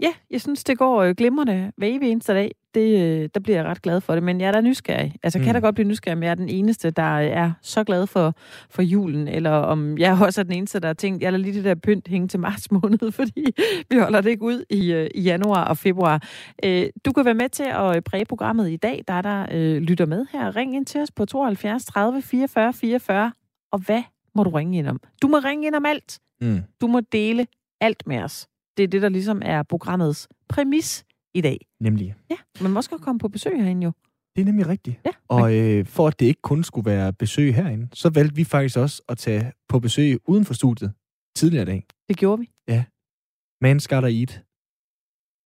Ja, 0.00 0.12
jeg 0.30 0.40
synes, 0.40 0.64
det 0.64 0.78
går 0.78 1.02
øh, 1.02 1.14
glimrende 1.14 1.72
hver 1.76 1.88
evig 1.88 2.10
eneste 2.10 2.32
dag. 2.32 2.54
Det, 2.74 3.00
øh, 3.00 3.28
der 3.34 3.40
bliver 3.40 3.58
jeg 3.58 3.64
ret 3.66 3.82
glad 3.82 4.00
for 4.00 4.14
det, 4.14 4.22
men 4.22 4.40
jeg 4.40 4.48
er 4.48 4.52
da 4.52 4.60
nysgerrig. 4.60 5.14
Altså, 5.22 5.38
mm. 5.38 5.44
kan 5.44 5.54
da 5.54 5.60
godt 5.60 5.74
blive 5.74 5.88
nysgerrig, 5.88 6.16
om 6.16 6.22
jeg 6.22 6.30
er 6.30 6.34
den 6.34 6.48
eneste, 6.48 6.90
der 6.90 7.18
er 7.18 7.52
så 7.62 7.84
glad 7.84 8.06
for, 8.06 8.34
for 8.70 8.82
julen, 8.82 9.28
eller 9.28 9.50
om 9.50 9.98
jeg 9.98 10.18
også 10.26 10.40
er 10.40 10.44
den 10.44 10.52
eneste, 10.52 10.80
der 10.80 10.86
har 10.86 10.94
tænkt, 10.94 11.22
jeg 11.22 11.32
lader 11.32 11.44
lige 11.44 11.54
det 11.54 11.64
der 11.64 11.74
pynt 11.74 12.08
hænge 12.08 12.28
til 12.28 12.40
marts 12.40 12.70
måned, 12.70 13.12
fordi 13.20 13.44
vi 13.90 13.98
holder 13.98 14.20
det 14.20 14.30
ikke 14.30 14.42
ud 14.42 14.64
i, 14.70 14.92
øh, 14.92 15.10
i 15.14 15.20
januar 15.20 15.64
og 15.64 15.78
februar. 15.78 16.22
Øh, 16.64 16.86
du 17.04 17.12
kan 17.12 17.24
være 17.24 17.34
med 17.34 17.48
til 17.48 17.66
at 17.70 17.96
øh, 17.96 18.02
præge 18.02 18.24
programmet 18.24 18.70
i 18.70 18.76
dag, 18.76 19.04
der 19.08 19.14
er 19.14 19.22
der 19.22 19.46
øh, 19.52 19.82
lytter 19.82 20.06
med 20.06 20.26
her. 20.32 20.56
Ring 20.56 20.76
ind 20.76 20.86
til 20.86 21.00
os 21.00 21.10
på 21.10 21.24
72 21.24 21.84
30 21.84 22.22
44 22.22 22.72
44, 22.72 23.32
og 23.72 23.78
hvad 23.78 24.02
må 24.34 24.44
du 24.44 24.50
ringe 24.50 24.78
ind 24.78 24.88
om? 24.88 25.00
Du 25.22 25.28
må 25.28 25.36
ringe 25.36 25.66
ind 25.66 25.74
om 25.74 25.86
alt. 25.86 26.18
Mm. 26.40 26.60
Du 26.80 26.86
må 26.86 27.00
dele 27.00 27.46
alt 27.80 28.06
med 28.06 28.22
os. 28.22 28.46
Det 28.80 28.84
er 28.84 28.88
det, 28.88 29.02
der 29.02 29.08
ligesom 29.08 29.42
er 29.44 29.62
programmets 29.62 30.28
præmis 30.48 31.04
i 31.34 31.40
dag. 31.40 31.66
Nemlig. 31.80 32.14
Ja, 32.30 32.36
man 32.60 32.70
må 32.70 32.78
også 32.78 32.90
godt 32.90 33.02
komme 33.02 33.18
på 33.18 33.28
besøg 33.28 33.56
herinde 33.56 33.84
jo. 33.84 33.92
Det 34.36 34.40
er 34.42 34.44
nemlig 34.44 34.66
rigtigt. 34.66 35.00
Ja, 35.06 35.10
Og 35.28 35.56
øh, 35.58 35.86
for 35.86 36.08
at 36.08 36.20
det 36.20 36.26
ikke 36.26 36.42
kun 36.42 36.64
skulle 36.64 36.90
være 36.90 37.12
besøg 37.12 37.54
herinde, 37.54 37.88
så 37.92 38.10
valgte 38.10 38.36
vi 38.36 38.44
faktisk 38.44 38.76
også 38.78 39.02
at 39.08 39.18
tage 39.18 39.52
på 39.68 39.80
besøg 39.80 40.18
uden 40.26 40.44
for 40.44 40.54
studiet 40.54 40.92
tidligere 41.36 41.62
i 41.62 41.66
dag. 41.66 41.86
Det 42.08 42.16
gjorde 42.16 42.40
vi. 42.40 42.50
Man 43.60 43.80
skal 43.80 44.02
der 44.02 44.08
eat. 44.08 44.44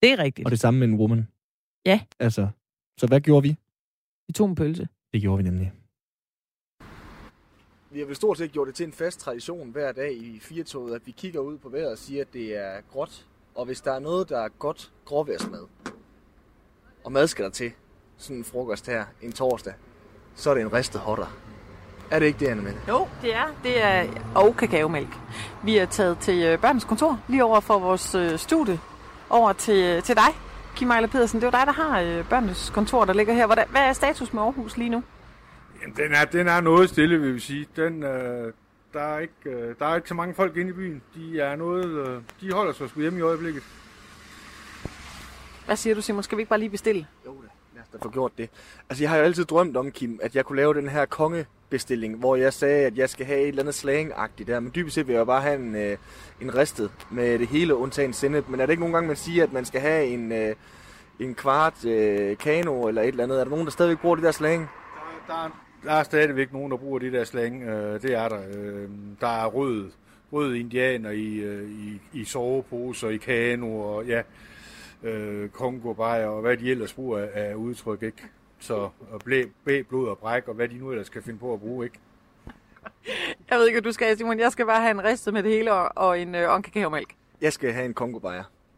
Det 0.03 0.13
er 0.13 0.19
rigtigt. 0.19 0.47
Og 0.47 0.51
det 0.51 0.61
samme 0.61 0.81
med 0.81 0.89
en 0.89 0.95
woman. 0.95 1.29
Ja. 1.87 2.01
Altså, 2.21 2.49
så 3.01 3.07
hvad 3.07 3.21
gjorde 3.21 3.43
vi? 3.49 3.57
Vi 4.29 4.33
tog 4.33 4.49
en 4.49 4.55
pølse. 4.55 4.89
Det 5.13 5.21
gjorde 5.21 5.37
vi 5.45 5.51
nemlig. 5.51 5.73
Vi 7.95 8.01
har 8.01 8.07
vel 8.07 8.17
stort 8.17 8.39
set 8.39 8.53
gjort 8.53 8.67
det 8.67 8.75
til 8.75 8.87
en 8.87 8.93
fast 8.93 9.21
tradition 9.21 9.71
hver 9.71 9.93
dag 9.93 10.13
i 10.13 10.39
firetoget, 10.43 10.95
at 10.95 11.07
vi 11.07 11.11
kigger 11.11 11.41
ud 11.41 11.59
på 11.59 11.69
vejret 11.69 11.93
og 11.93 11.99
siger, 11.99 12.21
at 12.21 12.33
det 12.33 12.57
er 12.57 12.81
gråt. 12.93 13.27
Og 13.55 13.67
hvis 13.67 13.81
der 13.81 13.93
er 13.93 13.99
noget, 13.99 14.29
der 14.29 14.41
er 14.41 14.49
godt 14.49 14.93
gråværsmad, 15.05 15.67
og 17.05 17.13
mad 17.13 17.27
skal 17.27 17.45
der 17.45 17.51
til, 17.51 17.73
sådan 18.17 18.37
en 18.37 18.45
frokost 18.45 18.87
her 18.87 19.05
en 19.23 19.33
torsdag, 19.33 19.75
så 20.35 20.51
er 20.51 20.55
det 20.55 20.61
en 20.61 20.73
ristet 20.73 21.01
hotter. 21.01 21.27
Er 22.11 22.19
det 22.19 22.27
ikke 22.27 22.39
det, 22.39 22.47
Anne 22.47 22.75
Jo, 22.89 23.09
det 23.23 23.35
er. 23.35 23.47
Det 23.63 23.83
er 23.83 24.07
og 24.35 24.57
kakaomælk. 24.57 25.17
Vi 25.65 25.79
er 25.79 25.87
taget 25.87 26.19
til 26.19 26.43
øh, 26.43 26.61
børnens 26.61 26.85
kontor, 26.85 27.21
lige 27.29 27.45
over 27.45 27.61
for 27.61 27.79
vores 27.79 28.15
øh, 28.15 28.39
studie, 28.39 28.81
over 29.31 29.53
til, 29.53 29.85
øh, 29.85 30.03
til 30.03 30.17
dig, 30.17 30.35
Kim 30.77 30.91
Ejler 30.91 31.09
Pedersen. 31.09 31.41
Det 31.41 31.47
er 31.47 31.59
jo 31.59 31.59
dig, 31.59 31.67
der 31.67 31.83
har 31.83 32.01
øh, 32.01 32.29
børnenes 32.29 32.71
kontor, 32.71 33.05
der 33.05 33.13
ligger 33.13 33.35
her. 33.35 33.47
Hvad 33.47 33.83
er 33.83 33.93
status 33.93 34.33
med 34.33 34.43
Aarhus 34.43 34.77
lige 34.77 34.91
nu? 34.91 35.03
Jamen, 35.85 35.97
den 35.97 36.15
er, 36.15 36.25
den 36.25 36.49
er 36.49 36.61
noget 36.61 36.89
stille, 36.89 37.21
vil 37.21 37.35
vi 37.35 37.41
sige. 37.41 37.67
Den, 37.77 38.03
øh, 38.03 38.53
der, 38.93 39.01
er 39.01 39.19
ikke, 39.19 39.35
øh, 39.47 39.75
der 39.79 39.87
er 39.87 39.97
ikke 39.97 40.09
så 40.09 40.15
mange 40.15 40.35
folk 40.35 40.57
inde 40.57 40.71
i 40.71 40.73
byen. 40.73 41.03
De 41.15 41.41
er 41.41 41.57
noget, 41.57 41.87
øh, 41.87 42.23
de 42.41 42.53
holder 42.53 42.73
sig 42.73 42.89
sgu 42.89 43.01
hjemme 43.01 43.19
i 43.19 43.23
øjeblikket. 43.23 43.63
Hvad 45.67 45.77
siger 45.77 45.95
du, 45.95 46.01
Simon? 46.01 46.23
Skal 46.23 46.39
vi 46.39 46.41
ikke 46.41 46.49
bare 46.49 46.59
lige 46.59 46.71
bestille? 46.71 47.07
Jo 47.27 47.33
da, 47.33 47.49
lad 47.75 47.83
os 47.83 47.89
da 47.89 47.99
få 48.03 48.11
gjort 48.11 48.33
det. 48.39 48.51
Altså, 48.91 49.05
jeg 49.05 49.11
har 49.11 49.17
jo 49.17 49.25
altid 49.25 49.45
drømt 49.45 49.77
om, 49.77 49.91
Kim, 49.91 50.19
at 50.23 50.37
jeg 50.37 50.45
kunne 50.45 50.57
lave 50.57 50.75
den 50.75 50.89
her 50.89 51.05
kongebestilling, 51.05 52.19
hvor 52.19 52.37
jeg 52.37 52.53
sagde, 52.53 52.87
at 52.87 52.99
jeg 52.99 53.11
skal 53.11 53.27
have 53.27 53.41
et 53.41 53.49
eller 53.49 53.63
andet 53.63 53.75
slang-agtigt 53.75 54.47
der. 54.47 54.61
Men 54.61 54.73
dybest 54.75 54.95
set 54.95 55.07
vil 55.07 55.13
jeg 55.13 55.21
jo 55.21 55.25
bare 55.25 55.43
have 55.43 55.55
en, 55.55 55.77
øh, 55.77 55.97
en 56.41 56.55
ristet 56.55 56.91
med 57.11 57.39
det 57.39 57.49
hele 57.49 57.75
undtagen 57.75 58.13
sennep. 58.13 58.49
Men 58.49 58.61
er 58.61 58.67
det 58.67 58.73
ikke 58.73 58.81
nogen 58.81 58.95
gange, 58.95 59.07
man 59.07 59.17
siger, 59.17 59.43
at 59.43 59.53
man 59.53 59.65
skal 59.65 59.81
have 59.81 60.07
en, 60.07 60.33
øh, 60.33 60.55
en 61.21 61.35
kvart 61.35 61.85
øh, 61.85 62.37
kano 62.37 62.87
eller 62.89 63.03
et 63.03 63.09
eller 63.09 63.25
andet? 63.25 63.41
Er 63.41 63.45
der 63.45 63.51
nogen, 63.51 63.65
der 63.65 63.73
stadigvæk 63.73 63.99
bruger 63.99 64.17
det 64.17 64.25
der 64.25 64.33
slang? 64.33 64.71
Der, 65.27 65.35
der, 65.35 65.45
er, 65.45 65.64
der 65.85 65.93
er 65.93 66.03
stadigvæk 66.03 66.53
nogen, 66.53 66.71
der 66.71 66.77
bruger 66.77 66.99
det 66.99 67.13
der 67.13 67.25
slang. 67.25 67.63
Øh, 67.63 68.03
det 68.03 68.15
er 68.15 68.29
der. 68.29 68.41
Øh, 68.57 68.89
der 69.21 69.27
er 69.27 69.47
rød, 69.47 69.91
rød 70.33 70.55
indianer 70.55 71.11
i, 71.11 71.35
øh, 71.35 71.71
i, 71.71 72.01
i 72.13 72.25
soveposer, 72.25 73.09
i 73.09 73.17
kano 73.17 73.81
og 73.81 74.07
ja, 74.07 74.23
øh, 75.03 75.49
kongo 75.49 75.89
og 75.89 76.41
hvad 76.41 76.57
de 76.57 76.71
ellers 76.71 76.93
bruger 76.93 77.19
af, 77.19 77.31
af 77.35 77.55
udtryk, 77.55 78.03
ikke? 78.03 78.23
Så 78.59 78.75
og 79.11 79.21
blæ, 79.25 79.45
blæ, 79.65 79.83
blod 79.83 80.09
og 80.09 80.19
bræk, 80.19 80.49
og 80.49 80.55
hvad 80.55 80.69
de 80.69 80.79
nu 80.79 80.91
ellers 80.91 81.09
kan 81.09 81.23
finde 81.23 81.39
på 81.39 81.53
at 81.53 81.61
bruge, 81.61 81.85
ikke? 81.85 81.99
Jeg 83.51 83.59
ved 83.59 83.67
ikke, 83.67 83.81
hvad 83.81 83.83
du 83.83 83.93
skal, 83.93 84.17
Simon. 84.17 84.39
Jeg 84.39 84.53
skal 84.53 84.67
bare 84.67 84.81
have 84.81 84.91
en 84.91 85.05
ristet 85.05 85.35
med 85.35 85.43
det 85.43 85.51
hele 85.51 85.73
og, 85.73 85.93
og 85.97 86.21
en, 86.21 86.35
øh, 86.35 86.63
kakaomælk. 86.63 87.15
Jeg 87.41 87.53
skal 87.53 87.73
have 87.73 87.85
en 87.85 87.95
kongo 87.95 88.19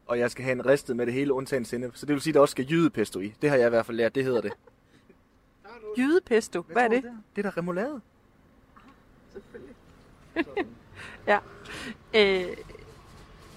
og 0.07 0.19
jeg 0.19 0.31
skal 0.31 0.45
have 0.45 0.53
en 0.53 0.67
ristet 0.67 0.97
med 0.97 1.07
det 1.07 1.15
hele 1.15 1.33
undtagen 1.33 1.65
sennep. 1.65 1.91
Så 1.95 2.07
det 2.07 2.13
vil 2.13 2.23
sige, 2.23 2.31
at 2.31 2.35
der 2.35 2.41
også 2.41 2.53
skal 2.53 2.65
jydepesto 2.65 3.21
i. 3.21 3.35
Det 3.43 3.51
har 3.51 3.57
jeg 3.57 3.67
i 3.67 3.71
hvert 3.71 3.87
fald 3.87 3.97
lært, 3.97 4.15
det 4.15 4.25
hedder 4.25 4.41
det. 4.41 4.53
Jydepesto. 5.99 6.61
Hvad, 6.61 6.85
er 6.85 6.89
det? 6.89 7.05
Det 7.37 7.47
er 7.47 7.51
der 7.51 7.57
remoulade. 7.57 8.01
Ja. 11.27 11.39
Øh, 12.15 12.57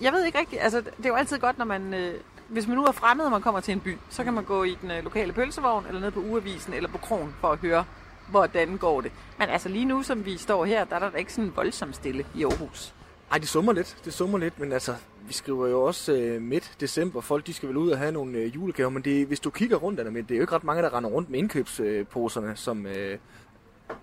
jeg 0.02 0.14
ved 0.14 0.26
ikke 0.26 0.40
rigtigt, 0.40 0.62
altså 0.62 0.82
det 0.82 1.06
er 1.06 1.10
jo 1.10 1.16
altid 1.16 1.40
godt, 1.40 1.58
når 1.58 1.66
man, 1.66 1.94
øh, 1.94 2.14
hvis 2.48 2.68
man 2.68 2.78
nu 2.78 2.86
er 2.86 2.92
fremmed, 2.92 3.26
og 3.26 3.32
man 3.32 3.42
kommer 3.42 3.60
til 3.60 3.72
en 3.72 3.80
by, 3.80 3.98
så 4.10 4.24
kan 4.24 4.34
man 4.34 4.44
gå 4.44 4.64
i 4.64 4.78
den 4.82 4.92
øh, 4.92 5.04
lokale 5.04 5.34
pølsevogn, 5.34 5.86
eller 5.88 6.02
ned 6.02 6.12
på 6.12 6.20
uavisen, 6.20 6.74
eller 6.74 6.90
på 6.90 6.98
krogen, 6.98 7.36
for 7.42 7.48
at 7.48 7.60
høre, 7.60 7.86
hvordan 8.30 8.78
går 8.78 9.02
det. 9.02 9.12
Men 9.38 9.50
altså 9.50 9.70
lige 9.70 9.86
nu, 9.86 10.04
som 10.04 10.26
vi 10.26 10.38
står 10.38 10.66
her, 10.66 10.84
der 10.86 10.96
er 10.96 11.00
der 11.00 11.10
da 11.10 11.18
ikke 11.18 11.34
sådan 11.34 11.56
voldsomt 11.56 11.96
stille 11.96 12.26
i 12.36 12.44
Aarhus. 12.44 12.94
Ej, 13.32 13.38
det 13.38 13.48
summer 13.48 13.74
lidt. 13.74 13.98
Det 14.06 14.14
summer 14.14 14.38
lidt, 14.38 14.60
men 14.60 14.72
altså, 14.72 14.96
vi 15.30 15.34
skriver 15.34 15.68
jo 15.68 15.82
også 15.84 16.14
øh, 16.14 16.42
midt 16.42 16.76
december. 16.80 17.22
Folk, 17.22 17.48
de 17.48 17.54
skal 17.54 17.70
vel 17.70 17.78
ud 17.78 17.90
og 17.90 17.98
have 17.98 18.12
nogle 18.12 18.38
øh, 18.38 18.56
julegaver, 18.56 18.90
men 18.90 19.04
det, 19.04 19.28
hvis 19.28 19.40
du 19.40 19.50
kigger 19.50 19.78
rundt, 19.78 20.00
Anna, 20.00 20.12
men 20.12 20.24
det 20.24 20.32
er 20.32 20.36
jo 20.36 20.44
ikke 20.44 20.56
ret 20.56 20.64
mange, 20.64 20.84
der 20.84 20.94
render 20.94 21.10
rundt 21.10 21.30
med 21.30 21.40
indkøbsposerne, 21.40 22.56
som 22.56 22.86
øh, 22.86 23.18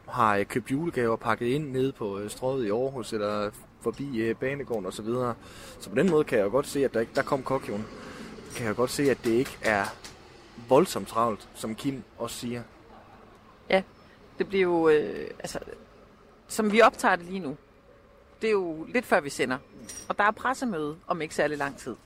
har 0.09 0.37
øh, 0.37 0.45
købt 0.45 0.71
julegaver 0.71 1.17
pakket 1.17 1.47
ind 1.47 1.73
nede 1.73 1.93
på 1.93 2.19
øh, 2.19 2.31
strøget 2.31 2.67
i 2.67 2.71
Aarhus, 2.71 3.13
eller 3.13 3.51
forbi 3.81 4.19
øh, 4.19 4.35
banegården 4.35 4.87
og 4.87 4.93
så 4.93 5.03
videre. 5.03 5.35
Så 5.81 5.91
på 5.91 5.97
den 5.97 6.11
måde 6.11 6.25
kan 6.25 6.39
jeg 6.39 6.45
jo 6.45 6.51
godt 6.51 6.67
se, 6.67 6.85
at 6.85 6.95
der, 6.95 7.01
ikke, 7.01 7.13
der 7.15 7.23
kom 7.23 7.43
kokjoen. 7.43 7.87
Kan 8.57 8.65
jeg 8.65 8.71
jo 8.71 8.77
godt 8.77 8.91
se, 8.91 9.11
at 9.11 9.19
det 9.25 9.31
ikke 9.31 9.59
er 9.63 9.85
voldsomt 10.69 11.09
travlt, 11.09 11.49
som 11.55 11.75
Kim 11.75 12.03
også 12.19 12.37
siger. 12.37 12.63
Ja, 13.71 13.83
Det 14.39 14.49
bliver 14.49 14.63
jo, 14.63 14.89
øh, 14.89 15.31
altså, 15.39 15.59
som 16.49 16.73
vi 16.73 16.81
optager 16.81 17.17
det 17.17 17.27
lige 17.27 17.41
nu, 17.41 17.57
det 18.43 18.49
er 18.49 18.53
jo 18.53 18.87
lidt 18.89 19.07
før 19.07 19.21
vi 19.21 19.31
sender. 19.31 19.59
Og 20.09 20.19
der 20.19 20.25
er 20.25 20.31
pressemøde 20.31 20.97
om 21.07 21.23
ikke 21.23 21.35
særlig 21.35 21.59
lang 21.59 21.77
tid. 21.77 21.97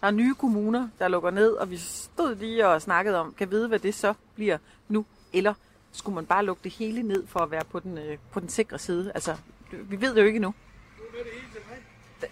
Der 0.00 0.06
er 0.06 0.10
nye 0.10 0.34
kommuner, 0.34 0.88
der 0.98 1.08
lukker 1.08 1.30
ned, 1.30 1.52
og 1.52 1.70
vi 1.70 1.76
stod 1.76 2.34
lige 2.34 2.68
og 2.68 2.82
snakkede 2.82 3.20
om, 3.20 3.34
kan 3.38 3.50
vide, 3.50 3.68
hvad 3.68 3.78
det 3.78 3.94
så 3.94 4.14
bliver 4.34 4.58
nu 4.88 5.06
eller 5.32 5.54
skulle 5.92 6.14
man 6.14 6.26
bare 6.26 6.44
lukke 6.44 6.60
det 6.64 6.72
hele 6.72 7.02
ned 7.02 7.26
for 7.26 7.40
at 7.40 7.50
være 7.50 7.64
på 7.64 7.80
den, 7.80 7.98
øh, 7.98 8.18
på 8.30 8.40
den 8.40 8.48
sikre 8.48 8.78
side? 8.78 9.12
Altså, 9.14 9.36
vi 9.72 10.00
ved 10.00 10.14
det 10.14 10.20
jo 10.20 10.26
ikke 10.26 10.36
endnu. 10.36 10.54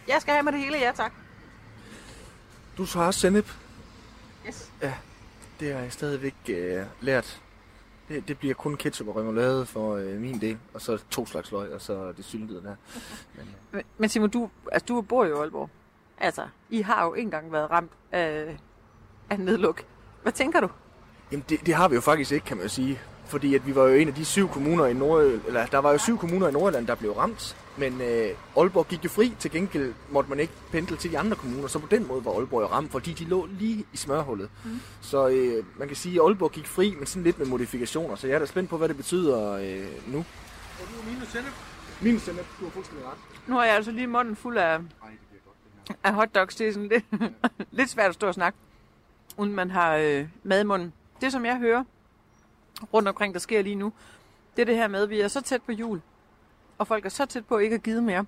Jeg 0.09 0.21
skal 0.21 0.35
have 0.35 0.43
med 0.43 0.53
det 0.53 0.61
hele, 0.61 0.79
ja 0.79 0.93
tak. 0.95 1.13
Du 2.79 2.83
også 2.83 3.21
sennep. 3.21 3.51
Yes. 4.49 4.73
Ja, 4.83 4.95
det 5.61 5.73
har 5.75 5.81
jeg 5.81 5.93
stadigvæk 5.93 6.35
øh, 6.49 6.85
lært. 7.01 7.41
Det, 8.11 8.29
det 8.29 8.39
bliver 8.39 8.55
kun 8.55 8.77
ketchup 8.77 9.09
og 9.09 9.17
remoulade 9.17 9.67
for 9.67 9.95
øh, 9.97 10.21
min 10.21 10.41
del, 10.41 10.59
og 10.75 10.81
så 10.81 10.99
to 11.11 11.27
slags 11.27 11.53
løg, 11.53 11.73
og 11.73 11.81
så 11.81 12.13
det 12.17 12.25
syltede 12.25 12.63
der. 12.63 12.75
Men, 13.35 13.45
øh, 13.49 13.55
Men- 13.73 13.83
Men 13.99 14.09
Simon, 14.09 14.31
du, 14.31 14.51
altså, 14.73 14.87
du 14.87 15.01
bor 15.01 15.25
jo 15.25 15.37
i 15.37 15.41
Aalborg. 15.41 15.71
Altså, 16.19 16.43
I 16.71 16.83
har 16.83 17.05
jo 17.05 17.15
engang 17.15 17.53
været 17.53 17.71
ramt 17.71 17.91
af, 18.13 18.59
af 19.31 19.41
nedluk. 19.41 19.83
Hvad 20.23 20.33
tænker 20.33 20.61
du? 20.61 20.69
Jamen, 21.33 21.45
det, 21.49 21.67
det 21.67 21.75
har 21.75 21.89
vi 21.89 21.95
jo 21.95 22.01
faktisk 22.01 22.33
ikke, 22.33 22.47
kan 22.47 22.57
man 22.57 22.65
jo 22.65 22.69
sige. 22.71 23.01
Fordi 23.27 23.55
at 23.55 23.67
vi 23.67 23.75
var 23.75 23.83
jo 23.83 23.95
en 23.95 24.09
af 24.09 24.15
de 24.15 24.25
syv 24.25 24.49
kommuner 24.49 24.87
i 24.87 24.95
Nord... 24.95 25.23
Eller 25.23 25.67
der 25.67 25.79
var 25.79 25.93
jo 25.93 25.99
syv 25.99 26.19
kommuner 26.19 26.49
i 26.49 26.53
Nordjylland, 26.53 26.87
der 26.87 26.95
blev 26.95 27.13
ramt. 27.13 27.57
Men 27.77 28.01
øh, 28.01 28.31
Aalborg 28.57 28.87
gik 28.89 29.05
jo 29.05 29.09
fri. 29.09 29.35
Til 29.39 29.51
gengæld 29.51 29.95
måtte 30.11 30.31
man 30.31 30.41
ikke 30.41 30.53
pendle 30.73 30.97
til 30.97 31.13
de 31.13 31.19
andre 31.19 31.37
kommuner. 31.37 31.69
Så 31.69 31.79
på 31.79 31.87
den 31.91 32.09
måde 32.09 32.25
var 32.25 32.31
Aalborg 32.31 32.63
jo 32.63 32.67
ramt, 32.67 32.93
fordi 32.93 33.13
de 33.13 33.25
lå 33.25 33.47
lige 33.47 33.85
i 33.93 33.97
smørhullet. 33.97 34.51
Mm. 34.65 34.81
Så 35.01 35.29
øh, 35.29 35.65
man 35.79 35.89
kan 35.89 35.97
sige, 35.97 36.15
at 36.21 36.27
Aalborg 36.27 36.53
gik 36.53 36.67
fri, 36.67 36.95
men 36.95 37.07
sådan 37.07 37.23
lidt 37.23 37.39
med 37.39 37.47
modifikationer. 37.47 38.17
Så 38.17 38.27
jeg 38.27 38.35
er 38.35 38.39
da 38.39 38.47
spændt 38.47 38.71
på, 38.71 38.77
hvad 38.77 38.89
det 38.89 38.97
betyder 38.97 39.53
øh, 39.53 40.13
nu. 40.13 40.19
Og 40.19 40.25
du 40.79 41.01
er 41.01 41.13
minus 41.13 41.29
sennep? 41.29 41.53
Min 42.01 42.21
stemmer, 42.21 42.43
du 42.61 42.65
har 42.65 42.71
fuldstændig 42.71 43.07
ret. 43.07 43.19
Nu 43.47 43.55
har 43.55 43.65
jeg 43.65 43.75
altså 43.75 43.91
lige 43.91 44.07
munden 44.07 44.37
fuld 44.37 44.59
af, 44.59 44.79
af 46.05 46.15
hotdogs. 46.15 46.57
Det 46.57 46.69
er 46.69 46.73
sådan 46.73 46.89
lidt, 46.89 47.05
lidt 47.79 47.91
svært 47.91 48.09
at 48.09 48.15
stå 48.15 48.27
og 48.27 48.35
snakke, 48.35 48.59
uden 49.37 49.53
man 49.53 49.71
har 49.71 49.97
øh, 49.97 50.29
mad 50.43 50.61
i 50.61 50.65
munden. 50.65 50.93
Det, 51.21 51.33
som 51.33 51.45
jeg 51.45 51.57
hører 51.59 51.85
rundt 52.95 53.09
omkring, 53.09 53.35
der 53.35 53.41
sker 53.41 53.63
lige 53.63 53.75
nu, 53.75 53.93
det 54.57 54.63
er 54.63 54.67
det 54.67 54.77
her 54.77 54.89
med, 54.89 55.03
at 55.03 55.11
vi 55.11 55.21
er 55.21 55.29
så 55.29 55.41
tæt 55.41 55.63
på 55.63 55.73
jul, 55.73 56.01
og 56.81 56.87
folk 56.87 57.05
er 57.05 57.09
så 57.09 57.27
tæt 57.27 57.47
på 57.47 57.59
ikke 57.59 57.75
at 57.75 57.83
give 57.83 58.03
mere. 58.03 58.27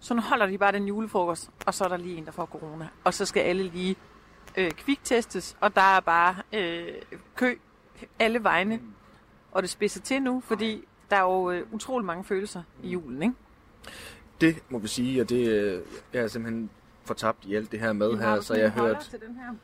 Så 0.00 0.14
nu 0.14 0.20
holder 0.20 0.46
de 0.46 0.58
bare 0.58 0.72
den 0.72 0.88
julefrokost, 0.88 1.50
og 1.66 1.74
så 1.74 1.84
er 1.84 1.88
der 1.88 1.96
lige 1.96 2.16
en, 2.16 2.24
der 2.24 2.30
får 2.30 2.46
corona. 2.46 2.88
Og 3.04 3.14
så 3.14 3.26
skal 3.26 3.40
alle 3.40 3.62
lige 3.62 3.96
øh, 4.56 4.70
kviktestes, 4.70 5.56
og 5.60 5.74
der 5.74 5.96
er 5.96 6.00
bare 6.00 6.36
øh, 6.52 6.88
kø 7.36 7.54
alle 8.18 8.44
vegne. 8.44 8.80
Og 9.52 9.62
det 9.62 9.70
spidser 9.70 10.00
til 10.00 10.22
nu, 10.22 10.40
fordi 10.40 10.84
der 11.10 11.16
er 11.16 11.22
jo 11.22 11.50
øh, 11.50 11.66
utrolig 11.72 12.06
mange 12.06 12.24
følelser 12.24 12.62
i 12.82 12.88
julen, 12.88 13.22
ikke? 13.22 13.34
Det 14.40 14.62
må 14.68 14.78
vi 14.78 14.88
sige, 14.88 15.20
og 15.20 15.28
det 15.28 15.48
øh, 15.48 15.82
jeg 16.12 16.22
er 16.22 16.26
simpelthen 16.26 16.70
fortabt 17.04 17.44
i 17.44 17.54
alt 17.54 17.72
det 17.72 17.80
her 17.80 17.92
med 17.92 18.18
her, 18.18 18.40
så 18.40 18.54
jeg 18.54 18.70
hørte, 18.70 19.04
Til 19.10 19.20
den 19.20 19.36
her 19.36 19.54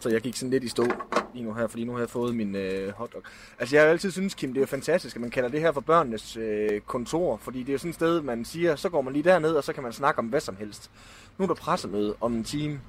så 0.00 0.08
jeg 0.08 0.20
gik 0.20 0.36
sådan 0.36 0.50
lidt 0.50 0.64
i 0.64 0.68
stå 0.68 0.86
lige 1.34 1.44
nu 1.44 1.54
her, 1.54 1.66
fordi 1.66 1.84
nu 1.84 1.92
har 1.92 1.98
jeg 1.98 2.10
fået 2.10 2.34
min 2.34 2.56
øh, 2.56 2.92
hotdog. 2.92 3.22
Altså 3.58 3.76
jeg 3.76 3.82
har 3.82 3.86
jo 3.86 3.92
altid 3.92 4.10
synes, 4.10 4.34
Kim, 4.34 4.50
det 4.50 4.56
er 4.56 4.62
jo 4.62 4.66
fantastisk, 4.66 5.16
at 5.16 5.20
man 5.22 5.30
kalder 5.30 5.48
det 5.48 5.60
her 5.60 5.72
for 5.72 5.80
børnenes 5.80 6.36
øh, 6.36 6.80
kontor, 6.80 7.36
fordi 7.36 7.58
det 7.58 7.68
er 7.68 7.72
jo 7.72 7.78
sådan 7.78 7.88
et 7.88 7.94
sted, 7.94 8.20
man 8.20 8.44
siger, 8.44 8.76
så 8.76 8.88
går 8.88 9.02
man 9.02 9.12
lige 9.12 9.22
derned, 9.22 9.52
og 9.52 9.64
så 9.64 9.72
kan 9.72 9.82
man 9.82 9.92
snakke 9.92 10.18
om 10.18 10.26
hvad 10.26 10.40
som 10.40 10.56
helst. 10.56 10.90
Nu 11.38 11.42
er 11.42 11.46
der 11.46 11.54
pressemøde 11.54 12.14
om 12.20 12.34
en 12.34 12.44
time, 12.44 12.80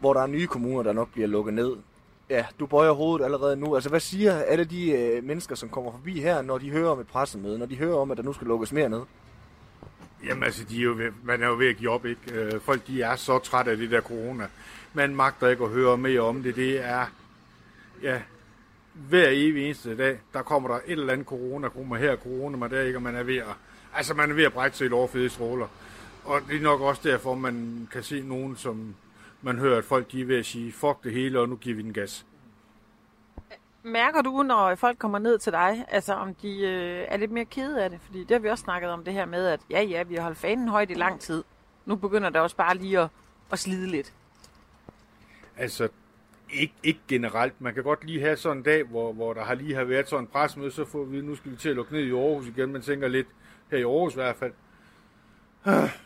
hvor 0.00 0.14
der 0.14 0.20
er 0.20 0.26
nye 0.26 0.46
kommuner, 0.46 0.82
der 0.82 0.92
nok 0.92 1.12
bliver 1.12 1.28
lukket 1.28 1.54
ned. 1.54 1.76
Ja, 2.30 2.46
du 2.60 2.66
bøjer 2.66 2.92
hovedet 2.92 3.24
allerede 3.24 3.56
nu. 3.56 3.74
Altså, 3.74 3.90
hvad 3.90 4.00
siger 4.00 4.42
alle 4.42 4.64
de 4.64 4.90
øh, 4.90 5.24
mennesker, 5.24 5.54
som 5.54 5.68
kommer 5.68 5.90
forbi 5.90 6.20
her, 6.20 6.42
når 6.42 6.58
de 6.58 6.70
hører 6.70 6.90
om 6.90 7.00
et 7.00 7.06
pressemøde, 7.06 7.58
når 7.58 7.66
de 7.66 7.76
hører 7.76 7.96
om, 7.96 8.10
at 8.10 8.16
der 8.16 8.22
nu 8.22 8.32
skal 8.32 8.46
lukkes 8.46 8.72
mere 8.72 8.88
ned? 8.88 9.00
Jamen 10.26 10.44
altså, 10.44 10.64
de 10.64 10.78
er 10.78 10.82
jo 10.82 10.92
ved, 10.92 11.10
man 11.24 11.42
er 11.42 11.46
jo 11.46 11.56
ved 11.56 11.68
at 11.68 11.76
give 11.76 11.90
op, 11.90 12.06
ikke? 12.06 12.20
Øh, 12.32 12.60
folk, 12.60 12.86
de 12.86 13.02
er 13.02 13.16
så 13.16 13.38
trætte 13.38 13.70
af 13.70 13.76
det 13.76 13.90
der 13.90 14.00
corona. 14.00 14.46
Man 14.92 15.14
magter 15.14 15.48
ikke 15.48 15.64
at 15.64 15.70
høre 15.70 15.98
mere 15.98 16.20
om 16.20 16.42
det. 16.42 16.56
Det 16.56 16.84
er, 16.84 17.06
ja, 18.02 18.22
hver 18.92 19.28
evig 19.30 19.64
eneste 19.64 19.96
dag, 19.96 20.20
der 20.32 20.42
kommer 20.42 20.68
der 20.68 20.76
et 20.76 20.92
eller 20.92 21.12
andet 21.12 21.26
corona, 21.26 21.68
kommer 21.68 21.96
her 21.96 22.16
corona, 22.16 22.56
man 22.56 22.70
der 22.70 22.82
ikke, 22.82 22.98
og 22.98 23.02
man 23.02 23.16
er 23.16 23.22
ved 23.22 23.36
at, 23.36 23.56
altså 23.94 24.14
man 24.14 24.30
er 24.30 24.34
ved 24.34 24.44
at 24.44 24.52
brække 24.52 24.76
sig 24.76 24.84
i 24.84 24.88
lovfede 24.88 25.28
stråler. 25.28 25.66
Og 26.24 26.40
det 26.48 26.56
er 26.56 26.62
nok 26.62 26.80
også 26.80 27.02
derfor, 27.04 27.34
man 27.34 27.88
kan 27.92 28.02
se 28.02 28.20
nogen, 28.20 28.56
som 28.56 28.94
man 29.42 29.58
hører, 29.58 29.78
at 29.78 29.84
folk 29.84 30.12
de 30.12 30.20
er 30.20 30.24
ved 30.24 30.38
at 30.38 30.46
sige, 30.46 30.72
fuck 30.72 31.04
det 31.04 31.12
hele, 31.12 31.40
og 31.40 31.48
nu 31.48 31.56
giver 31.56 31.76
vi 31.76 31.82
den 31.82 31.92
gas. 31.92 32.26
Mærker 33.82 34.22
du, 34.22 34.42
når 34.42 34.74
folk 34.74 34.98
kommer 34.98 35.18
ned 35.18 35.38
til 35.38 35.52
dig, 35.52 35.84
altså 35.88 36.14
om 36.14 36.34
de 36.34 36.60
øh, 36.60 37.04
er 37.08 37.16
lidt 37.16 37.30
mere 37.30 37.44
kede 37.44 37.84
af 37.84 37.90
det? 37.90 38.00
Fordi 38.00 38.20
det 38.20 38.30
har 38.30 38.38
vi 38.38 38.48
også 38.48 38.62
snakket 38.62 38.90
om 38.90 39.04
det 39.04 39.12
her 39.14 39.26
med, 39.26 39.46
at 39.46 39.60
ja, 39.70 39.82
ja, 39.82 40.02
vi 40.02 40.14
har 40.14 40.22
holdt 40.22 40.38
fanen 40.38 40.68
højt 40.68 40.90
i 40.90 40.94
lang 40.94 41.20
tid. 41.20 41.44
Nu 41.86 41.96
begynder 41.96 42.30
der 42.30 42.40
også 42.40 42.56
bare 42.56 42.76
lige 42.76 43.00
at, 43.00 43.08
at 43.52 43.58
slide 43.58 43.86
lidt. 43.86 44.12
Altså, 45.58 45.88
ikke, 46.52 46.74
ikke 46.82 47.00
generelt. 47.08 47.60
Man 47.60 47.74
kan 47.74 47.82
godt 47.82 48.04
lige 48.04 48.20
have 48.20 48.36
sådan 48.36 48.56
en 48.56 48.62
dag, 48.62 48.84
hvor, 48.84 49.12
hvor 49.12 49.34
der 49.34 49.44
har 49.44 49.54
lige 49.54 49.74
har 49.74 49.84
været 49.84 50.08
sådan 50.08 50.24
en 50.24 50.26
presmøde, 50.26 50.70
så 50.70 50.84
får 50.84 51.04
vi, 51.04 51.20
nu 51.20 51.34
skal 51.34 51.50
vi 51.52 51.56
til 51.56 51.68
at 51.68 51.76
lukke 51.76 51.92
ned 51.92 52.02
i 52.02 52.10
Aarhus 52.10 52.46
igen. 52.46 52.72
Man 52.72 52.82
tænker 52.82 53.08
lidt, 53.08 53.26
her 53.70 53.78
i 53.78 53.82
Aarhus 53.82 54.12
i 54.12 54.16
hvert 54.16 54.36
fald, 54.36 54.52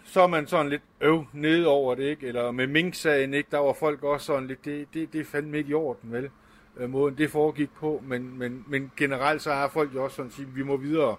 så 0.04 0.20
er 0.20 0.26
man 0.26 0.46
sådan 0.46 0.68
lidt 0.68 0.82
øv 1.00 1.24
nede 1.32 1.66
over 1.66 1.94
det, 1.94 2.02
ikke? 2.02 2.26
Eller 2.26 2.50
med 2.50 2.66
Mink-sagen, 2.66 3.34
ikke? 3.34 3.48
Der 3.50 3.58
var 3.58 3.72
folk 3.72 4.04
også 4.04 4.26
sådan 4.26 4.46
lidt, 4.46 4.64
det, 4.64 4.86
det, 4.94 5.12
det 5.12 5.20
er 5.20 5.24
fandme 5.24 5.58
ikke 5.58 5.70
i 5.70 5.74
orden, 5.74 6.12
vel? 6.12 6.30
Øh, 6.76 6.90
måden 6.90 7.18
det 7.18 7.30
foregik 7.30 7.70
på, 7.74 8.02
men, 8.06 8.38
men, 8.38 8.64
men 8.68 8.92
generelt 8.96 9.42
så 9.42 9.50
er 9.50 9.68
folk 9.68 9.94
jo 9.94 10.04
også 10.04 10.16
sådan 10.16 10.28
at 10.28 10.34
sige, 10.34 10.48
vi 10.48 10.62
må 10.62 10.76
videre. 10.76 11.16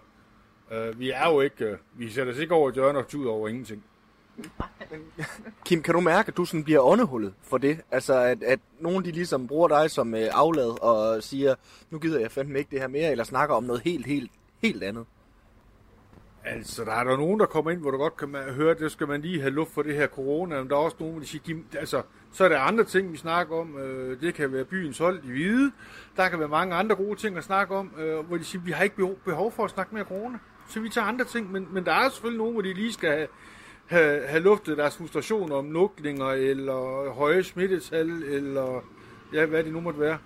Uh, 0.72 1.00
vi 1.00 1.12
er 1.12 1.30
jo 1.30 1.42
ikke, 1.42 1.72
uh, 1.72 2.00
vi 2.00 2.10
sætter 2.10 2.34
os 2.34 2.40
ikke 2.40 2.54
over 2.54 2.70
et 2.70 2.76
hjørne 2.76 3.00
og 3.00 3.08
tuder 3.08 3.32
over 3.32 3.48
ingenting. 3.48 3.84
Kim, 5.66 5.82
kan 5.82 5.94
du 5.94 6.00
mærke, 6.02 6.28
at 6.28 6.38
du 6.38 6.46
sådan 6.46 6.64
bliver 6.64 6.80
åndehullet 6.80 7.34
for 7.42 7.58
det? 7.58 7.82
Altså, 7.92 8.14
at, 8.14 8.44
at 8.44 8.60
nogen 8.80 9.06
de 9.06 9.12
ligesom 9.12 9.48
bruger 9.48 9.68
dig 9.68 9.92
som 9.92 10.16
øh, 10.16 10.30
aflad 10.32 10.84
og 10.84 11.24
siger, 11.24 11.56
nu 11.90 12.00
gider 12.00 12.20
jeg 12.20 12.32
fandme 12.32 12.60
ikke 12.60 12.72
det 12.72 12.80
her 12.80 12.88
mere, 12.88 13.12
eller 13.12 13.24
snakker 13.24 13.56
om 13.56 13.64
noget 13.64 13.82
helt, 13.82 14.06
helt, 14.06 14.32
helt 14.62 14.84
andet. 14.84 15.06
Altså, 16.46 16.84
der 16.84 16.92
er 16.92 17.04
der 17.04 17.18
nogen, 17.18 17.40
der 17.40 17.46
kommer 17.46 17.72
ind, 17.72 17.80
hvor 17.80 17.92
du 17.92 17.98
godt 17.98 18.18
kan 18.18 18.36
høre, 18.36 18.74
det 18.74 18.92
skal 18.92 19.08
man 19.08 19.22
lige 19.22 19.42
have 19.42 19.54
luft 19.54 19.74
for 19.74 19.82
det 19.82 19.96
her 19.96 20.08
corona. 20.08 20.60
Men 20.60 20.70
der 20.70 20.76
er 20.76 20.80
også 20.80 20.98
nogen, 21.00 21.20
der 21.20 21.26
siger, 21.26 21.58
altså, 21.78 22.02
så 22.32 22.46
er 22.46 22.50
der 22.50 22.60
andre 22.60 22.84
ting, 22.84 23.12
vi 23.12 23.18
snakker 23.18 23.56
om. 23.56 23.78
Øh, 23.78 24.22
det 24.22 24.34
kan 24.34 24.52
være 24.52 24.66
byens 24.66 24.98
hold 24.98 25.24
i 25.24 25.32
hvide. 25.32 25.72
Der 26.18 26.30
kan 26.30 26.40
være 26.40 26.48
mange 26.48 26.76
andre 26.76 26.96
gode 26.96 27.16
ting 27.16 27.38
at 27.38 27.44
snakke 27.44 27.76
om, 27.76 27.92
øh, 27.98 28.20
hvor 28.20 28.38
de 28.38 28.44
siger, 28.44 28.62
vi 28.62 28.72
har 28.72 28.84
ikke 28.84 28.96
behov, 28.96 29.16
behov 29.26 29.52
for 29.52 29.66
at 29.66 29.72
snakke 29.72 29.96
mere 29.96 30.04
corona. 30.04 30.38
Så 30.70 30.80
vi 30.80 30.90
tager 30.90 31.08
andre 31.08 31.26
ting. 31.26 31.52
Men, 31.52 31.68
men 31.72 31.86
der 31.86 31.94
er 31.94 32.10
selvfølgelig 32.10 32.38
nogen, 32.38 32.54
hvor 32.54 32.62
de 32.62 32.74
lige 32.74 32.94
skal 32.94 33.10
have, 33.10 33.28
have, 33.94 34.28
have 34.28 34.44
luftet 34.44 34.78
deres 34.78 34.98
frustration 34.98 35.52
om 35.52 35.72
lukninger, 35.72 36.28
eller 36.28 37.12
høje 37.14 37.44
smittetal, 37.44 38.10
eller 38.10 38.82
ja, 39.34 39.46
hvad 39.46 39.64
det 39.64 39.74
nu 39.74 39.82
måtte 39.82 40.00
være. 40.00 40.18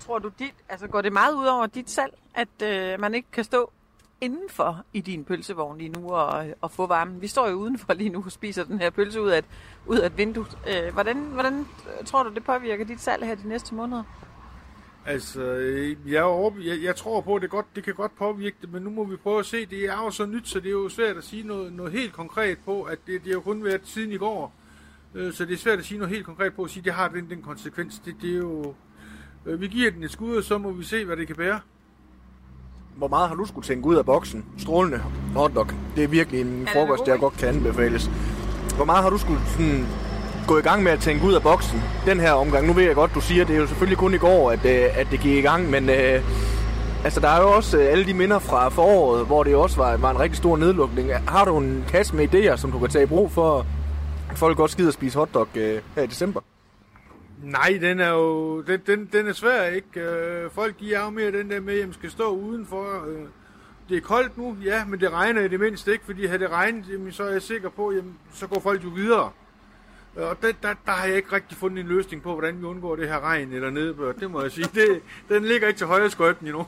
Tror 0.00 0.18
du, 0.18 0.30
dit, 0.38 0.54
altså 0.68 0.86
går 0.86 1.00
det 1.00 1.12
meget 1.12 1.34
ud 1.34 1.46
over 1.46 1.66
dit 1.66 1.90
salg, 1.90 2.12
at 2.34 2.62
øh, 2.62 3.00
man 3.00 3.14
ikke 3.14 3.28
kan 3.32 3.44
stå 3.44 3.72
indenfor 4.20 4.84
i 4.92 5.00
din 5.00 5.24
pølsevogn 5.24 5.78
lige 5.78 5.88
nu 5.88 6.10
og, 6.10 6.46
og 6.60 6.70
få 6.70 6.86
varmen? 6.86 7.20
Vi 7.20 7.26
står 7.26 7.48
jo 7.48 7.54
udenfor 7.54 7.94
lige 7.94 8.10
nu 8.10 8.22
og 8.26 8.32
spiser 8.32 8.64
den 8.64 8.78
her 8.78 8.90
pølse 8.90 9.22
ud 9.22 9.30
af 9.30 9.38
et, 9.38 9.44
ud 9.86 9.98
af 9.98 10.06
et 10.06 10.18
vindue. 10.18 10.46
Øh, 10.68 10.92
hvordan, 10.92 11.16
hvordan 11.16 11.66
tror 12.06 12.22
du, 12.22 12.34
det 12.34 12.44
påvirker 12.44 12.84
dit 12.84 13.00
salg 13.00 13.26
her 13.26 13.34
de 13.34 13.48
næste 13.48 13.74
måneder? 13.74 14.02
Altså, 15.12 15.42
øh, 15.42 15.96
jeg, 16.06 16.18
er 16.18 16.22
over, 16.22 16.50
jeg, 16.64 16.82
jeg 16.82 16.96
tror 16.96 17.20
på, 17.20 17.34
at 17.34 17.42
det, 17.42 17.50
godt, 17.50 17.66
det 17.76 17.84
kan 17.84 17.94
godt 17.94 18.16
påvirke 18.18 18.56
det, 18.60 18.72
men 18.72 18.82
nu 18.82 18.90
må 18.90 19.04
vi 19.04 19.16
prøve 19.16 19.38
at 19.38 19.46
se. 19.46 19.66
Det 19.66 19.84
er 19.84 20.04
jo 20.04 20.10
så 20.10 20.26
nyt, 20.26 20.48
så 20.48 20.60
det 20.60 20.66
er 20.66 20.70
jo 20.70 20.88
svært 20.88 21.16
at 21.16 21.24
sige 21.24 21.42
noget, 21.46 21.72
noget 21.72 21.92
helt 21.92 22.12
konkret 22.12 22.58
på, 22.64 22.82
at 22.82 22.98
det, 23.06 23.20
det 23.20 23.26
har 23.26 23.32
jo 23.32 23.40
kun 23.40 23.64
været 23.64 23.80
siden 23.84 24.12
i 24.12 24.16
går. 24.16 24.52
Øh, 25.14 25.32
Så 25.32 25.44
det 25.44 25.54
er 25.54 25.58
svært 25.58 25.78
at 25.78 25.84
sige 25.84 25.98
noget 25.98 26.14
helt 26.14 26.26
konkret 26.26 26.54
på, 26.54 26.62
at 26.64 26.70
sige, 26.70 26.80
at 26.80 26.84
det 26.84 26.92
har 26.92 27.08
den, 27.08 27.30
den 27.30 27.42
konsekvens. 27.42 27.98
Det, 28.04 28.14
det 28.22 28.30
er 28.32 28.36
jo... 28.38 28.74
øh, 29.46 29.60
Vi 29.60 29.68
giver 29.68 29.90
den 29.90 30.02
et 30.02 30.10
skud, 30.10 30.36
og 30.36 30.44
så 30.44 30.58
må 30.58 30.72
vi 30.72 30.84
se, 30.84 31.04
hvad 31.04 31.16
det 31.16 31.26
kan 31.26 31.36
bære. 31.36 31.60
Hvor 32.96 33.08
meget 33.08 33.28
har 33.28 33.36
du 33.36 33.44
skulle 33.44 33.66
tænke 33.66 33.86
ud 33.88 33.96
af 33.96 34.04
boksen? 34.04 34.44
Strålende 34.58 34.98
hotdog. 35.34 35.66
Det 35.96 36.04
er 36.04 36.08
virkelig 36.08 36.40
en 36.40 36.68
frokost, 36.72 37.06
der 37.06 37.16
godt 37.16 37.34
kan 37.34 37.48
anbefales. 37.48 38.10
Hvor 38.76 38.84
meget 38.84 39.02
har 39.02 39.10
du 39.10 39.18
skulle 39.18 39.40
sådan 39.46 39.86
gå 40.50 40.58
i 40.58 40.62
gang 40.62 40.82
med 40.82 40.92
at 40.92 41.00
tænke 41.00 41.24
ud 41.24 41.34
af 41.34 41.42
boksen 41.42 41.82
den 42.06 42.20
her 42.20 42.32
omgang? 42.32 42.66
Nu 42.66 42.72
ved 42.72 42.84
jeg 42.84 42.94
godt, 42.94 43.14
du 43.14 43.20
siger, 43.20 43.44
det 43.44 43.56
er 43.56 43.60
jo 43.60 43.66
selvfølgelig 43.66 43.98
kun 43.98 44.14
i 44.14 44.18
går, 44.18 44.50
at, 44.50 44.64
øh, 44.64 44.98
at 45.00 45.06
det 45.10 45.20
gik 45.20 45.36
i 45.36 45.40
gang, 45.40 45.70
men 45.70 45.90
øh, 45.90 46.22
altså, 47.04 47.20
der 47.20 47.28
er 47.28 47.40
jo 47.42 47.50
også 47.52 47.78
øh, 47.78 47.92
alle 47.92 48.06
de 48.06 48.14
minder 48.14 48.38
fra 48.38 48.68
foråret, 48.68 49.26
hvor 49.26 49.42
det 49.42 49.54
også 49.54 49.76
var, 49.76 49.96
var 49.96 50.10
en 50.10 50.20
rigtig 50.20 50.36
stor 50.36 50.56
nedlukning. 50.56 51.12
Har 51.28 51.44
du 51.44 51.58
en 51.58 51.84
kasse 51.88 52.16
med 52.16 52.34
idéer, 52.34 52.56
som 52.56 52.72
du 52.72 52.78
kan 52.78 52.88
tage 52.88 53.02
i 53.02 53.06
brug 53.06 53.30
for, 53.32 53.66
at 54.30 54.38
folk 54.38 54.56
godt 54.56 54.70
skider 54.70 54.88
at 54.88 54.94
spise 54.94 55.18
hotdog 55.18 55.48
øh, 55.54 55.80
her 55.94 56.02
i 56.02 56.06
december? 56.06 56.40
Nej, 57.44 57.78
den 57.80 58.00
er 58.00 58.10
jo 58.10 58.60
den, 58.62 58.80
den, 58.86 59.08
den 59.12 59.28
er 59.28 59.32
svær, 59.32 59.64
ikke? 59.64 60.00
Øh, 60.00 60.50
Folk 60.50 60.80
de 60.80 60.94
er 60.94 61.04
jo 61.04 61.10
mere 61.10 61.32
den 61.32 61.50
der 61.50 61.60
med, 61.60 61.80
at 61.80 61.86
man 61.86 61.94
skal 61.94 62.10
stå 62.10 62.28
udenfor. 62.28 62.84
øh, 63.08 63.22
Det 63.88 63.96
er 63.96 64.00
koldt 64.00 64.38
nu, 64.38 64.56
ja, 64.64 64.84
men 64.84 65.00
det 65.00 65.12
regner 65.12 65.40
i 65.42 65.48
det 65.48 65.60
mindste 65.60 65.92
ikke, 65.92 66.04
fordi 66.04 66.26
havde 66.26 66.38
det 66.42 66.50
regnet, 66.50 66.84
jamen, 66.92 67.12
så 67.12 67.22
er 67.22 67.32
jeg 67.32 67.42
sikker 67.42 67.68
på, 67.68 67.92
jamen, 67.92 68.14
så 68.34 68.46
går 68.46 68.60
folk 68.60 68.84
jo 68.84 68.88
videre. 68.88 69.30
Og 70.16 70.42
der, 70.42 70.52
der, 70.62 70.74
der 70.86 70.92
har 70.92 71.06
jeg 71.06 71.16
ikke 71.16 71.32
rigtig 71.32 71.58
fundet 71.58 71.80
en 71.80 71.86
løsning 71.86 72.22
på, 72.22 72.32
hvordan 72.32 72.60
vi 72.60 72.64
undgår 72.64 72.96
det 72.96 73.08
her 73.08 73.20
regn 73.20 73.52
eller 73.52 73.70
nedbør. 73.70 74.12
Det 74.12 74.30
må 74.30 74.42
jeg 74.42 74.52
sige. 74.52 74.68
Det, 74.74 75.02
den 75.28 75.44
ligger 75.44 75.68
ikke 75.68 75.78
til 75.78 75.86
højre 75.86 76.10
skøjten 76.10 76.46
endnu. 76.46 76.66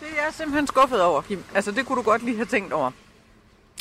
Det 0.00 0.08
er 0.18 0.24
jeg 0.24 0.34
simpelthen 0.34 0.66
skuffet 0.66 1.02
over, 1.02 1.22
Kim. 1.22 1.44
Altså, 1.54 1.72
det 1.72 1.86
kunne 1.86 1.96
du 1.96 2.02
godt 2.02 2.22
lige 2.22 2.36
have 2.36 2.46
tænkt 2.46 2.72
over. 2.72 2.90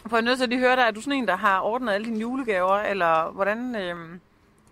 For 0.07 0.17
jeg 0.17 0.22
er 0.22 0.26
nødt 0.26 0.38
til 0.38 0.43
at 0.43 0.49
lige 0.49 0.59
høre 0.59 0.76
dig, 0.76 0.82
er 0.82 0.91
du 0.91 1.01
sådan 1.01 1.13
en, 1.13 1.28
der 1.28 1.36
har 1.36 1.59
ordnet 1.61 1.93
alle 1.93 2.05
dine 2.05 2.19
julegaver, 2.19 2.78
eller 2.78 3.32
hvordan, 3.32 3.76
øh, 3.76 3.95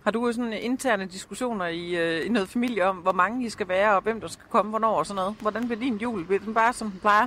Har 0.04 0.10
du 0.10 0.32
sådan 0.32 0.52
interne 0.52 1.06
diskussioner 1.06 1.66
i, 1.66 1.96
øh, 1.96 2.26
i 2.26 2.28
noget 2.28 2.48
familie 2.48 2.84
om, 2.86 2.96
hvor 2.96 3.12
mange 3.12 3.46
I 3.46 3.50
skal 3.50 3.68
være, 3.68 3.96
og 3.96 4.02
hvem 4.02 4.20
der 4.20 4.28
skal 4.28 4.44
komme, 4.50 4.70
hvornår 4.70 4.98
og 4.98 5.06
sådan 5.06 5.16
noget? 5.16 5.36
Hvordan 5.40 5.66
bliver 5.66 5.80
din 5.80 5.96
jul? 5.96 6.24
Bliver 6.24 6.40
den 6.40 6.54
bare, 6.54 6.72
som 6.72 6.90
den 6.90 7.00
plejer? 7.00 7.26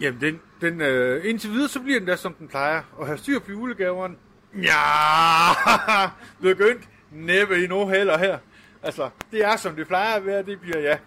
Jamen, 0.00 0.20
den, 0.20 0.40
den, 0.60 0.80
øh, 0.80 1.24
indtil 1.24 1.50
videre, 1.50 1.68
så 1.68 1.80
bliver 1.80 1.98
den 1.98 2.08
da, 2.08 2.16
som 2.16 2.34
den 2.34 2.48
plejer. 2.48 2.82
At 3.00 3.06
have 3.06 3.18
styr 3.18 3.38
på 3.38 3.50
julegaverne. 3.50 4.14
Ja, 4.54 6.10
begyndt 6.40 6.88
næppe 7.12 7.56
endnu 7.64 7.88
heller 7.88 8.18
her. 8.18 8.38
Altså, 8.82 9.10
det 9.30 9.44
er, 9.44 9.56
som 9.56 9.76
det 9.76 9.86
plejer 9.86 10.14
at 10.16 10.26
være, 10.26 10.42
det 10.42 10.60
bliver 10.60 10.78
ja. 10.78 10.98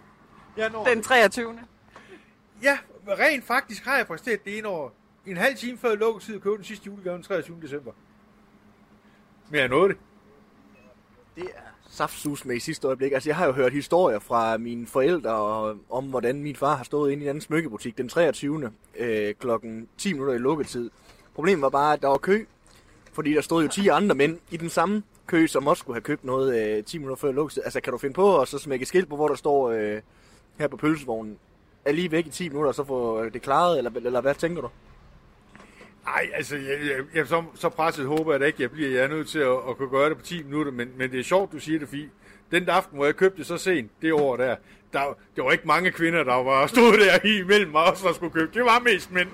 ja 0.58 0.70
når... 0.70 0.86
Den 0.86 1.04
23. 1.04 1.60
Ja, 2.64 2.78
rent 3.08 3.46
faktisk 3.46 3.86
har 3.86 3.98
jeg 3.98 4.08
præsteret 4.08 4.46
det 4.46 4.58
ene 4.58 4.68
år. 4.68 4.94
En 5.26 5.38
halv 5.38 5.56
time 5.56 5.78
før 5.78 5.96
lukketid 5.96 6.36
at 6.36 6.42
købe 6.42 6.56
den 6.56 6.64
sidste 6.64 6.86
julegave 6.88 7.16
den 7.16 7.24
23. 7.24 7.58
december. 7.62 7.92
Men 9.50 9.60
jeg 9.60 9.68
nåede 9.68 9.89
det. 9.89 9.98
Det 11.36 11.44
er 11.44 11.62
saftsus 11.89 12.46
med 12.46 12.56
i 12.56 12.60
sidste 12.60 12.88
øjeblik. 12.88 13.12
Altså, 13.12 13.30
jeg 13.30 13.36
har 13.36 13.46
jo 13.46 13.52
hørt 13.52 13.72
historier 13.74 14.20
fra 14.20 14.58
mine 14.58 14.88
forældre 14.88 15.32
og- 15.32 15.78
om, 15.89 16.06
hvordan 16.06 16.42
min 16.44 16.56
far 16.56 16.76
har 16.76 16.84
stået 16.84 17.12
inde 17.12 17.24
i 17.24 17.26
en 17.26 17.30
anden 17.30 17.42
smykkebutik 17.42 17.98
den 17.98 18.10
23. 18.10 18.72
Øh, 18.98 19.36
klokken 19.39 19.88
10 19.98 20.14
minutter 20.14 20.34
i 20.34 20.38
lukketid. 20.38 20.92
Problemet 21.36 21.62
var 21.62 21.70
bare, 21.70 21.94
at 21.94 22.02
der 22.02 22.08
var 22.08 22.18
kø, 22.18 22.46
fordi 23.14 23.34
der 23.34 23.41
stod 23.41 23.64
jo 23.64 23.70
10 23.70 23.88
andre 23.88 24.16
mænd 24.16 24.38
i 24.51 24.57
den 24.57 24.70
samme 24.70 25.03
kø, 25.28 25.47
som 25.47 25.68
også 25.68 25.82
skulle 25.82 25.95
have 25.95 26.01
købt 26.01 26.24
noget 26.24 26.78
øh, 26.78 26.84
10 26.84 26.97
minutter 26.97 27.16
før 27.16 27.32
lukketid. 27.32 27.64
Altså, 27.64 27.82
kan 27.82 27.91
du 27.91 27.97
finde 27.97 28.14
på 28.14 28.41
at 28.41 28.47
så 28.47 28.57
smække 28.57 28.84
et 28.84 28.88
skilt 28.88 29.09
på, 29.09 29.16
hvor 29.16 29.28
der 29.28 29.36
står 29.36 29.72
øh, 29.72 30.01
her 30.59 30.68
på 30.68 30.78
pølsevognen, 30.78 31.38
er 31.86 31.91
lige 31.91 32.12
væk 32.12 32.28
i 32.28 32.30
10 32.30 32.49
minutter, 32.49 32.68
og 32.68 32.76
så 32.76 32.84
få 32.84 33.30
det 33.30 33.41
klaret, 33.41 33.78
eller, 33.78 33.91
eller 33.95 34.22
hvad 34.22 34.36
tænker 34.36 34.62
du? 34.62 34.70
Nej, 36.05 36.30
altså, 36.34 36.55
jeg, 36.55 36.80
jeg, 36.89 37.05
jeg, 37.16 37.28
så, 37.28 37.43
så 37.55 37.70
presset 37.70 38.05
håber 38.05 38.34
jeg 38.34 38.39
da 38.39 38.45
ikke, 38.45 38.62
jeg 38.62 38.72
bliver. 38.72 38.89
Jeg 38.89 39.03
er 39.03 39.07
nødt 39.07 39.28
til 39.28 39.39
at, 39.39 39.57
at 39.70 39.78
kunne 39.78 39.89
gøre 39.89 40.09
det 40.09 40.18
på 40.18 40.24
10 40.24 40.43
minutter, 40.43 40.72
men, 40.72 40.89
men 40.97 41.12
det 41.12 41.20
er 41.20 41.24
sjovt, 41.24 41.51
du 41.51 41.59
siger 41.59 41.80
det, 41.80 41.88
fordi 41.88 42.09
den 42.51 42.70
aften, 42.70 42.95
hvor 42.95 43.05
jeg 43.05 43.16
købte 43.16 43.38
det 43.38 43.45
så 43.45 43.57
sent, 43.57 43.91
det 44.01 44.14
år 44.14 44.38
der, 44.38 44.55
der, 44.93 45.18
der 45.36 45.43
var 45.43 45.51
ikke 45.51 45.68
mange 45.68 45.91
kvinder, 45.91 46.24
der 46.24 46.43
var 46.43 46.68
stod 46.68 46.97
der 46.97 47.28
i 47.28 47.39
imellem 47.39 47.72
mig 47.72 47.84
også, 47.84 48.07
der 48.07 48.14
skulle 48.14 48.34
købe. 48.34 48.51
Det 48.53 48.64
var 48.64 48.80
mest 48.80 49.12
mænd. 49.12 49.30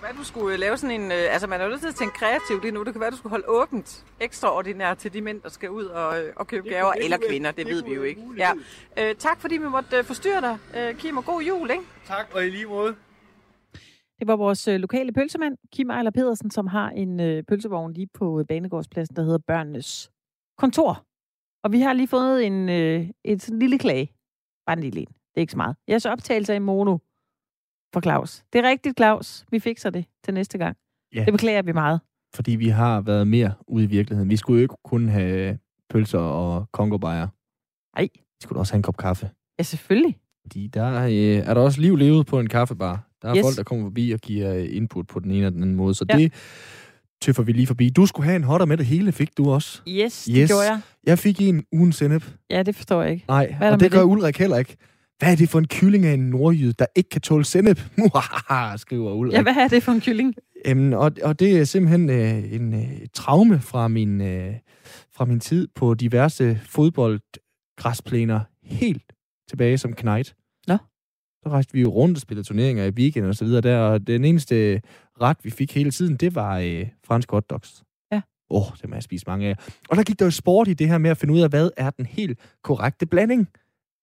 Kunne 0.00 0.08
være, 0.08 0.18
du 0.18 0.24
skulle 0.24 0.56
lave 0.56 0.76
sådan 0.76 1.00
en... 1.00 1.12
Øh, 1.12 1.32
altså, 1.34 1.46
man 1.46 1.60
er 1.60 1.64
jo 1.64 1.70
nødt 1.70 1.80
til 1.80 1.88
at 1.88 1.94
tænke 1.94 2.14
kreativt 2.14 2.62
lige 2.62 2.72
nu. 2.72 2.82
Det 2.84 2.92
kan 2.94 3.00
være, 3.00 3.10
du 3.10 3.16
skulle 3.16 3.30
holde 3.30 3.48
åbent 3.48 4.04
ekstraordinært 4.20 4.98
til 4.98 5.12
de 5.12 5.20
mænd, 5.20 5.40
der 5.42 5.48
skal 5.48 5.70
ud 5.70 5.84
og, 5.84 6.22
øh, 6.22 6.32
og 6.36 6.46
købe 6.46 6.68
Det 6.68 6.72
gaver. 6.76 6.92
Eller 6.92 7.18
kvinder, 7.28 7.50
det, 7.50 7.66
det 7.66 7.74
ved 7.74 7.82
vi 7.84 7.94
jo 7.94 8.02
ikke. 8.02 8.20
en 8.20 8.36
Ja. 8.36 8.52
Øh, 8.98 9.14
tak, 9.14 9.40
fordi 9.40 9.56
vi 9.56 9.68
måtte 9.68 9.96
øh, 9.96 10.04
forstyrre 10.04 10.40
dig, 10.40 10.58
øh, 10.76 10.94
Kim, 10.94 11.16
og 11.16 11.24
god 11.24 11.42
jul, 11.42 11.70
ikke? 11.70 11.82
Tak, 12.06 12.26
og 12.34 12.46
i 12.46 12.50
lige 12.50 12.66
måde. 12.66 12.94
Det 14.18 14.26
var 14.26 14.36
vores 14.36 14.68
øh, 14.68 14.80
lokale 14.80 15.12
pølsemand, 15.12 15.56
Kim 15.72 15.90
Ejler 15.90 16.10
Pedersen, 16.10 16.50
som 16.50 16.66
har 16.66 16.90
en 16.90 17.20
øh, 17.20 17.42
pølsevogn 17.42 17.92
lige 17.92 18.08
på 18.14 18.40
øh, 18.40 18.46
Banegårdspladsen, 18.46 19.16
der 19.16 19.22
hedder 19.22 19.38
Børnenes 19.46 20.10
Kontor. 20.58 21.04
Og 21.64 21.72
vi 21.72 21.80
har 21.80 21.92
lige 21.92 22.08
fået 22.08 22.46
en, 22.46 22.68
øh, 22.68 23.08
et 23.24 23.42
sådan 23.42 23.58
lille 23.58 23.78
klage. 23.78 24.12
Bare 24.66 24.76
en 24.76 24.82
lille 24.82 25.00
en. 25.00 25.06
Det 25.06 25.36
er 25.36 25.40
ikke 25.40 25.50
så 25.50 25.56
meget. 25.56 25.76
Jeres 25.88 26.06
optagelser 26.06 26.54
i 26.54 26.58
mono 26.58 26.98
for 27.92 28.00
Claus. 28.00 28.42
Det 28.52 28.64
er 28.64 28.68
rigtigt, 28.68 28.96
Claus. 28.96 29.44
Vi 29.50 29.58
fikser 29.58 29.90
det 29.90 30.04
til 30.24 30.34
næste 30.34 30.58
gang. 30.58 30.76
Ja. 31.14 31.24
Det 31.24 31.32
beklager 31.32 31.62
vi 31.62 31.72
meget. 31.72 32.00
Fordi 32.34 32.50
vi 32.56 32.68
har 32.68 33.00
været 33.00 33.26
mere 33.26 33.52
ude 33.68 33.84
i 33.84 33.86
virkeligheden. 33.86 34.30
Vi 34.30 34.36
skulle 34.36 34.58
jo 34.58 34.62
ikke 34.62 34.74
kun 34.84 35.08
have 35.08 35.58
pølser 35.90 36.18
og 36.18 36.66
kongobajer. 36.72 37.26
Nej. 37.98 38.08
Vi 38.14 38.42
skulle 38.42 38.58
også 38.60 38.72
have 38.72 38.76
en 38.78 38.82
kop 38.82 38.96
kaffe. 38.96 39.30
Ja, 39.58 39.62
selvfølgelig. 39.62 40.16
Fordi 40.46 40.66
der 40.66 41.02
øh, 41.02 41.10
er 41.48 41.54
der 41.54 41.60
også 41.60 41.80
liv 41.80 41.96
levet 41.96 42.26
på 42.26 42.40
en 42.40 42.48
kaffebar. 42.48 43.08
Der 43.22 43.28
er 43.28 43.36
Yes. 43.36 43.42
folk, 43.44 43.56
der 43.56 43.62
kommer 43.62 43.84
forbi 43.84 44.10
og 44.10 44.20
giver 44.20 44.54
input 44.54 45.06
på 45.06 45.20
den 45.20 45.30
ene 45.30 45.36
eller 45.38 45.50
den 45.50 45.62
anden 45.62 45.76
måde. 45.76 45.94
Så 45.94 46.04
Ja. 46.10 46.16
det 46.18 46.32
tøffer 47.22 47.42
vi 47.42 47.52
lige 47.52 47.66
forbi. 47.66 47.88
Du 47.90 48.06
skulle 48.06 48.26
have 48.26 48.36
en 48.36 48.44
hotter 48.44 48.66
med 48.66 48.76
det 48.76 48.86
hele, 48.86 49.12
fik 49.12 49.36
du 49.38 49.50
også. 49.50 49.82
Yes, 49.88 50.24
det 50.24 50.34
Yes. 50.36 50.48
gjorde 50.50 50.62
jeg. 50.62 50.80
Jeg 51.06 51.18
fik 51.18 51.40
en 51.40 51.64
ugen 51.72 51.92
sennep. 51.92 52.24
Ja, 52.50 52.62
det 52.62 52.76
forstår 52.76 53.02
jeg 53.02 53.12
ikke. 53.12 53.24
Nej, 53.28 53.56
og 53.60 53.70
det 53.70 53.80
med 53.80 53.90
gør 53.90 53.98
det? 53.98 54.06
Ulrik 54.06 54.38
heller 54.38 54.56
ikke. 54.56 54.76
Hvad 55.20 55.32
er 55.32 55.36
det 55.36 55.48
for 55.48 55.58
en 55.58 55.66
kylling 55.66 56.06
af 56.06 56.12
en 56.12 56.30
nordjyd, 56.30 56.72
der 56.72 56.86
ikke 56.96 57.10
kan 57.10 57.20
tåle 57.20 57.44
sennep? 57.44 57.80
Skriver 58.76 59.12
Ulrik. 59.12 59.32
Ja, 59.32 59.42
hvad 59.42 59.56
er 59.56 59.68
det 59.68 59.82
for 59.82 59.92
en 59.92 60.00
kylling? 60.00 60.34
Jamen, 60.66 60.94
og, 60.94 61.12
og 61.22 61.40
det 61.40 61.58
er 61.58 61.64
simpelthen 61.64 62.10
øh, 62.10 62.52
en 62.52 62.74
øh, 62.74 63.06
traume 63.14 63.60
fra 63.60 63.88
min, 63.88 64.20
øh, 64.20 64.54
fra 65.12 65.24
min 65.24 65.40
tid 65.40 65.68
på 65.74 65.94
diverse 65.94 66.60
fodboldgræsplæner 66.64 68.40
helt 68.62 69.12
tilbage 69.48 69.78
som 69.78 69.92
knight. 69.92 70.34
Nå. 70.66 70.76
Så 71.42 71.48
rejste 71.48 71.72
vi 71.72 71.80
jo 71.80 71.88
rundt 71.88 72.16
og 72.16 72.20
spillede 72.20 72.46
turneringer 72.46 72.84
i 72.84 72.90
weekend 72.90 73.26
og 73.26 73.34
så 73.34 73.44
videre 73.44 73.60
der, 73.60 73.78
og 73.78 74.06
den 74.06 74.24
eneste 74.24 74.80
ret, 75.20 75.36
vi 75.42 75.50
fik 75.50 75.74
hele 75.74 75.90
tiden, 75.90 76.16
det 76.16 76.34
var 76.34 76.58
øh, 76.58 76.86
fransk 77.04 77.30
hotdogs. 77.30 77.82
Ja. 78.12 78.20
Åh, 78.50 78.66
oh, 78.66 78.72
det 78.72 78.90
har 78.90 78.96
jeg 78.96 79.02
spist 79.02 79.26
mange 79.26 79.48
af. 79.48 79.56
Og 79.88 79.96
der 79.96 80.02
gik 80.02 80.18
der 80.18 80.24
jo 80.24 80.30
sport 80.30 80.68
i 80.68 80.74
det 80.74 80.88
her 80.88 80.98
med 80.98 81.10
at 81.10 81.16
finde 81.16 81.34
ud 81.34 81.40
af, 81.40 81.48
hvad 81.48 81.70
er 81.76 81.90
den 81.90 82.06
helt 82.06 82.38
korrekte 82.62 83.06
blanding 83.06 83.48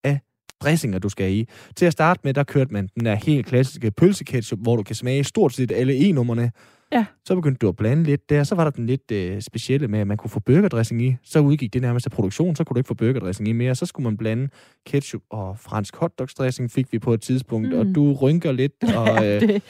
af 0.03 0.19
dressinger, 0.61 0.99
du 0.99 1.09
skal 1.09 1.33
i. 1.33 1.45
Til 1.75 1.85
at 1.85 1.93
starte 1.93 2.21
med, 2.23 2.33
der 2.33 2.43
kørte 2.43 2.73
man 2.73 2.89
den 2.95 3.05
der 3.05 3.15
helt 3.15 3.45
klassiske 3.45 3.91
pølseketchup, 3.91 4.59
hvor 4.59 4.75
du 4.75 4.83
kan 4.83 4.95
smage 4.95 5.23
stort 5.23 5.53
set 5.53 5.71
alle 5.71 6.09
E-nummerne. 6.09 6.51
Ja. 6.91 7.05
Så 7.25 7.35
begyndte 7.35 7.59
du 7.59 7.67
at 7.67 7.75
blande 7.75 8.03
lidt 8.03 8.29
der. 8.29 8.43
Så 8.43 8.55
var 8.55 8.63
der 8.63 8.71
den 8.71 8.85
lidt 8.85 9.11
øh, 9.11 9.41
specielle 9.41 9.87
med, 9.87 9.99
at 9.99 10.07
man 10.07 10.17
kunne 10.17 10.29
få 10.29 10.39
burgerdressing 10.39 11.01
i. 11.01 11.15
Så 11.23 11.39
udgik 11.39 11.73
det 11.73 11.81
nærmest 11.81 12.05
af 12.05 12.11
produktion, 12.11 12.55
så 12.55 12.63
kunne 12.63 12.75
du 12.75 12.79
ikke 12.79 12.87
få 12.87 12.93
burgerdressing 12.93 13.49
i 13.49 13.51
mere. 13.51 13.75
Så 13.75 13.85
skulle 13.85 14.03
man 14.03 14.17
blande 14.17 14.49
ketchup 14.85 15.21
og 15.29 15.59
fransk 15.59 15.95
hotdogsdressing, 15.95 16.71
fik 16.71 16.93
vi 16.93 16.99
på 16.99 17.13
et 17.13 17.21
tidspunkt. 17.21 17.69
Mm. 17.69 17.79
Og 17.79 17.85
du 17.95 18.13
rynker 18.13 18.51
lidt. 18.51 18.73
Og, 18.97 19.27
øh, 19.27 19.41
det, 19.41 19.63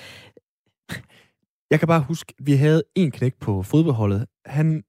jeg 1.71 1.79
kan 1.79 1.87
bare 1.87 2.01
huske, 2.01 2.33
vi 2.39 2.53
havde 2.53 2.83
en 2.95 3.11
knæk 3.11 3.33
på 3.39 3.63
fodboldholdet. 3.63 4.25
Han 4.45 4.83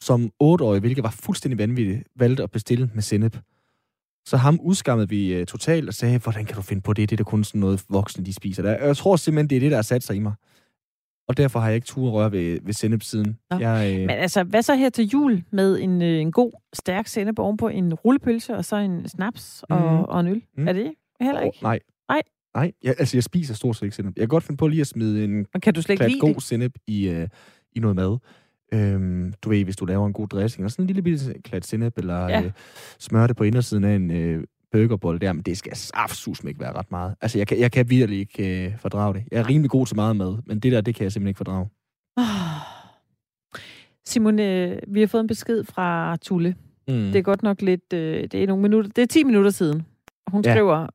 som 0.00 0.30
otteårig, 0.40 0.80
hvilket 0.80 1.04
var 1.04 1.10
fuldstændig 1.10 1.58
vanvittigt, 1.58 2.02
valgte 2.16 2.42
at 2.42 2.50
bestille 2.50 2.90
med 2.94 3.02
sennep. 3.02 3.36
Så 4.26 4.36
ham 4.36 4.60
udskammede 4.62 5.08
vi 5.08 5.40
uh, 5.40 5.46
totalt 5.46 5.88
og 5.88 5.94
sagde, 5.94 6.18
hvordan 6.18 6.44
kan 6.44 6.56
du 6.56 6.62
finde 6.62 6.82
på 6.82 6.92
det? 6.92 7.10
Det 7.10 7.14
er 7.20 7.24
da 7.24 7.30
kun 7.30 7.44
sådan 7.44 7.60
noget 7.60 7.84
voksne, 7.88 8.24
de 8.24 8.32
spiser 8.32 8.62
der. 8.62 8.86
Jeg 8.86 8.96
tror 8.96 9.16
simpelthen, 9.16 9.50
det 9.50 9.56
er 9.56 9.60
det, 9.60 9.70
der 9.70 9.76
har 9.76 9.82
sat 9.82 10.02
sig 10.02 10.16
i 10.16 10.18
mig. 10.18 10.32
Og 11.28 11.36
derfor 11.36 11.60
har 11.60 11.66
jeg 11.66 11.74
ikke 11.74 11.86
tur 11.86 12.10
røre 12.10 12.32
ved, 12.32 12.58
ved 12.62 12.72
sennep 12.72 13.02
siden. 13.02 13.38
Nå. 13.50 13.58
Jeg, 13.58 13.92
øh, 13.94 14.00
Men 14.00 14.10
altså, 14.10 14.42
hvad 14.42 14.62
så 14.62 14.74
her 14.74 14.90
til 14.90 15.04
jul 15.08 15.44
med 15.52 15.80
en, 15.80 16.02
øh, 16.02 16.20
en 16.20 16.32
god, 16.32 16.52
stærk 16.72 17.06
sennep 17.06 17.38
ovenpå 17.38 17.68
en 17.68 17.94
rullepølse 17.94 18.56
og 18.56 18.64
så 18.64 18.76
en 18.76 19.08
snaps 19.08 19.64
og, 19.70 19.80
Mhm. 19.80 19.86
og 20.04 20.20
en 20.20 20.26
øl? 20.26 20.42
Mm. 20.56 20.68
Er 20.68 20.72
det 20.72 20.92
heller 21.20 21.40
ikke? 21.40 21.58
nej. 21.62 21.80
Nej. 22.08 22.22
Nej, 22.56 22.72
jeg, 22.82 22.94
altså 22.98 23.16
jeg 23.16 23.24
spiser 23.24 23.54
stort 23.54 23.76
set 23.76 23.82
ikke 23.82 23.96
sennep. 23.96 24.16
Jeg 24.16 24.22
kan 24.22 24.28
godt 24.28 24.44
finde 24.44 24.56
på 24.58 24.66
lige 24.68 24.80
at 24.80 24.86
smide 24.86 25.24
en 25.24 25.30
Men 25.30 25.60
kan 25.62 25.74
du 25.74 25.82
slet 25.82 26.00
ikke 26.08 26.18
god 26.20 26.34
det? 26.34 26.42
sennep 26.42 26.72
i, 26.86 27.08
øh, 27.08 27.28
i 27.72 27.80
noget 27.80 27.96
mad. 27.96 28.18
Øhm, 28.74 29.32
du 29.42 29.48
ved, 29.48 29.64
hvis 29.64 29.76
du 29.76 29.84
laver 29.84 30.06
en 30.06 30.12
god 30.12 30.28
dressing, 30.28 30.64
og 30.64 30.70
sådan 30.70 30.82
en 30.82 30.86
lille 30.86 31.02
bitte 31.02 31.34
klat 31.44 31.66
sennep, 31.66 31.98
eller 31.98 32.28
Ja. 32.28 32.42
øh, 32.42 32.50
smør 32.98 33.26
det 33.26 33.36
på 33.36 33.44
indersiden 33.44 33.84
af 33.84 33.94
en 33.96 34.10
øh, 34.10 34.44
burgerbold 34.72 35.20
der, 35.20 35.32
men 35.32 35.42
det 35.42 35.58
skal 35.58 35.76
saftsus 35.76 36.44
ikke 36.44 36.60
være 36.60 36.72
ret 36.72 36.90
meget. 36.90 37.14
Altså, 37.20 37.38
jeg 37.38 37.46
kan, 37.46 37.58
jeg 37.60 37.72
kan 37.72 37.90
virkelig 37.90 38.18
ikke 38.18 38.66
øh, 38.66 38.78
fordrage 38.78 39.14
det. 39.14 39.24
Jeg 39.32 39.38
er 39.40 39.48
rimelig 39.48 39.70
god 39.70 39.86
til 39.86 39.96
meget 39.96 40.16
mad, 40.16 40.36
men 40.46 40.58
det 40.60 40.72
der, 40.72 40.80
det 40.80 40.94
kan 40.94 41.02
jeg 41.04 41.12
simpelthen 41.12 41.28
ikke 41.30 41.38
fordrage. 41.38 41.68
Oh. 42.16 42.24
Simon, 44.06 44.38
øh, 44.38 44.78
vi 44.88 45.00
har 45.00 45.06
fået 45.06 45.20
en 45.20 45.26
besked 45.26 45.64
fra 45.64 46.16
Tulle. 46.16 46.54
Mm. 46.88 46.94
Det 46.94 47.16
er 47.16 47.22
godt 47.22 47.42
nok 47.42 47.62
lidt... 47.62 47.92
Øh, 47.92 48.22
det 48.32 48.34
er 48.34 48.46
nogle 48.46 48.62
minutter... 48.62 48.90
Det 48.96 49.02
er 49.02 49.06
10 49.06 49.24
minutter 49.24 49.50
siden. 49.50 49.86
Hun 50.26 50.42
Ja. 50.44 50.52
skriver... 50.54 50.86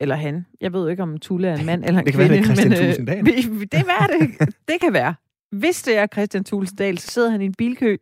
Eller 0.00 0.14
han. 0.16 0.46
Jeg 0.60 0.72
ved 0.72 0.80
jo 0.82 0.86
ikke, 0.88 1.02
om 1.02 1.18
Tulle 1.18 1.48
er 1.48 1.56
en 1.56 1.66
mand 1.66 1.84
eller 1.84 2.00
en 2.00 2.06
Det 2.06 2.12
kan 2.14 2.18
være, 2.18 2.28
kvinde. 2.28 2.42
det 2.48 2.50
er 2.50 2.74
Christian 2.74 3.04
men, 3.06 3.18
øh, 3.18 3.60
vi- 3.60 3.64
Det 3.64 3.84
være, 3.86 4.18
det, 4.20 4.48
det 4.68 4.80
kan 4.80 4.92
være. 4.92 5.14
Hvis 5.58 5.82
det 5.82 5.96
er 5.98 6.06
Christian 6.06 6.44
Thulesen 6.44 6.76
Dahl, 6.76 6.98
så 6.98 7.06
sidder 7.10 7.30
han 7.30 7.40
i 7.40 7.44
en 7.44 7.54
bilkø 7.54 7.96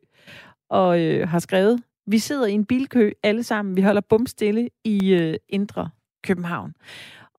og 0.71 1.01
øh, 1.01 1.29
har 1.29 1.39
skrevet, 1.39 1.83
vi 2.07 2.19
sidder 2.19 2.47
i 2.47 2.53
en 2.53 2.65
bilkø 2.65 3.11
alle 3.23 3.43
sammen. 3.43 3.77
Vi 3.77 3.83
holder 3.83 4.01
bumstille 4.09 4.69
i 4.85 5.13
øh, 5.15 5.35
Indre 5.49 5.89
København. 6.25 6.73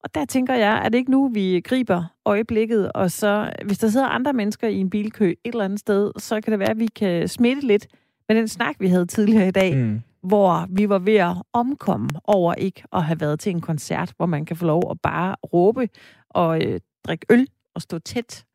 Og 0.03 0.15
der 0.15 0.25
tænker 0.25 0.53
jeg, 0.55 0.81
at 0.85 0.93
det 0.93 0.99
ikke 0.99 1.11
nu, 1.11 1.27
vi 1.27 1.61
griber 1.65 2.03
øjeblikket, 2.25 2.91
og 2.91 3.11
så, 3.11 3.51
hvis 3.65 3.77
der 3.77 3.87
sidder 3.87 4.07
andre 4.07 4.33
mennesker 4.33 4.67
i 4.67 4.75
en 4.75 4.89
bilkø 4.89 5.29
et 5.29 5.37
eller 5.45 5.65
andet 5.65 5.79
sted, 5.79 6.11
så 6.17 6.41
kan 6.41 6.51
det 6.51 6.59
være, 6.59 6.69
at 6.69 6.79
vi 6.79 6.87
kan 6.87 7.27
smitte 7.27 7.61
lidt 7.67 7.87
med 8.29 8.37
den 8.37 8.47
snak, 8.47 8.75
vi 8.79 8.87
havde 8.87 9.05
tidligere 9.05 9.47
i 9.47 9.51
dag, 9.51 9.75
Mm. 9.77 10.01
hvor 10.23 10.67
vi 10.69 10.89
var 10.89 10.99
ved 10.99 11.15
at 11.15 11.35
omkomme 11.53 12.09
over 12.23 12.53
ikke 12.53 12.83
at 12.93 13.03
have 13.03 13.19
været 13.21 13.39
til 13.39 13.49
en 13.49 13.61
koncert, 13.61 14.13
hvor 14.17 14.25
man 14.25 14.45
kan 14.45 14.57
få 14.57 14.65
lov 14.65 14.91
at 14.91 15.01
bare 15.01 15.35
råbe 15.53 15.89
og 16.29 16.63
øh, 16.65 16.79
drikke 17.07 17.25
øl 17.29 17.47
og 17.75 17.81
stå 17.81 17.99
tæt, 17.99 18.45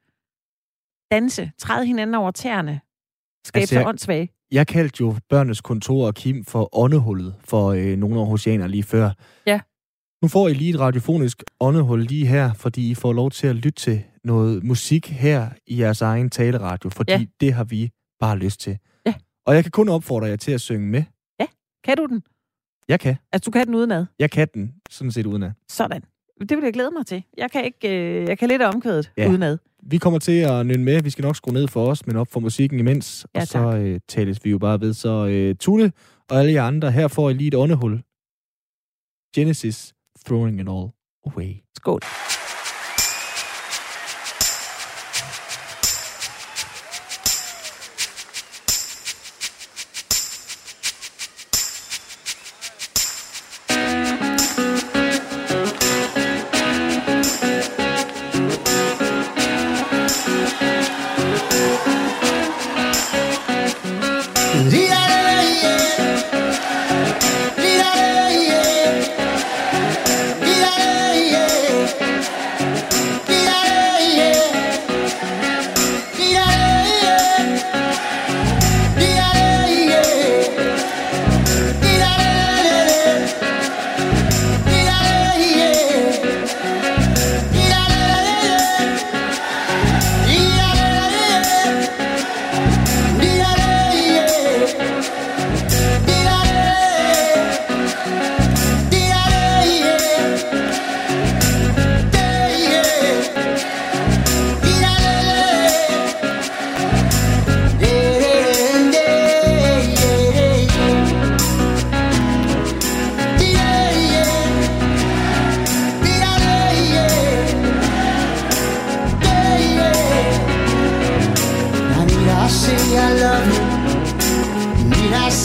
danse, 1.11 1.51
træde 1.59 1.87
hinanden 1.87 2.15
over 2.15 2.31
tæerne, 2.31 2.81
skabe 3.45 3.61
Altså, 3.61 3.73
sig 3.75 3.81
jeg- 3.81 3.89
åndssvage. 3.89 4.29
Jeg 4.51 4.67
kaldte 4.67 4.97
jo 5.01 5.17
børnenes 5.29 5.61
kontor 5.61 6.07
og 6.07 6.15
Kim 6.15 6.45
for 6.45 6.79
åndehullet 6.79 7.35
for 7.45 7.69
øh, 7.69 7.97
nogle 7.97 8.21
af 8.21 8.27
oceaner 8.33 8.67
lige 8.67 8.83
før. 8.83 9.11
Ja. 9.47 9.61
Nu 10.23 10.29
får 10.29 10.49
I 10.49 10.55
lige 10.55 10.71
et 10.71 10.81
radiofonisk 10.81 11.43
åndehul 11.61 12.01
lige 12.03 12.27
her, 12.27 12.53
fordi 12.55 12.91
I 12.91 12.95
får 12.95 13.13
lov 13.13 13.31
til 13.31 13.47
at 13.47 13.57
lytte 13.57 13.71
til 13.83 14.05
noget 14.25 14.65
musik 14.65 15.09
her 15.11 15.51
i 15.67 15.81
jeres 15.81 16.03
egen 16.03 16.31
taleradio, 16.31 16.91
fordi 16.91 17.13
Ja. 17.13 17.19
ja. 17.19 17.25
det 17.41 17.53
har 17.53 17.65
vi 17.65 17.91
bare 18.21 18.39
lyst 18.39 18.61
til. 18.61 18.79
Ja. 19.07 19.15
Og 19.47 19.55
jeg 19.55 19.65
kan 19.65 19.71
kun 19.71 19.89
opfordre 19.89 20.27
jer 20.27 20.37
til 20.37 20.53
at 20.53 20.61
synge 20.61 20.87
med. 20.87 21.03
Kan 21.85 21.97
du 21.97 22.07
den? 22.07 22.23
Jeg 22.89 23.01
kan. 23.01 23.17
Altså, 23.33 23.47
du 23.47 23.51
kan 23.51 23.67
den 23.67 23.75
udenad. 23.75 24.07
Jeg 24.19 24.31
kan 24.31 24.49
den 24.55 24.75
sådan 24.91 25.13
set 25.13 25.27
uden 25.27 25.43
af. 25.43 25.53
Sådan. 25.71 26.03
Det 26.41 26.57
vil 26.57 26.65
jeg 26.65 26.73
glæde 26.73 26.91
mig 26.91 27.07
til. 27.07 27.23
Jeg 27.37 27.51
kan 27.51 27.65
ikke, 27.65 27.89
øh, 28.21 28.29
jeg 28.29 28.39
kan 28.39 28.49
lidt 28.49 28.63
omkvædet 28.63 29.13
Ja. 29.17 29.23
ja. 29.23 29.31
udenad. 29.31 29.59
Vi 29.83 29.99
kommer 29.99 30.19
til 30.19 30.33
at 30.41 30.67
nynne 30.67 30.85
med. 30.85 31.03
Vi 31.03 31.11
skal 31.11 31.23
nok 31.23 31.37
skrue 31.37 31.55
ned 31.55 31.69
for 31.69 31.87
os, 31.87 32.07
men 32.07 32.17
op 32.17 32.29
for 32.33 32.41
musikken 32.41 32.79
imens. 32.79 33.27
Ja, 33.35 33.41
og 33.41 33.47
så 33.47 33.59
øh, 33.77 34.01
tales 34.09 34.45
vi 34.45 34.51
jo 34.51 34.59
bare 34.59 34.81
ved. 34.81 34.95
Så 34.95 35.27
øh, 35.27 35.55
Tulle 35.57 35.93
og 36.31 36.39
alle 36.39 36.53
jer 36.53 36.63
andre, 36.63 36.91
her 36.93 37.09
får 37.09 37.31
I 37.31 37.33
lige 37.35 37.49
et 37.49 37.55
åndehul. 37.55 38.03
Genesis, 39.35 39.95
Throwing 40.27 40.61
It 40.61 40.69
All 40.69 40.89
Away. 41.27 41.53
Skål. 41.77 42.01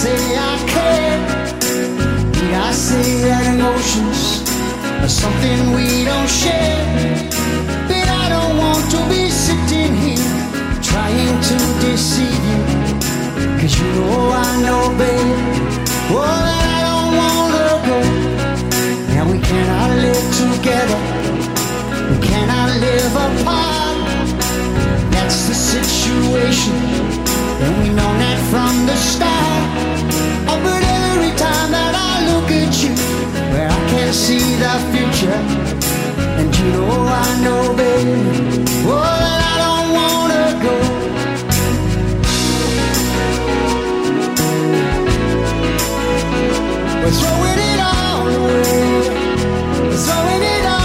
Say 0.04 0.36
I 0.36 0.54
care? 0.74 1.20
Need 2.36 2.56
I 2.68 2.72
say 2.74 3.08
that 3.26 3.44
emotions 3.56 4.44
are 5.04 5.14
something 5.24 5.60
we 5.76 6.04
don't 6.10 6.32
share? 6.42 6.84
But 7.88 8.08
I 8.22 8.26
don't 8.36 8.56
want 8.64 8.84
to 8.94 9.00
be 9.14 9.24
sitting 9.46 9.94
here 10.04 10.34
trying 10.92 11.36
to 11.50 11.56
deceive 11.86 12.44
you. 12.52 12.62
Cause 13.60 13.74
you 13.80 13.88
know 13.96 14.28
I 14.46 14.50
know, 14.66 14.84
babe. 15.00 15.40
Oh, 16.12 16.20
I 16.20 16.78
don't 16.88 17.12
wanna 17.22 17.68
go. 17.88 18.00
And 19.16 19.26
we 19.32 19.40
cannot 19.50 19.90
live 20.06 20.26
together. 20.44 21.00
We 22.12 22.18
cannot 22.30 22.70
live 22.86 23.14
apart. 23.28 23.98
That's 25.14 25.40
the 25.50 25.58
situation, 25.74 26.76
and 27.64 27.72
we 27.80 27.88
know 27.98 28.12
that 28.24 28.38
from 28.52 28.74
the 28.90 28.98
start. 29.12 29.93
See 34.14 34.38
the 34.38 34.74
future, 34.94 35.42
and 36.40 36.56
you 36.56 36.66
know 36.74 36.88
I 37.08 37.42
know, 37.44 37.74
baby, 37.76 38.14
oh, 38.86 39.02
I 39.02 39.58
don't 39.64 39.88
wanna 39.98 40.46
go. 40.66 40.76
We're 47.02 47.16
throwing 47.20 47.60
it 47.72 47.80
all 47.92 48.28
away. 48.38 48.82
We're 49.90 50.02
throwing 50.06 50.44
it 50.44 50.66
all 50.68 50.83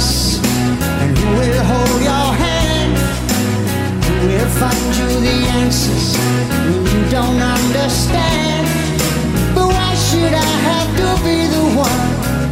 and 0.00 1.16
who 1.18 1.28
will 1.38 1.64
hold 1.72 2.00
your 2.02 2.28
hand? 2.44 2.92
Who 4.04 4.14
will 4.28 4.50
find 4.60 4.90
you 4.98 5.08
the 5.28 5.36
answers 5.60 6.16
when 6.64 6.82
you 6.92 7.02
don't 7.10 7.40
understand? 7.56 8.64
But 9.54 9.66
why 9.76 9.92
should 10.06 10.32
I 10.32 10.52
have 10.68 10.90
to 11.00 11.08
be 11.26 11.38
the 11.56 11.66
one 11.88 12.02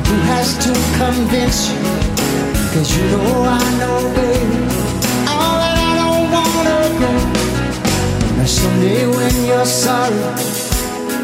who 0.08 0.16
has 0.32 0.48
to 0.64 0.72
convince 1.00 1.70
you? 1.70 1.80
Cause 2.72 2.88
you 2.96 3.04
know 3.12 3.42
I 3.48 3.64
know, 3.80 3.98
baby, 4.18 4.60
all 5.32 5.56
that 5.62 5.76
I 5.88 5.92
don't 6.02 6.26
wanna 6.36 6.80
go. 7.02 7.12
Now 8.36 8.44
someday 8.44 9.06
when 9.06 9.34
you're 9.48 9.64
sorry, 9.64 10.20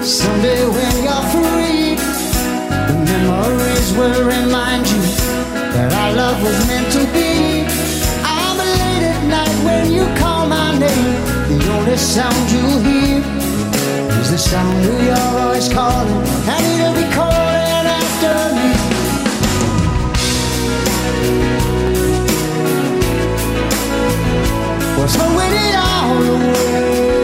someday 0.02 0.62
when 0.76 0.94
you're 1.06 1.26
free, 1.34 1.96
the 2.88 2.96
memories 3.12 3.88
will 3.98 4.20
remind 4.24 4.86
you 4.88 5.23
that 5.74 5.92
our 5.92 6.12
love 6.14 6.40
was 6.40 6.56
meant 6.68 6.86
to 6.92 7.02
be. 7.12 7.66
I'm 8.22 8.56
late 8.58 9.04
at 9.12 9.22
night 9.26 9.56
when 9.66 9.90
you 9.92 10.04
call 10.20 10.46
my 10.46 10.70
name. 10.78 11.18
The 11.50 11.58
only 11.74 11.96
sound 11.96 12.44
you 12.54 12.64
hear 12.86 13.18
is 14.20 14.30
the 14.30 14.38
sound 14.38 14.84
of 14.86 15.02
your 15.10 15.26
voice 15.34 15.68
calling, 15.72 16.22
and 16.54 16.62
it'll 16.72 16.94
be 16.94 17.06
calling 17.18 17.86
after 18.00 18.36
me. 18.56 18.70
We're 24.96 25.12
throwing 25.16 25.54
it 25.66 25.74
all 25.74 26.22
away. 26.34 27.23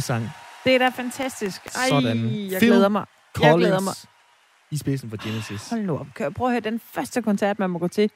Syng 0.00 0.14
med 0.20 0.22
sang. 0.22 0.28
Det 0.64 0.74
er 0.74 0.78
da 0.78 0.88
fantastisk. 0.88 1.60
Ej, 1.66 1.88
Sådan. 1.88 2.30
jeg 2.50 2.58
Phil 2.58 2.68
glæder 2.68 2.88
mig. 2.88 3.06
Jeg 3.40 3.50
Collins 3.50 3.66
glæder 3.66 3.80
mig. 3.80 3.94
i 4.70 4.76
spidsen 4.76 5.10
for 5.10 5.28
Genesis. 5.28 5.70
Hold 5.70 5.82
nu 5.82 5.98
op. 5.98 6.06
Kan 6.16 6.24
jeg 6.24 6.34
prøve 6.34 6.48
at 6.48 6.52
høre 6.52 6.70
den 6.70 6.80
første 6.80 7.22
koncert, 7.22 7.58
man 7.58 7.70
må 7.70 7.78
gå 7.78 7.88
til, 7.88 8.10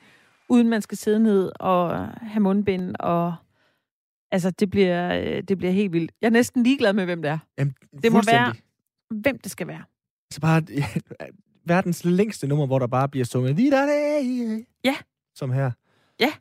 uden 0.49 0.69
man 0.69 0.83
skal 0.83 0.99
sidde 0.99 1.21
ned 1.21 1.53
og 1.61 2.07
have 2.09 2.41
mundbind, 2.41 2.97
og 3.01 3.35
altså, 4.31 4.51
det 4.51 4.71
bliver, 4.71 5.15
øh, 5.21 5.43
det 5.43 5.59
bliver 5.59 5.73
helt 5.73 5.93
vildt. 5.93 6.13
Jeg 6.21 6.27
er 6.27 6.31
næsten 6.33 6.63
ligeglad 6.63 6.93
med, 6.93 7.05
hvem 7.05 7.23
det 7.23 7.31
er. 7.31 7.39
Jamen, 7.59 7.75
Det 8.03 8.13
må 8.13 8.21
være, 8.27 8.55
hvem 9.11 9.39
det 9.39 9.53
skal 9.53 9.67
være. 9.67 9.83
Så 10.33 10.41
bare 10.41 10.63
ja, 10.71 10.87
verdens 11.67 12.05
længste 12.05 12.47
nummer, 12.47 12.67
hvor 12.67 12.79
der 12.79 12.87
bare 12.87 13.09
bliver 13.09 13.25
sunget. 13.25 13.59
Ja. 14.85 14.97
Som 15.35 15.53
her. 15.53 15.71
Ja. 16.21 16.33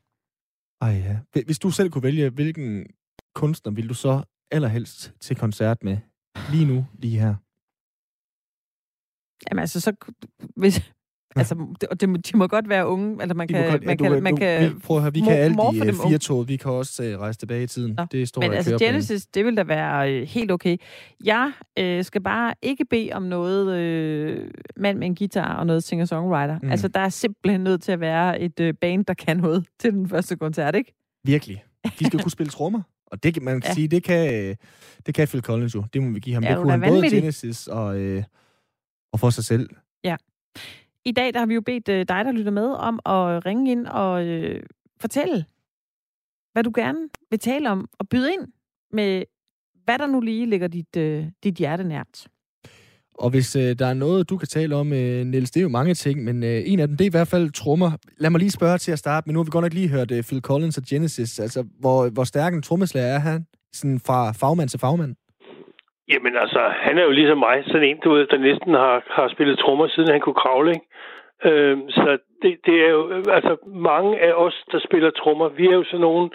Ej 0.82 0.90
ja. 0.90 1.18
Hvi- 1.36 1.46
Hvis 1.46 1.60
du 1.60 1.72
selv 1.72 1.90
kunne 1.90 2.04
vælge, 2.04 2.30
hvilken 2.30 2.86
kunstner 3.36 3.72
vil 3.74 3.90
du 3.90 3.94
så 3.94 4.22
allerhelst 4.54 5.14
til 5.20 5.36
koncert 5.36 5.84
med? 5.84 5.98
Lige 6.52 6.66
nu, 6.66 6.86
lige 7.00 7.20
her. 7.20 7.36
Jamen 9.52 9.62
altså, 9.62 9.80
så... 9.82 9.94
Hvis, 10.56 10.92
altså, 11.36 11.56
det, 11.82 11.90
og 11.90 12.02
det, 12.02 12.32
de 12.32 12.38
må 12.38 12.48
godt 12.48 12.70
være 12.70 12.88
unge. 12.88 13.22
Altså, 13.22 13.34
man 13.36 13.48
De 13.48 13.54
kan, 13.54 13.72
godt- 13.72 13.86
man 13.86 13.98
du, 13.98 14.04
kan, 14.04 14.24
man 14.24 14.36
kan 14.36 14.76
vi, 14.76 14.80
prøv 14.80 14.98
at 14.98 15.04
høre, 15.04 15.14
vi 15.14 15.20
mor- 15.22 15.28
kan 15.30 15.38
alle 15.38 15.56
de 15.58 15.94
fire 16.08 16.18
tog. 16.18 16.48
Vi 16.48 16.58
kan 16.58 16.72
også 16.72 17.04
uh, 17.04 17.22
rejse 17.22 17.40
tilbage 17.40 17.64
i 17.64 17.68
tiden. 17.68 17.94
Nå, 17.98 18.06
Det 18.12 18.28
står 18.28 18.42
Men 18.42 18.54
altså. 18.54 18.78
Genesis, 18.78 19.26
det 19.26 19.46
vil 19.46 19.58
da 19.58 19.64
være 19.64 20.14
øh, 20.14 20.28
helt 20.28 20.52
okay. 20.52 20.78
Jeg 21.24 21.52
øh, 21.80 22.04
skal 22.04 22.22
bare 22.24 22.54
ikke 22.62 22.86
bede 22.86 23.10
om 23.14 23.24
noget 23.24 23.78
øh, 23.78 24.52
mand 24.78 24.98
med 24.98 25.08
en 25.08 25.16
guitar 25.16 25.56
og 25.56 25.66
noget 25.66 25.84
singer-songwriter. 25.84 26.60
Mm. 26.64 26.72
Altså, 26.72 26.88
der 26.88 27.00
er 27.00 27.10
simpelthen 27.10 27.62
nødt 27.62 27.82
til 27.82 27.92
at 27.92 28.00
være 28.00 28.40
et 28.42 28.60
øh, 28.60 28.74
band, 28.74 29.06
der 29.06 29.14
kan 29.14 29.38
noget 29.38 29.66
til 29.80 29.94
den 29.94 30.10
første 30.10 30.36
koncert, 30.36 30.76
ikke? 30.76 30.94
Virkelig. 31.26 31.64
De 32.00 32.06
skal 32.06 32.20
kunne 32.22 32.32
spille 32.32 32.50
trommer. 32.50 32.82
Og 33.14 33.24
det, 33.24 33.34
kan- 33.34 33.44
man 33.44 33.62
kan 33.62 33.70
Ja. 33.70 33.74
sige, 33.74 33.88
det 33.88 34.04
kan, 34.04 34.34
øh, 34.50 34.56
det 35.06 35.16
kan 35.16 35.28
Phil 35.28 35.42
Collins 35.42 35.76
jo. 35.76 35.84
Det 35.94 36.04
må 36.04 36.10
vi 36.12 36.20
give 36.20 36.34
ham. 36.34 36.44
Ja, 36.44 36.50
det 36.50 36.58
kunne 36.58 36.72
han 36.72 36.82
både. 36.82 37.10
Genesis 37.10 37.68
og, 37.68 38.00
øh, 38.00 38.24
og 39.14 39.20
for 39.20 39.30
sig 39.30 39.44
selv. 39.46 39.70
Ja. 40.04 40.16
I 41.06 41.12
dag 41.12 41.34
der 41.34 41.40
har 41.40 41.46
vi 41.46 41.54
jo 41.54 41.62
bedt 41.62 41.90
øh, 41.90 42.00
dig, 42.08 42.26
der 42.26 42.32
lytter 42.32 42.52
med, 42.52 42.66
om 42.68 42.96
at 43.06 43.46
ringe 43.46 43.72
ind 43.72 43.88
og 43.88 44.26
øh, 44.28 44.64
fortælle, 45.02 45.46
hvad 46.54 46.64
du 46.64 46.72
gerne 46.76 47.10
vil 47.30 47.40
tale 47.40 47.70
om, 47.70 47.90
og 48.00 48.10
byde 48.10 48.34
ind 48.34 48.48
med, 48.92 49.24
hvad 49.84 50.00
der 50.00 50.08
nu 50.08 50.20
lige 50.22 50.46
ligger 50.46 50.68
dit, 50.68 50.96
øh, 50.98 51.26
dit 51.44 51.56
hjerte 51.56 51.84
nært. 51.84 52.28
Og 53.20 53.30
hvis 53.30 53.56
øh, 53.56 53.70
der 53.80 53.88
er 53.88 53.94
noget, 53.94 54.30
du 54.30 54.38
kan 54.38 54.48
tale 54.48 54.76
om, 54.76 54.88
øh, 54.94 55.20
Niels, 55.32 55.52
det 55.52 55.60
er 55.60 55.68
jo 55.70 55.78
mange 55.80 55.94
ting, 55.94 56.24
men 56.24 56.44
øh, 56.44 56.60
en 56.72 56.80
af 56.80 56.88
dem, 56.88 56.98
det 56.98 57.06
er 57.06 57.12
i 57.12 57.18
hvert 57.18 57.34
fald 57.34 57.52
trommer. 57.52 57.92
Lad 58.18 58.30
mig 58.30 58.40
lige 58.40 58.58
spørge 58.60 58.78
til 58.78 58.92
at 58.92 59.00
starte, 59.00 59.24
men 59.26 59.34
nu 59.34 59.40
har 59.40 59.48
vi 59.48 59.56
godt 59.56 59.66
nok 59.66 59.74
lige 59.74 59.94
hørt 59.96 60.12
øh, 60.12 60.24
Phil 60.28 60.42
Collins 60.42 60.78
og 60.78 60.84
Genesis. 60.90 61.40
Altså, 61.40 61.60
hvor, 61.82 62.00
hvor 62.16 62.24
stærk 62.24 62.54
en 62.54 62.62
trommeslager 62.62 63.12
er 63.18 63.20
han? 63.20 63.46
Sådan 63.74 64.00
fra 64.08 64.20
fagmand 64.42 64.70
til 64.70 64.80
fagmand? 64.80 65.16
Jamen 66.12 66.34
altså, 66.44 66.62
han 66.86 66.98
er 66.98 67.04
jo 67.04 67.12
ligesom 67.12 67.38
mig, 67.38 67.58
sådan 67.66 67.90
en, 67.90 67.98
du 68.04 68.10
ved, 68.14 68.28
der 68.28 68.38
næsten 68.50 68.74
har, 68.74 68.96
har 69.18 69.28
spillet 69.36 69.60
trommer, 69.60 69.88
siden 69.88 70.14
han 70.16 70.22
kunne 70.22 70.42
kravle, 70.44 70.72
ikke? 70.78 70.88
Øh, 71.50 71.78
så 71.90 72.18
det, 72.42 72.52
det 72.66 72.76
er 72.86 72.90
jo, 72.90 73.02
altså 73.38 73.54
mange 73.90 74.20
af 74.28 74.34
os, 74.46 74.56
der 74.72 74.80
spiller 74.88 75.10
trommer, 75.10 75.50
vi 75.50 75.66
er 75.68 75.76
jo 75.82 75.84
sådan 75.84 76.06
nogle 76.08 76.30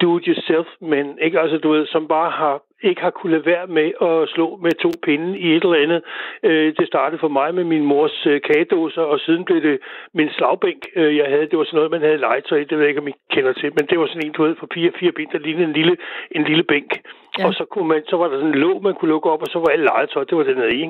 do-it-yourself, 0.00 0.68
men 0.80 1.04
ikke 1.24 1.40
altså, 1.40 1.56
du 1.58 1.68
ved, 1.70 1.86
som 1.86 2.08
bare 2.08 2.30
har 2.30 2.62
ikke 2.82 3.00
har 3.00 3.10
kunnet 3.10 3.32
lade 3.32 3.46
være 3.46 3.66
med 3.66 3.88
at 4.08 4.28
slå 4.28 4.46
med 4.62 4.72
to 4.72 4.90
pinde 5.02 5.38
i 5.38 5.56
et 5.56 5.64
eller 5.64 5.82
andet. 5.84 6.02
Øh, 6.42 6.74
det 6.78 6.86
startede 6.86 7.20
for 7.20 7.28
mig 7.28 7.54
med 7.54 7.64
min 7.64 7.84
mors 7.84 8.26
øh, 8.26 8.40
kagedåser, 8.40 9.02
og 9.02 9.20
siden 9.20 9.44
blev 9.44 9.62
det 9.62 9.78
min 10.14 10.30
slagbænk, 10.36 10.82
øh, 10.96 11.16
jeg 11.16 11.26
havde. 11.28 11.46
Det 11.50 11.58
var 11.58 11.64
sådan 11.64 11.76
noget, 11.76 11.90
man 11.90 12.00
havde 12.00 12.24
legetøj 12.26 12.58
i. 12.58 12.64
Det 12.64 12.76
ved 12.78 12.84
jeg 12.84 12.88
ikke, 12.88 13.00
om 13.00 13.08
I 13.08 13.14
kender 13.30 13.52
til, 13.52 13.70
men 13.76 13.86
det 13.86 13.98
var 13.98 14.06
sådan 14.06 14.26
en, 14.26 14.32
du 14.32 14.42
ved, 14.42 14.56
for 14.56 14.68
fire, 14.74 14.92
fire 15.00 15.12
ben, 15.12 15.28
der 15.32 15.38
lignede 15.38 15.68
en 15.68 15.72
lille, 15.72 15.96
en 16.30 16.44
lille 16.44 16.62
bænk. 16.62 16.90
Ja. 17.40 17.46
Og 17.46 17.54
så, 17.54 17.64
kunne 17.72 17.88
man, 17.88 18.02
så 18.10 18.16
var 18.16 18.28
der 18.28 18.36
sådan 18.36 18.54
en 18.54 18.62
låg, 18.64 18.82
man 18.82 18.94
kunne 18.94 19.12
lukke 19.14 19.30
op, 19.30 19.42
og 19.42 19.48
så 19.52 19.58
var 19.58 19.68
alt 19.68 19.88
legetøj, 19.90 20.24
det 20.24 20.38
var 20.38 20.44
det 20.44 20.56
nede 20.56 20.74
i. 20.82 20.84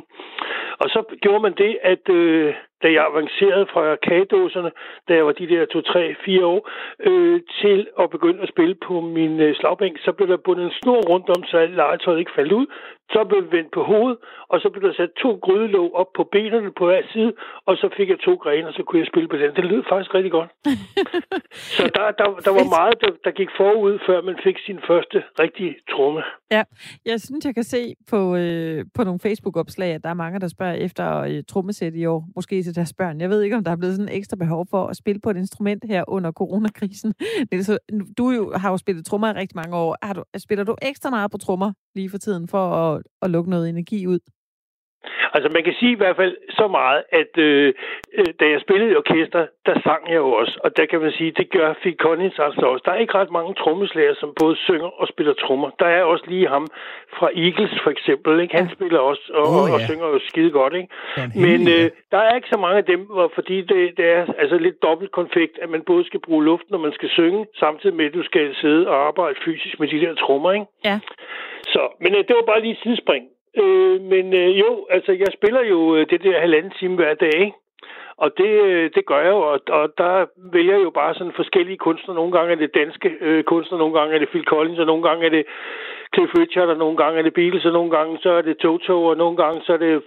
Og 0.83 0.89
så 0.95 1.01
gjorde 1.23 1.43
man 1.47 1.55
det, 1.63 1.73
at 1.83 2.05
øh, 2.09 2.55
da 2.83 2.89
jeg 2.93 3.07
avancerede 3.11 3.67
fra 3.73 3.97
kagedåserne, 3.97 4.71
da 5.09 5.15
jeg 5.15 5.27
var 5.27 5.33
de 5.33 5.49
der 5.49 5.67
to, 5.67 5.81
tre, 5.81 6.15
fire 6.25 6.47
år, 6.47 6.61
øh, 7.09 7.41
til 7.61 7.87
at 8.01 8.11
begynde 8.11 8.43
at 8.43 8.49
spille 8.49 8.75
på 8.87 9.01
min 9.01 9.41
øh, 9.41 9.55
slagbænk, 9.55 9.97
så 10.05 10.13
blev 10.13 10.29
der 10.29 10.37
bundet 10.37 10.65
en 10.65 10.79
snor 10.83 11.01
rundt 11.11 11.29
om, 11.37 11.45
så 11.45 11.57
alt 11.57 11.75
legetøjet 11.75 12.19
ikke 12.19 12.37
faldt 12.39 12.53
ud. 12.53 12.67
Så 13.13 13.21
blev 13.29 13.41
det 13.45 13.53
vendt 13.53 13.71
på 13.77 13.83
hovedet, 13.91 14.19
og 14.53 14.61
så 14.61 14.69
blev 14.73 14.83
der 14.89 14.95
sat 14.95 15.13
to 15.23 15.31
grydelåg 15.45 15.89
op 16.01 16.11
på 16.17 16.23
benene 16.33 16.71
på 16.79 16.85
hver 16.87 17.03
side, 17.13 17.33
og 17.69 17.77
så 17.77 17.87
fik 17.97 18.09
jeg 18.09 18.19
to 18.27 18.35
grene, 18.45 18.69
og 18.69 18.75
så 18.75 18.83
kunne 18.83 19.01
jeg 19.03 19.09
spille 19.13 19.29
på 19.29 19.37
den. 19.37 19.55
Det 19.57 19.65
lød 19.65 19.83
faktisk 19.93 20.15
rigtig 20.15 20.33
godt. 20.39 20.51
så 21.77 21.85
der, 21.97 22.07
der, 22.21 22.27
der 22.47 22.53
var 22.59 22.67
meget, 22.79 22.95
der, 23.03 23.11
der 23.25 23.31
gik 23.41 23.51
forud, 23.57 23.99
før 24.07 24.23
man 24.23 24.37
fik 24.45 24.57
sin 24.67 24.79
første 24.89 25.19
rigtige 25.43 25.75
tromme. 25.91 26.23
Ja, 26.51 26.63
jeg 27.05 27.21
synes, 27.21 27.45
jeg 27.45 27.55
kan 27.55 27.65
se 27.65 27.95
på, 28.11 28.37
øh, 28.37 28.85
på 28.95 29.05
nogle 29.05 29.21
Facebook-opslag, 29.21 29.91
at 29.95 30.03
der 30.05 30.11
er 30.11 30.15
mange, 30.25 30.41
der 30.41 30.49
spørger 30.49 30.75
efter 30.75 31.21
øh, 31.21 31.43
trommesæt 31.49 31.95
i 31.95 32.07
år, 32.07 32.25
måske 32.37 32.63
til 32.63 32.75
deres 32.75 32.93
børn. 32.93 33.21
Jeg 33.21 33.31
ved 33.31 33.43
ikke, 33.43 33.57
om 33.57 33.65
der 33.65 33.71
er 33.71 33.77
blevet 33.77 33.95
sådan 33.95 34.09
en 34.09 34.19
ekstra 34.19 34.37
behov 34.37 34.67
for 34.71 34.87
at 34.87 34.97
spille 34.97 35.21
på 35.21 35.31
et 35.31 35.37
instrument 35.37 35.85
her 35.89 36.05
under 36.09 36.33
coronakrisen. 36.33 37.15
Niels, 37.51 37.71
du 38.19 38.31
jo, 38.31 38.53
har 38.57 38.71
jo 38.71 38.77
spillet 38.77 39.07
trommer 39.07 39.29
i 39.29 39.33
rigtig 39.33 39.57
mange 39.57 39.77
år. 39.77 39.97
Har 40.03 40.13
du, 40.13 40.25
spiller 40.39 40.65
du 40.65 40.77
ekstra 40.83 41.11
meget 41.11 41.31
på 41.31 41.39
trommer 41.39 41.73
lige 41.95 42.11
for 42.11 42.19
tiden, 42.19 42.49
for 42.49 42.65
at, 42.75 43.00
at 43.23 43.31
lukke 43.31 43.51
noget 43.51 43.69
energi 43.69 44.07
ud? 44.07 44.19
Altså 45.35 45.49
man 45.57 45.65
kan 45.65 45.75
sige 45.81 45.93
i 45.93 46.01
hvert 46.03 46.17
fald 46.17 46.37
så 46.51 46.67
meget, 46.69 47.03
at 47.21 47.39
øh, 47.39 47.75
øh, 48.19 48.31
da 48.41 48.45
jeg 48.53 48.61
spillede 48.61 48.93
i 48.93 48.97
orkester, 48.97 49.47
der 49.67 49.81
sang 49.87 50.03
jeg 50.09 50.17
jo 50.17 50.33
også. 50.33 50.59
Og 50.65 50.77
der 50.77 50.87
kan 50.87 51.01
man 51.01 51.13
sige, 51.13 51.31
det 51.31 51.51
gør 51.51 51.73
Phil 51.81 51.97
Collins 52.05 52.39
altså 52.39 52.67
også. 52.73 52.83
Der 52.87 52.93
er 52.93 52.97
ikke 53.05 53.15
ret 53.15 53.31
mange 53.31 53.55
trommeslager, 53.55 54.15
som 54.15 54.35
både 54.41 54.57
synger 54.57 54.91
og 55.01 55.09
spiller 55.09 55.35
trommer. 55.35 55.71
Der 55.79 55.87
er 55.87 56.03
også 56.03 56.25
lige 56.29 56.49
ham 56.49 56.67
fra 57.19 57.29
Eagles 57.45 57.81
for 57.83 57.91
eksempel. 57.91 58.41
Ikke? 58.41 58.57
Han 58.57 58.71
spiller 58.77 58.99
også 58.99 59.25
og, 59.35 59.47
oh, 59.57 59.69
ja. 59.69 59.75
og 59.75 59.81
synger 59.81 60.07
jo 60.07 60.19
skide 60.29 60.51
godt. 60.51 60.75
Ikke? 60.75 60.89
Men 61.35 61.61
øh, 61.69 61.91
der 62.13 62.19
er 62.19 62.35
ikke 62.35 62.49
så 62.49 62.59
mange 62.59 62.79
af 62.79 62.85
dem, 62.85 63.01
hvor, 63.01 63.31
fordi 63.35 63.57
det, 63.63 63.97
det 63.97 64.07
er 64.17 64.25
altså 64.39 64.59
lidt 64.59 64.83
dobbelt 64.83 65.13
konfekt, 65.13 65.59
at 65.63 65.69
man 65.71 65.83
både 65.83 66.05
skal 66.07 66.21
bruge 66.21 66.45
luft, 66.45 66.67
når 66.71 66.79
man 66.79 66.93
skal 66.93 67.09
synge, 67.09 67.47
samtidig 67.59 67.97
med, 67.97 68.05
at 68.07 68.15
du 68.15 68.23
skal 68.23 68.55
sidde 68.55 68.89
og 68.89 68.97
arbejde 69.09 69.37
fysisk 69.45 69.81
med 69.81 69.89
de 69.89 70.01
der 70.01 70.15
trommer. 70.15 70.53
Ikke? 70.53 70.67
Ja. 70.85 70.99
Så, 71.63 71.83
men 72.01 72.15
øh, 72.15 72.25
det 72.29 72.37
var 72.37 72.45
bare 72.47 72.61
lige 72.61 72.73
et 72.73 72.83
sidespring. 72.83 73.25
Øh, 73.59 74.01
men 74.01 74.35
øh, 74.35 74.61
jo, 74.61 74.87
altså 74.91 75.13
jeg 75.13 75.27
spiller 75.35 75.63
jo 75.65 75.97
øh, 75.97 76.07
det 76.11 76.23
der 76.23 76.41
halvanden 76.41 76.73
time 76.79 76.97
hver 76.97 77.15
dag, 77.15 77.35
ikke? 77.41 77.53
Og 78.25 78.31
det, 78.39 78.51
øh, 78.69 78.91
det 78.95 79.07
gør 79.07 79.21
jeg 79.21 79.33
jo, 79.37 79.41
og, 79.53 79.61
og 79.69 79.85
der 79.99 80.27
vælger 80.53 80.75
jeg 80.77 80.85
jo 80.85 80.91
bare 80.91 81.15
sådan 81.15 81.39
forskellige 81.41 81.83
kunstnere. 81.87 82.15
Nogle 82.21 82.33
gange 82.33 82.53
er 82.53 82.57
det 82.57 82.75
danske 82.75 83.09
øh, 83.21 83.45
kunstnere, 83.45 83.79
nogle 83.79 83.99
gange 83.99 84.15
er 84.15 84.19
det 84.19 84.29
Phil 84.29 84.45
Collins, 84.45 84.79
og 84.79 84.87
nogle 84.87 85.03
gange 85.09 85.27
er 85.27 85.31
det 85.31 85.45
Cliff 86.15 86.33
Richard, 86.39 86.69
og 86.69 86.77
nogle 86.77 86.97
gange 86.97 87.19
er 87.19 87.23
det 87.23 87.35
Beatles, 87.35 87.65
og 87.65 87.73
nogle 87.73 87.91
gange 87.91 88.19
så 88.23 88.31
er 88.31 88.43
det 88.43 88.57
Toto, 88.57 89.05
og 89.05 89.17
nogle 89.17 89.37
gange 89.37 89.61
så 89.67 89.73
er 89.73 89.77
det, 89.77 90.03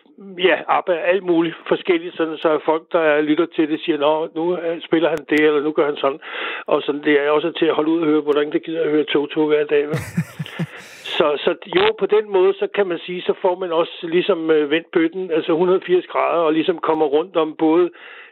ja, 0.49 0.57
ABBA, 0.67 0.93
alt 0.93 1.23
muligt 1.23 1.55
forskelligt, 1.67 2.17
sådan, 2.17 2.37
så 2.37 2.59
folk, 2.65 2.83
der 2.91 3.21
lytter 3.21 3.45
til 3.55 3.69
det, 3.69 3.79
siger, 3.81 3.97
nå, 3.97 4.27
nu 4.35 4.57
øh, 4.57 4.81
spiller 4.81 5.09
han 5.09 5.25
det, 5.29 5.39
eller 5.39 5.61
nu 5.61 5.71
gør 5.71 5.85
han 5.85 5.97
sådan. 5.97 6.19
Og 6.65 6.81
sådan, 6.81 7.03
det 7.03 7.13
er 7.21 7.29
også 7.29 7.51
til 7.51 7.65
at 7.65 7.75
holde 7.75 7.91
ud 7.91 8.01
og 8.01 8.07
høre, 8.07 8.21
hvordan 8.21 8.51
det 8.51 8.63
gider 8.63 8.83
at 8.83 8.89
høre 8.89 9.03
Toto 9.03 9.47
hver 9.47 9.65
dag. 9.65 9.87
Vel? 9.87 9.97
Så, 11.19 11.27
så 11.45 11.51
jo, 11.77 11.85
på 11.99 12.05
den 12.15 12.25
måde, 12.37 12.53
så 12.61 12.67
kan 12.75 12.87
man 12.91 12.99
sige, 13.05 13.21
så 13.21 13.33
får 13.43 13.55
man 13.63 13.71
også 13.71 13.95
ligesom 14.15 14.39
øh, 14.51 14.69
vendt 14.73 14.87
bøtten, 14.95 15.31
altså 15.37 15.51
180 15.51 16.05
grader, 16.13 16.43
og 16.47 16.53
ligesom 16.53 16.77
kommer 16.89 17.05
rundt 17.05 17.35
om 17.43 17.49
både 17.59 17.85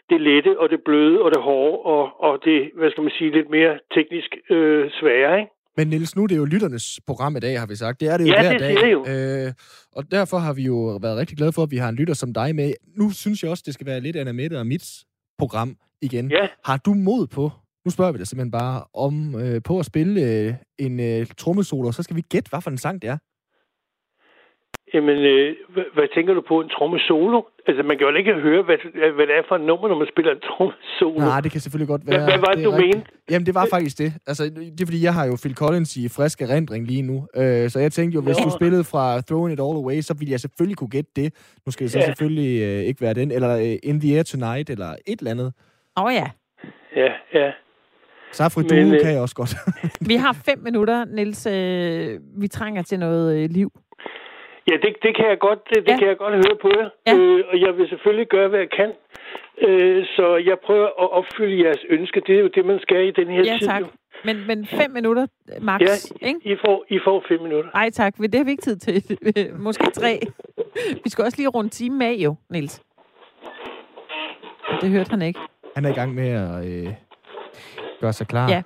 det 0.10 0.22
lette 0.22 0.60
og 0.62 0.70
det 0.70 0.80
bløde 0.86 1.22
og 1.26 1.30
det 1.32 1.42
hårde, 1.42 1.78
og, 1.96 2.04
og 2.28 2.34
det, 2.46 2.58
hvad 2.78 2.92
skal 2.92 3.04
man 3.04 3.14
sige, 3.18 3.32
lidt 3.38 3.50
mere 3.50 3.74
teknisk 3.96 4.32
øh, 4.50 4.84
svære, 5.00 5.40
ikke? 5.42 5.52
Men 5.78 5.88
Niels, 5.88 6.16
nu 6.16 6.24
er 6.24 6.28
det 6.28 6.38
jo 6.38 6.46
lytternes 6.46 7.00
program 7.08 7.36
i 7.36 7.40
dag, 7.40 7.60
har 7.60 7.68
vi 7.68 7.76
sagt. 7.76 8.00
Det 8.02 8.08
er 8.14 8.18
det 8.18 8.28
jo 8.28 8.34
Ja, 8.34 8.42
hver 8.42 8.52
det 8.58 8.78
dag. 8.82 8.92
jo. 8.92 9.00
Øh, 9.14 9.54
og 9.98 10.04
derfor 10.12 10.38
har 10.38 10.54
vi 10.54 10.62
jo 10.64 11.00
været 11.02 11.18
rigtig 11.18 11.38
glade 11.38 11.54
for, 11.54 11.64
at 11.64 11.72
vi 11.72 11.78
har 11.78 11.90
en 11.90 11.96
lytter 11.96 12.14
som 12.14 12.34
dig 12.34 12.56
med. 12.56 12.74
Nu 12.98 13.06
synes 13.12 13.44
jeg 13.44 13.52
også, 13.52 13.64
det 13.66 13.74
skal 13.74 13.88
være 13.88 14.00
lidt 14.00 14.16
Anna 14.16 14.32
Mette 14.32 14.56
og 14.60 14.68
mit 14.68 14.84
program 15.38 15.76
igen. 16.02 16.32
Ja. 16.32 16.48
Har 16.66 16.78
du 16.86 16.94
mod 16.94 17.28
på, 17.28 17.52
nu 17.86 17.92
spørger 17.92 18.12
vi 18.12 18.18
dig 18.18 18.28
simpelthen 18.28 18.52
bare, 18.52 18.84
om 18.94 19.36
øh, 19.42 19.62
på 19.68 19.80
at 19.80 19.86
spille 19.86 20.22
øh, 20.22 20.54
en 20.80 21.00
øh, 21.00 21.26
trommesolo, 21.38 21.92
så 21.92 22.04
skal 22.04 22.16
vi 22.16 22.22
gætte, 22.22 22.50
hvad 22.50 22.62
for 22.62 22.70
en 22.72 22.78
sang 22.78 23.02
det 23.02 23.10
er. 23.10 23.18
Jamen, 24.94 25.18
øh, 25.34 25.56
hvad, 25.74 25.84
hvad 25.94 26.08
tænker 26.16 26.34
du 26.34 26.44
på? 26.48 26.62
En 26.62 26.70
tromme 26.70 27.00
solo? 27.00 27.42
Altså, 27.68 27.84
man 27.84 27.98
kan 27.98 28.08
jo 28.08 28.14
ikke 28.16 28.34
høre, 28.34 28.64
hvad, 28.64 28.78
hvad 29.16 29.28
det 29.28 29.36
er 29.38 29.44
for 29.48 29.56
et 29.56 29.62
nummer, 29.62 29.88
når 29.88 29.98
man 29.98 30.08
spiller 30.14 30.32
en 30.32 30.40
tromme 30.50 30.74
solo. 31.00 31.20
Nej, 31.20 31.42
det 31.42 31.52
kan 31.52 31.62
selvfølgelig 31.62 31.88
godt 31.88 32.08
være. 32.08 32.18
Hvad, 32.18 32.28
hvad 32.28 32.40
var 32.40 32.54
det, 32.54 32.66
er 32.66 32.70
du 32.70 32.72
rigtigt. 32.72 32.96
mente? 32.96 33.12
Jamen, 33.32 33.46
det 33.46 33.56
var 33.56 33.68
faktisk 33.76 33.98
det. 33.98 34.14
Altså, 34.28 34.44
det 34.44 34.82
er 34.82 34.86
fordi, 34.86 35.04
jeg 35.04 35.14
har 35.14 35.26
jo 35.26 35.36
Phil 35.42 35.56
Collins 35.56 35.98
i 35.98 36.10
frisk 36.10 36.42
erindring 36.42 36.88
lige 36.88 37.02
nu. 37.02 37.28
Øh, 37.36 37.70
så 37.70 37.80
jeg 37.80 37.92
tænkte 37.92 38.16
jo, 38.16 38.22
hvis 38.22 38.38
Nå. 38.40 38.44
du 38.46 38.50
spillede 38.60 38.84
fra 38.84 39.22
Throwing 39.22 39.54
It 39.54 39.60
All 39.66 39.78
Away, 39.82 40.02
så 40.02 40.14
ville 40.20 40.32
jeg 40.32 40.40
selvfølgelig 40.40 40.78
kunne 40.78 40.90
gætte 40.98 41.12
det. 41.16 41.28
Nu 41.66 41.72
skal 41.72 41.84
det 41.84 41.92
så 41.92 42.00
Ja. 42.00 42.06
selvfølgelig 42.06 42.62
øh, 42.62 42.80
ikke 42.90 43.02
være 43.02 43.14
den. 43.14 43.32
Eller 43.32 43.52
øh, 43.58 43.76
In 43.90 44.00
the 44.02 44.16
Air 44.16 44.24
Tonight, 44.24 44.70
eller 44.70 44.90
et 45.08 45.20
eller 45.20 45.32
andet. 45.32 45.54
Åh 45.98 46.04
oh, 46.04 46.14
ja. 46.14 46.28
Ja, 46.96 47.12
ja. 47.34 47.52
Safri 48.32 48.62
Men, 48.62 48.70
Duo 48.70 48.96
øh, 48.96 49.02
kan 49.02 49.12
jeg 49.14 49.22
også 49.22 49.36
godt. 49.36 49.54
Vi 50.10 50.16
har 50.16 50.34
fem 50.46 50.60
minutter, 50.64 51.06
Niels. 51.06 51.46
Øh, 51.46 52.20
vi 52.42 52.48
trænger 52.48 52.82
til 52.82 53.00
noget 53.00 53.44
øh, 53.44 53.50
liv. 53.50 53.72
Ja, 54.70 54.76
det, 54.84 54.96
det 55.04 55.16
kan 55.16 55.26
jeg 55.30 55.40
godt, 55.40 55.60
det, 55.70 55.78
det 55.78 55.92
Ja. 55.92 55.98
kan 55.98 56.08
jeg 56.08 56.18
godt 56.18 56.34
høre 56.34 56.58
på 56.62 56.70
jer. 56.80 56.90
Ja. 57.08 57.14
Øh, 57.18 57.44
og 57.52 57.62
jeg 57.62 57.78
vil 57.78 57.90
selvfølgelig 57.90 58.28
gøre, 58.28 58.48
hvad 58.50 58.60
jeg 58.60 58.70
kan. 58.80 58.92
Øh, 59.68 60.06
så 60.06 60.26
jeg 60.50 60.58
prøver 60.66 60.86
at 61.04 61.12
opfylde 61.12 61.64
jeres 61.66 61.84
ønske. 61.90 62.22
Det 62.28 62.36
er 62.36 62.40
jo 62.40 62.50
det, 62.56 62.66
man 62.66 62.80
skal 62.82 63.08
i 63.08 63.12
den 63.12 63.28
her 63.28 63.44
Ja, 63.46 63.58
tid. 63.60 63.68
tak. 63.68 63.84
Men, 64.26 64.48
men 64.48 64.66
fem 64.66 64.92
minutter 64.92 65.26
max, 65.62 65.82
Ja, 65.82 66.28
ikke? 66.28 66.40
I 66.44 66.56
får, 66.66 66.86
I 66.90 67.00
får 67.04 67.24
fem 67.30 67.42
minutter. 67.42 67.70
Ej 67.74 67.90
tak, 67.90 68.18
det 68.18 68.36
har 68.36 68.44
vi 68.44 68.52
ikke 68.52 68.64
tid 68.64 68.76
til. 68.78 69.18
Måske 69.68 69.84
tre. 69.94 70.20
Vi 71.04 71.10
skal 71.10 71.24
også 71.26 71.38
lige 71.38 71.48
runde 71.48 71.70
time 71.70 72.06
af 72.06 72.14
jo, 72.14 72.36
Niels. 72.50 72.82
Det 74.82 74.90
hørte 74.90 75.10
han 75.10 75.22
ikke. 75.22 75.40
Han 75.76 75.86
er 75.86 75.90
i 75.90 75.94
gang 75.94 76.16
med 76.16 76.28
at 76.30 76.66
øh, 76.68 76.94
gøre 78.02 78.14
sig 78.14 78.28
klar. 78.28 78.50
Ja. 78.50 78.62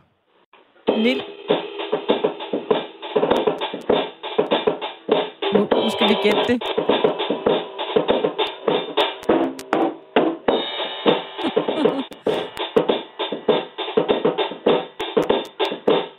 Nil. 0.97 1.23
Nu, 5.53 5.59
nu 5.83 5.89
skal 5.89 6.09
vi 6.09 6.15
gætte 6.23 6.43
det. 6.47 6.61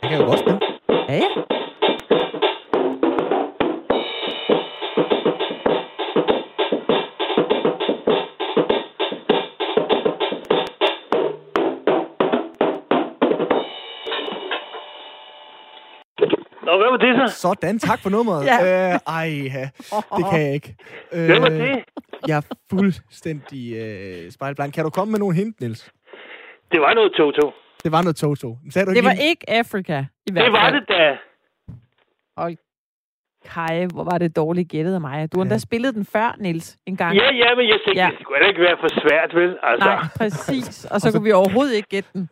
Han 0.01 0.09
kan 0.09 0.19
jo 0.21 0.25
godt 0.25 0.39
spille. 0.39 0.59
Ja, 1.09 1.13
ja. 1.13 1.46
Sådan, 17.29 17.79
tak 17.79 17.99
for 17.99 18.09
nummeret. 18.09 18.45
Ja. 18.45 18.93
Øh, 18.93 18.99
ej, 19.07 19.29
ja. 19.55 19.69
det 20.17 20.25
kan 20.31 20.41
jeg 20.41 20.53
ikke. 20.53 20.75
Øh, 21.13 21.25
Hvad 21.25 21.39
var 21.39 21.49
det? 21.49 21.83
Jeg 22.27 22.37
er 22.37 22.41
fuldstændig 22.69 23.75
øh, 23.75 24.31
spejlblank. 24.31 24.73
Kan 24.73 24.83
du 24.83 24.89
komme 24.89 25.11
med 25.11 25.19
nogle 25.19 25.35
hint, 25.35 25.61
Niels? 25.61 25.91
Det 26.71 26.81
var 26.81 26.93
noget 26.93 27.11
Toto. 27.17 27.51
Det 27.83 27.91
var 27.91 28.01
noget 28.01 28.15
Toto. 28.15 28.57
Sagde 28.69 28.85
du 28.85 28.89
Det 28.89 28.97
ikke 28.97 29.07
var 29.07 29.13
lige- 29.13 29.29
ikke 29.29 29.49
Afrika, 29.49 30.03
i 30.27 30.31
hvert 30.31 30.43
Det 30.45 30.53
var 30.53 30.69
det 30.69 30.83
da. 30.89 31.17
Hold 32.37 32.57
Kai, 33.45 33.85
hvor 33.93 34.03
var 34.03 34.17
det 34.17 34.35
dårligt 34.35 34.69
gættet 34.69 34.93
af 34.93 35.01
mig. 35.01 35.31
Du 35.33 35.37
har 35.37 35.41
endda 35.43 35.57
spillet 35.57 35.95
den 35.95 36.05
før, 36.05 36.35
Niels, 36.39 36.77
en 36.85 36.97
gang. 36.97 37.15
Ja, 37.15 37.25
ja, 37.33 37.55
men 37.55 37.67
jeg 37.67 37.79
tænkte, 37.85 38.01
Ja. 38.01 38.05
ja. 38.05 38.11
det 38.11 38.19
skulle 38.21 38.41
da 38.43 38.47
ikke 38.47 38.61
være 38.61 38.77
for 38.79 38.87
svært, 39.01 39.35
vel? 39.35 39.57
Altså, 39.63 39.87
Nej, 39.89 40.03
præcis. 40.17 40.85
Og 40.85 41.01
så 41.01 41.11
kunne 41.11 41.23
vi 41.23 41.31
overhovedet 41.31 41.75
ikke 41.75 41.89
gætte 41.89 42.09
den. 42.13 42.29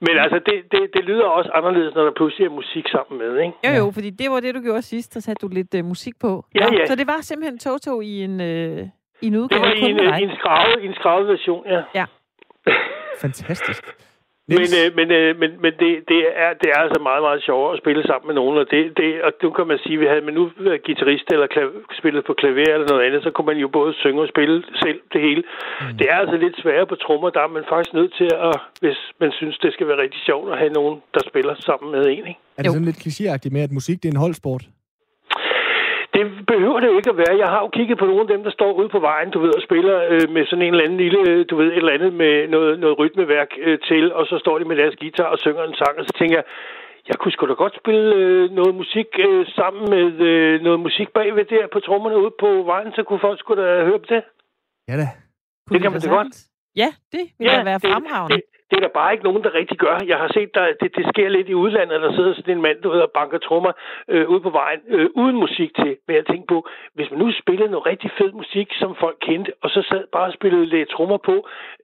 Men 0.00 0.18
altså, 0.18 0.38
det, 0.46 0.54
det, 0.72 0.80
det 0.94 1.04
lyder 1.04 1.24
også 1.24 1.50
anderledes, 1.54 1.94
når 1.94 2.04
der 2.04 2.12
pludselig 2.16 2.44
er 2.46 2.50
musik 2.50 2.84
sammen 2.88 3.18
med, 3.18 3.40
ikke? 3.44 3.54
Jo, 3.66 3.84
jo, 3.84 3.90
fordi 3.90 4.10
det 4.10 4.30
var 4.30 4.40
det, 4.40 4.54
du 4.54 4.60
gjorde 4.60 4.82
sidst. 4.82 5.14
Der 5.14 5.20
satte 5.20 5.46
du 5.46 5.52
lidt 5.54 5.74
uh, 5.74 5.84
musik 5.84 6.14
på. 6.20 6.44
Ja, 6.54 6.66
ja. 6.72 6.86
Så 6.86 6.94
det 6.94 7.06
var 7.06 7.18
simpelthen 7.20 7.58
Toto 7.58 8.00
i 8.00 8.24
en, 8.24 8.40
øh, 8.40 8.78
i 9.22 9.26
en 9.26 9.32
Det 9.32 9.38
udgave. 9.38 9.60
var 9.60 9.72
i 9.72 9.80
en, 9.80 9.96
med 9.96 10.04
øh, 10.04 10.18
i 10.20 10.22
en, 10.22 10.30
skravet, 10.38 10.82
i 10.82 10.86
en 10.86 10.94
skravet 10.94 11.28
version, 11.28 11.62
ja. 11.66 11.82
Ja. 11.94 12.04
Fantastisk. 13.22 13.84
Men, 14.48 14.68
øh, 14.80 14.88
men, 14.98 15.08
øh, 15.18 15.30
men, 15.42 15.50
men 15.64 15.72
det, 15.82 15.90
det, 16.10 16.20
er, 16.44 16.50
det 16.60 16.68
er 16.74 16.78
altså 16.84 17.00
meget, 17.08 17.22
meget 17.28 17.40
sjovere 17.48 17.72
at 17.74 17.80
spille 17.82 18.02
sammen 18.10 18.26
med 18.28 18.34
nogen, 18.40 18.56
og, 18.62 18.66
det, 18.72 18.80
det, 18.98 19.08
og 19.26 19.32
nu 19.42 19.50
kan 19.56 19.66
man 19.72 19.78
sige, 19.84 19.96
at 20.02 20.08
havde 20.12 20.26
man 20.28 20.34
nu 20.40 20.44
været 20.66 20.84
guitarist 20.86 21.26
eller 21.34 21.46
klav- 21.54 21.82
spillet 22.00 22.22
på 22.28 22.32
klaver 22.40 22.72
eller 22.74 22.88
noget 22.92 23.06
andet, 23.06 23.20
så 23.26 23.30
kunne 23.30 23.50
man 23.52 23.58
jo 23.64 23.68
både 23.78 23.92
synge 24.02 24.20
og 24.24 24.28
spille 24.34 24.56
selv 24.84 25.00
det 25.12 25.20
hele. 25.26 25.42
Mm. 25.46 25.96
Det 25.98 26.06
er 26.12 26.16
altså 26.22 26.36
lidt 26.44 26.56
sværere 26.62 26.86
på 26.92 26.96
trommer, 27.04 27.30
der 27.36 27.42
er 27.46 27.52
man 27.58 27.64
faktisk 27.72 27.92
nødt 27.98 28.12
til 28.20 28.30
at, 28.48 28.56
hvis 28.84 28.98
man 29.22 29.30
synes, 29.38 29.54
det 29.64 29.70
skal 29.72 29.86
være 29.90 30.02
rigtig 30.04 30.20
sjovt 30.28 30.52
at 30.52 30.58
have 30.62 30.72
nogen, 30.78 30.96
der 31.14 31.22
spiller 31.30 31.54
sammen 31.68 31.88
med 31.94 32.02
en, 32.14 32.24
ikke? 32.32 32.40
er 32.56 32.62
det 32.62 32.72
sådan 32.72 32.90
lidt 32.90 33.02
klichéagtigt 33.06 33.52
med, 33.56 33.62
at 33.66 33.72
musik 33.78 33.96
det 34.02 34.08
er 34.08 34.12
en 34.12 34.24
holdsport? 34.26 34.62
Det 36.16 36.24
behøver 36.52 36.80
det 36.80 36.88
jo 36.92 36.96
ikke 37.00 37.10
at 37.14 37.20
være. 37.24 37.42
Jeg 37.44 37.50
har 37.54 37.60
jo 37.64 37.68
kigget 37.68 37.98
på 37.98 38.06
nogle 38.06 38.20
af 38.26 38.30
dem, 38.34 38.42
der 38.46 38.50
står 38.58 38.72
ude 38.80 38.88
på 38.88 39.00
vejen, 39.08 39.30
du 39.30 39.38
ved, 39.44 39.52
og 39.58 39.62
spiller 39.68 39.96
øh, 40.12 40.26
med 40.34 40.46
sådan 40.46 40.64
en 40.64 40.72
eller 40.72 40.84
anden 40.84 41.00
lille, 41.04 41.44
du 41.44 41.56
ved, 41.56 41.66
et 41.66 41.76
eller 41.76 41.96
andet 41.96 42.12
med 42.22 42.48
noget, 42.48 42.78
noget 42.78 42.98
rytmeværk 42.98 43.50
øh, 43.66 43.78
til, 43.88 44.04
og 44.12 44.26
så 44.26 44.38
står 44.38 44.58
de 44.58 44.64
med 44.64 44.76
deres 44.76 44.96
guitar 45.00 45.28
og 45.34 45.38
synger 45.38 45.62
en 45.64 45.74
sang, 45.74 45.94
og 45.98 46.04
så 46.08 46.12
tænker 46.18 46.36
jeg, 46.36 46.44
jeg 47.08 47.16
kunne 47.18 47.32
sgu 47.32 47.46
da 47.46 47.52
godt 47.52 47.76
spille 47.82 48.14
øh, 48.14 48.50
noget 48.50 48.74
musik 48.74 49.08
øh, 49.28 49.46
sammen 49.58 49.82
med 49.94 50.06
øh, 50.28 50.62
noget 50.66 50.80
musik 50.80 51.08
bagved 51.08 51.44
der 51.44 51.66
på 51.72 51.80
trommerne 51.80 52.18
ude 52.18 52.34
på 52.40 52.62
vejen, 52.72 52.92
så 52.96 53.02
kunne 53.02 53.20
folk 53.26 53.38
sgu 53.38 53.54
da 53.54 53.84
høre 53.88 53.98
på 53.98 54.08
det. 54.14 54.22
Ja 54.88 54.94
da. 55.02 55.06
Det 55.72 55.82
kan 55.82 55.92
man 55.92 56.00
da 56.00 56.08
godt. 56.08 56.36
Ja, 56.76 56.90
det 57.12 57.24
vil 57.38 57.46
ja, 57.46 57.56
da 57.58 57.64
være 57.64 57.80
fremragende. 57.80 58.36
Det, 58.36 58.42
det 58.70 58.76
er 58.76 58.84
der 58.86 58.98
bare 59.00 59.12
ikke 59.12 59.24
nogen, 59.28 59.42
der 59.44 59.54
rigtig 59.60 59.78
gør. 59.78 59.96
Jeg 60.12 60.18
har 60.22 60.30
set, 60.36 60.50
der, 60.54 60.64
det, 60.80 60.96
det 60.96 61.04
sker 61.12 61.28
lidt 61.28 61.48
i 61.48 61.54
udlandet, 61.62 62.00
der 62.06 62.12
sidder 62.16 62.34
sådan 62.34 62.56
en 62.56 62.62
mand, 62.66 62.78
du 62.82 62.88
ved, 62.90 63.00
og 63.00 63.10
banker 63.18 63.38
trommer 63.38 63.72
øh, 64.12 64.28
ude 64.32 64.40
på 64.46 64.50
vejen, 64.50 64.80
øh, 64.88 65.06
uden 65.22 65.36
musik 65.44 65.70
til. 65.80 65.92
Men 66.06 66.16
jeg 66.16 66.26
tænkte 66.26 66.46
på, 66.54 66.58
hvis 66.94 67.10
man 67.10 67.18
nu 67.22 67.28
spillede 67.42 67.70
noget 67.70 67.86
rigtig 67.86 68.10
fed 68.18 68.32
musik, 68.32 68.68
som 68.80 68.90
folk 69.00 69.16
kendte, 69.28 69.50
og 69.62 69.68
så 69.70 69.80
sad 69.90 70.04
bare 70.12 70.26
og 70.30 70.32
spillede 70.38 70.66
lidt 70.66 70.88
trommer 70.88 71.18
på, 71.28 71.36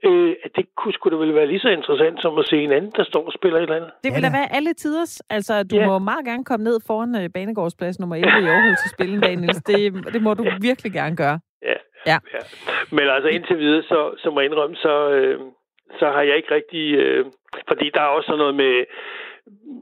øh, 0.08 0.32
at 0.44 0.50
det 0.56 0.64
kunne 0.78 0.92
sgu 0.94 1.10
da 1.10 1.16
vel 1.16 1.34
være 1.34 1.46
lige 1.46 1.60
så 1.66 1.68
interessant, 1.78 2.22
som 2.22 2.38
at 2.38 2.46
se 2.46 2.56
en 2.66 2.72
anden, 2.72 2.92
der 2.96 3.04
står 3.04 3.26
og 3.26 3.32
spiller 3.38 3.58
et 3.58 3.62
eller 3.62 3.76
andet. 3.76 3.90
Det 4.04 4.10
vil 4.14 4.22
da 4.22 4.30
være 4.40 4.48
alle 4.56 4.72
tiders. 4.72 5.22
Altså, 5.36 5.54
du 5.70 5.76
Ja. 5.76 5.86
må 5.86 5.98
meget 5.98 6.24
gerne 6.24 6.44
komme 6.44 6.64
ned 6.64 6.76
foran 6.86 7.12
øh, 7.22 7.28
Banegårdsplads 7.34 7.98
nummer 8.00 8.16
11 8.16 8.28
i 8.46 8.48
Aarhus 8.54 8.80
og 8.86 8.90
spille 8.96 9.14
en 9.14 9.20
dag, 9.20 9.36
Niels. 9.36 9.62
Det, 9.70 9.78
det 10.14 10.22
må 10.22 10.34
du 10.34 10.44
virkelig 10.60 10.92
gerne 10.92 11.16
gøre. 11.16 11.38
Ja. 11.70 11.76
Ja. 12.06 12.18
ja. 12.34 12.40
Men 12.96 13.04
altså 13.08 13.28
indtil 13.28 13.58
videre, 13.58 13.82
så, 13.82 13.98
så 14.18 14.30
må 14.30 14.40
jeg 14.40 14.48
indrømme, 14.50 14.76
så, 14.76 15.10
øh, 15.10 15.40
så 15.98 16.06
har 16.10 16.22
jeg 16.22 16.36
ikke 16.36 16.54
rigtig... 16.54 16.94
Øh, 16.94 17.24
fordi 17.68 17.90
der 17.94 18.00
er 18.00 18.06
også 18.06 18.26
sådan 18.26 18.38
noget 18.38 18.54
med, 18.54 18.84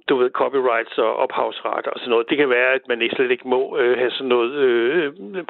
du 0.08 0.14
ved, 0.20 0.28
copyrights 0.40 0.94
og 1.06 1.12
ophavsret 1.24 1.86
og 1.92 1.96
sådan 2.00 2.10
noget. 2.14 2.26
Det 2.30 2.36
kan 2.40 2.48
være, 2.58 2.70
at 2.78 2.84
man 2.90 2.98
ikke 3.02 3.14
slet 3.16 3.30
ikke 3.34 3.48
må 3.54 3.60
øh, 3.80 3.92
have 4.00 4.10
sådan 4.16 4.28
noget 4.36 4.52
øh, 4.64 5.04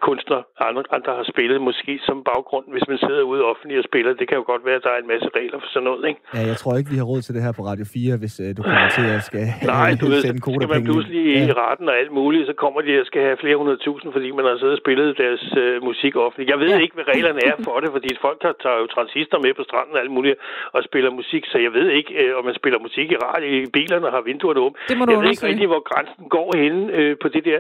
kunstner, 0.09 0.41
andre, 0.69 0.83
andre 0.97 1.13
har 1.19 1.27
spillet 1.33 1.59
måske 1.69 1.93
som 2.09 2.17
baggrund, 2.31 2.67
hvis 2.75 2.87
man 2.91 2.99
sidder 3.05 3.23
ude 3.33 3.43
offentligt 3.51 3.79
og 3.83 3.87
spiller. 3.91 4.11
Det 4.21 4.27
kan 4.29 4.37
jo 4.41 4.45
godt 4.53 4.63
være, 4.69 4.79
at 4.81 4.85
der 4.87 4.93
er 4.97 5.01
en 5.05 5.11
masse 5.15 5.29
regler 5.39 5.59
for 5.63 5.69
sådan 5.75 5.87
noget, 5.91 6.03
ikke? 6.11 6.21
Ja, 6.37 6.43
jeg 6.53 6.57
tror 6.61 6.73
ikke, 6.79 6.91
vi 6.95 6.99
har 7.03 7.07
råd 7.13 7.21
til 7.23 7.35
det 7.37 7.43
her 7.47 7.53
på 7.59 7.63
Radio 7.71 7.87
4, 7.95 8.17
hvis 8.23 8.35
øh, 8.45 8.49
du 8.57 8.63
kommer 8.69 8.89
til 8.99 9.07
at 9.17 9.23
skal 9.31 9.45
Nej, 9.75 9.91
du 10.03 10.07
ved, 10.13 10.21
sende 10.25 10.41
kan 10.63 10.71
man 10.77 10.85
pludselig 10.91 11.23
i 11.49 11.53
retten 11.63 11.87
og 11.93 11.97
alt 12.03 12.13
muligt, 12.21 12.45
så 12.51 12.55
kommer 12.65 12.81
de 12.87 12.93
og 13.03 13.07
skal 13.11 13.23
have 13.29 13.37
flere 13.45 13.57
hundrede 13.61 13.81
tusind, 13.87 14.09
fordi 14.17 14.29
man 14.39 14.45
har 14.49 14.57
siddet 14.61 14.77
og 14.79 14.83
spillet 14.85 15.09
deres 15.25 15.45
øh, 15.63 15.75
musik 15.91 16.13
offentligt. 16.25 16.51
Jeg 16.53 16.59
ved 16.65 16.71
Ja. 16.75 16.79
ikke, 16.85 16.95
hvad 16.99 17.07
reglerne 17.15 17.41
er 17.51 17.57
for 17.67 17.77
det, 17.83 17.91
fordi 17.97 18.11
folk 18.27 18.39
tager, 18.43 18.57
tager 18.65 18.79
jo 18.83 18.87
transistor 18.97 19.39
med 19.45 19.53
på 19.59 19.63
stranden 19.69 19.95
og 19.97 20.01
alt 20.05 20.13
muligt 20.17 20.37
og 20.77 20.81
spiller 20.89 21.11
musik, 21.21 21.43
så 21.53 21.57
jeg 21.67 21.73
ved 21.79 21.87
ikke, 21.99 22.11
øh, 22.23 22.39
om 22.39 22.45
man 22.49 22.55
spiller 22.61 22.79
musik 22.87 23.09
i 23.15 23.17
radio 23.29 23.49
i 23.65 23.67
bilerne 23.77 24.07
og 24.09 24.13
har 24.17 24.21
vinduerne 24.31 24.61
åbne. 24.65 24.79
Det 24.89 24.95
må 24.99 25.03
du 25.05 25.11
jeg 25.13 25.21
ved 25.23 25.31
ikke 25.35 25.47
rigtig, 25.51 25.67
hvor 25.73 25.83
grænsen 25.91 26.25
går 26.37 26.49
henne 26.63 26.83
øh, 26.99 27.13
på 27.23 27.29
det 27.35 27.43
der, 27.51 27.59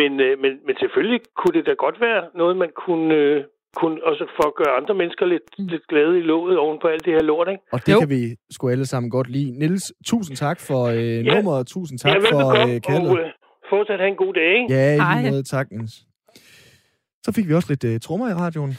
men, 0.00 0.10
øh, 0.26 0.32
men, 0.42 0.52
men 0.66 0.74
selvfølgelig 0.82 1.20
kunne 1.38 1.54
det 1.58 1.64
da 1.68 1.74
godt 1.84 1.96
være 2.06 2.22
noget, 2.40 2.54
man 2.64 2.70
kunne... 2.84 3.08
Øh, 3.22 3.38
kunne 3.82 3.98
også 4.10 4.24
for 4.36 4.46
at 4.50 4.54
gøre 4.60 4.72
andre 4.80 4.94
mennesker 4.94 5.26
lidt, 5.26 5.42
Mm. 5.58 5.66
lidt 5.66 5.86
glade 5.92 6.18
i 6.18 6.22
låget 6.22 6.58
oven 6.58 6.78
på 6.82 6.88
alt 6.88 7.04
det 7.06 7.12
her 7.12 7.22
lort, 7.22 7.48
ikke? 7.48 7.62
Og 7.72 7.86
det 7.86 7.92
Jo. 7.92 7.98
kan 8.00 8.10
vi 8.10 8.20
sgu 8.50 8.68
alle 8.68 8.86
sammen 8.86 9.10
godt 9.10 9.28
lide. 9.36 9.58
Nils, 9.58 9.92
tusind 10.06 10.36
tak 10.36 10.60
for 10.60 10.82
øh, 10.86 11.26
Ja. 11.26 11.34
nummeret, 11.34 11.66
tusind 11.66 11.98
tak 11.98 12.12
ja, 12.14 12.18
for 12.34 12.46
øh, 12.60 12.80
kaldet. 12.88 13.10
og 13.10 13.18
øh, 13.18 13.30
fortsat 13.70 13.98
have 13.98 14.08
en 14.08 14.16
god 14.24 14.32
dag, 14.34 14.50
ikke? 14.60 14.74
Ja, 14.74 14.94
i 14.94 14.98
Hej. 14.98 15.20
lige 15.20 15.30
måde, 15.30 15.42
tak, 15.42 15.66
Niels. 15.70 15.94
Så 17.24 17.32
fik 17.36 17.48
vi 17.48 17.54
også 17.54 17.68
lidt 17.72 17.84
øh, 17.84 18.00
trommer 18.00 18.28
i 18.28 18.32
radioen. 18.44 18.72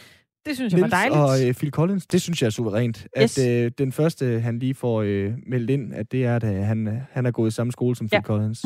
Det 0.46 0.56
synes 0.56 0.74
jeg 0.74 0.82
var 0.82 0.88
Niels 0.88 0.91
dejligt. 0.91 1.20
og 1.20 1.48
øh, 1.50 1.54
Phil 1.54 1.72
Collins, 1.72 2.08
det 2.08 2.22
synes 2.22 2.41
jeg 2.41 2.46
er 2.48 2.52
suverænt. 2.52 3.08
Yes. 3.22 3.38
At 3.38 3.50
øh, 3.50 3.72
den 3.78 3.91
første, 3.91 4.39
han 4.39 4.60
lige 4.60 4.74
får 4.76 5.02
øh, 5.02 5.34
meldt 5.48 5.70
ind, 5.70 5.94
at 5.94 6.12
det 6.12 6.26
er, 6.26 6.36
at 6.36 6.44
øh, 6.44 6.56
han, 6.56 6.88
øh, 6.88 6.94
han 7.12 7.26
er 7.26 7.32
gået 7.32 7.52
i 7.52 7.54
samme 7.54 7.72
skole 7.72 7.96
som 7.96 8.08
Phil 8.10 8.16
Ja. 8.18 8.22
Collins. 8.22 8.66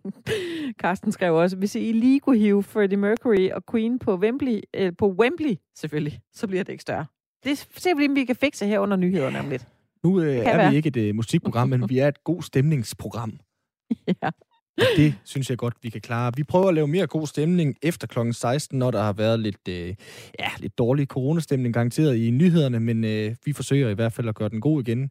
Carsten 0.82 1.12
skrev 1.12 1.34
også, 1.34 1.56
hvis 1.56 1.74
I 1.74 1.92
lige 1.92 2.20
kunne 2.20 2.38
hive 2.38 2.62
Freddie 2.62 2.96
Mercury 2.98 3.50
og 3.50 3.62
Queen 3.70 3.98
på 3.98 4.16
Wembley, 4.16 4.60
øh, 4.76 4.92
på 4.98 5.12
Wembley 5.12 5.54
selvfølgelig, 5.78 6.20
så 6.34 6.46
bliver 6.46 6.64
det 6.64 6.72
ikke 6.72 6.82
større. 6.82 7.06
Det 7.44 7.58
ser 7.76 7.94
vi, 7.96 8.06
om 8.08 8.14
vi 8.14 8.24
kan 8.24 8.36
fikse 8.36 8.66
her 8.66 8.78
under 8.78 8.96
nyhederne 8.96 9.38
om 9.38 9.48
lidt. 9.50 9.66
Nu 10.04 10.20
øh, 10.20 10.36
er 10.36 10.42
være. 10.56 10.70
vi 10.70 10.76
ikke 10.76 10.86
et 10.86 10.96
øh, 10.96 11.14
musikprogram, 11.14 11.68
men 11.68 11.88
vi 11.88 11.98
er 11.98 12.08
et 12.08 12.24
god 12.24 12.42
stemningsprogram. 12.42 13.32
Ja. 14.22 14.30
Det 14.96 15.14
synes 15.24 15.50
jeg 15.50 15.58
godt, 15.58 15.74
vi 15.82 15.90
kan 15.90 16.00
klare. 16.00 16.32
Vi 16.36 16.42
prøver 16.42 16.68
at 16.68 16.74
lave 16.74 16.86
mere 16.86 17.06
god 17.06 17.26
stemning 17.26 17.76
efter 17.82 18.06
kl. 18.06 18.18
16, 18.32 18.78
når 18.78 18.90
der 18.90 19.02
har 19.02 19.12
været 19.12 19.40
lidt, 19.40 19.68
øh, 19.68 19.94
ja, 20.38 20.48
lidt 20.58 20.78
dårlig 20.78 21.06
coronastemning 21.06 21.74
garanteret 21.74 22.16
i 22.16 22.30
nyhederne, 22.30 22.80
men 22.80 23.04
øh, 23.04 23.34
vi 23.44 23.52
forsøger 23.52 23.88
i 23.88 23.94
hvert 23.94 24.12
fald 24.12 24.28
at 24.28 24.34
gøre 24.34 24.48
den 24.48 24.60
god 24.60 24.82
igen. 24.82 25.10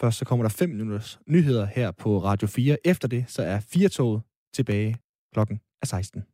Først 0.00 0.18
så 0.18 0.24
kommer 0.24 0.44
der 0.44 0.50
5 0.50 0.70
minutters 0.70 1.18
nyheder 1.26 1.66
her 1.66 1.90
på 1.90 2.18
Radio 2.18 2.48
4. 2.48 2.76
Efter 2.84 3.08
det, 3.08 3.24
så 3.28 3.42
er 3.42 3.60
4 3.60 3.88
toget 3.88 4.22
tilbage 4.54 4.96
klokken 5.32 5.60
er 5.82 5.86
16. 5.86 6.24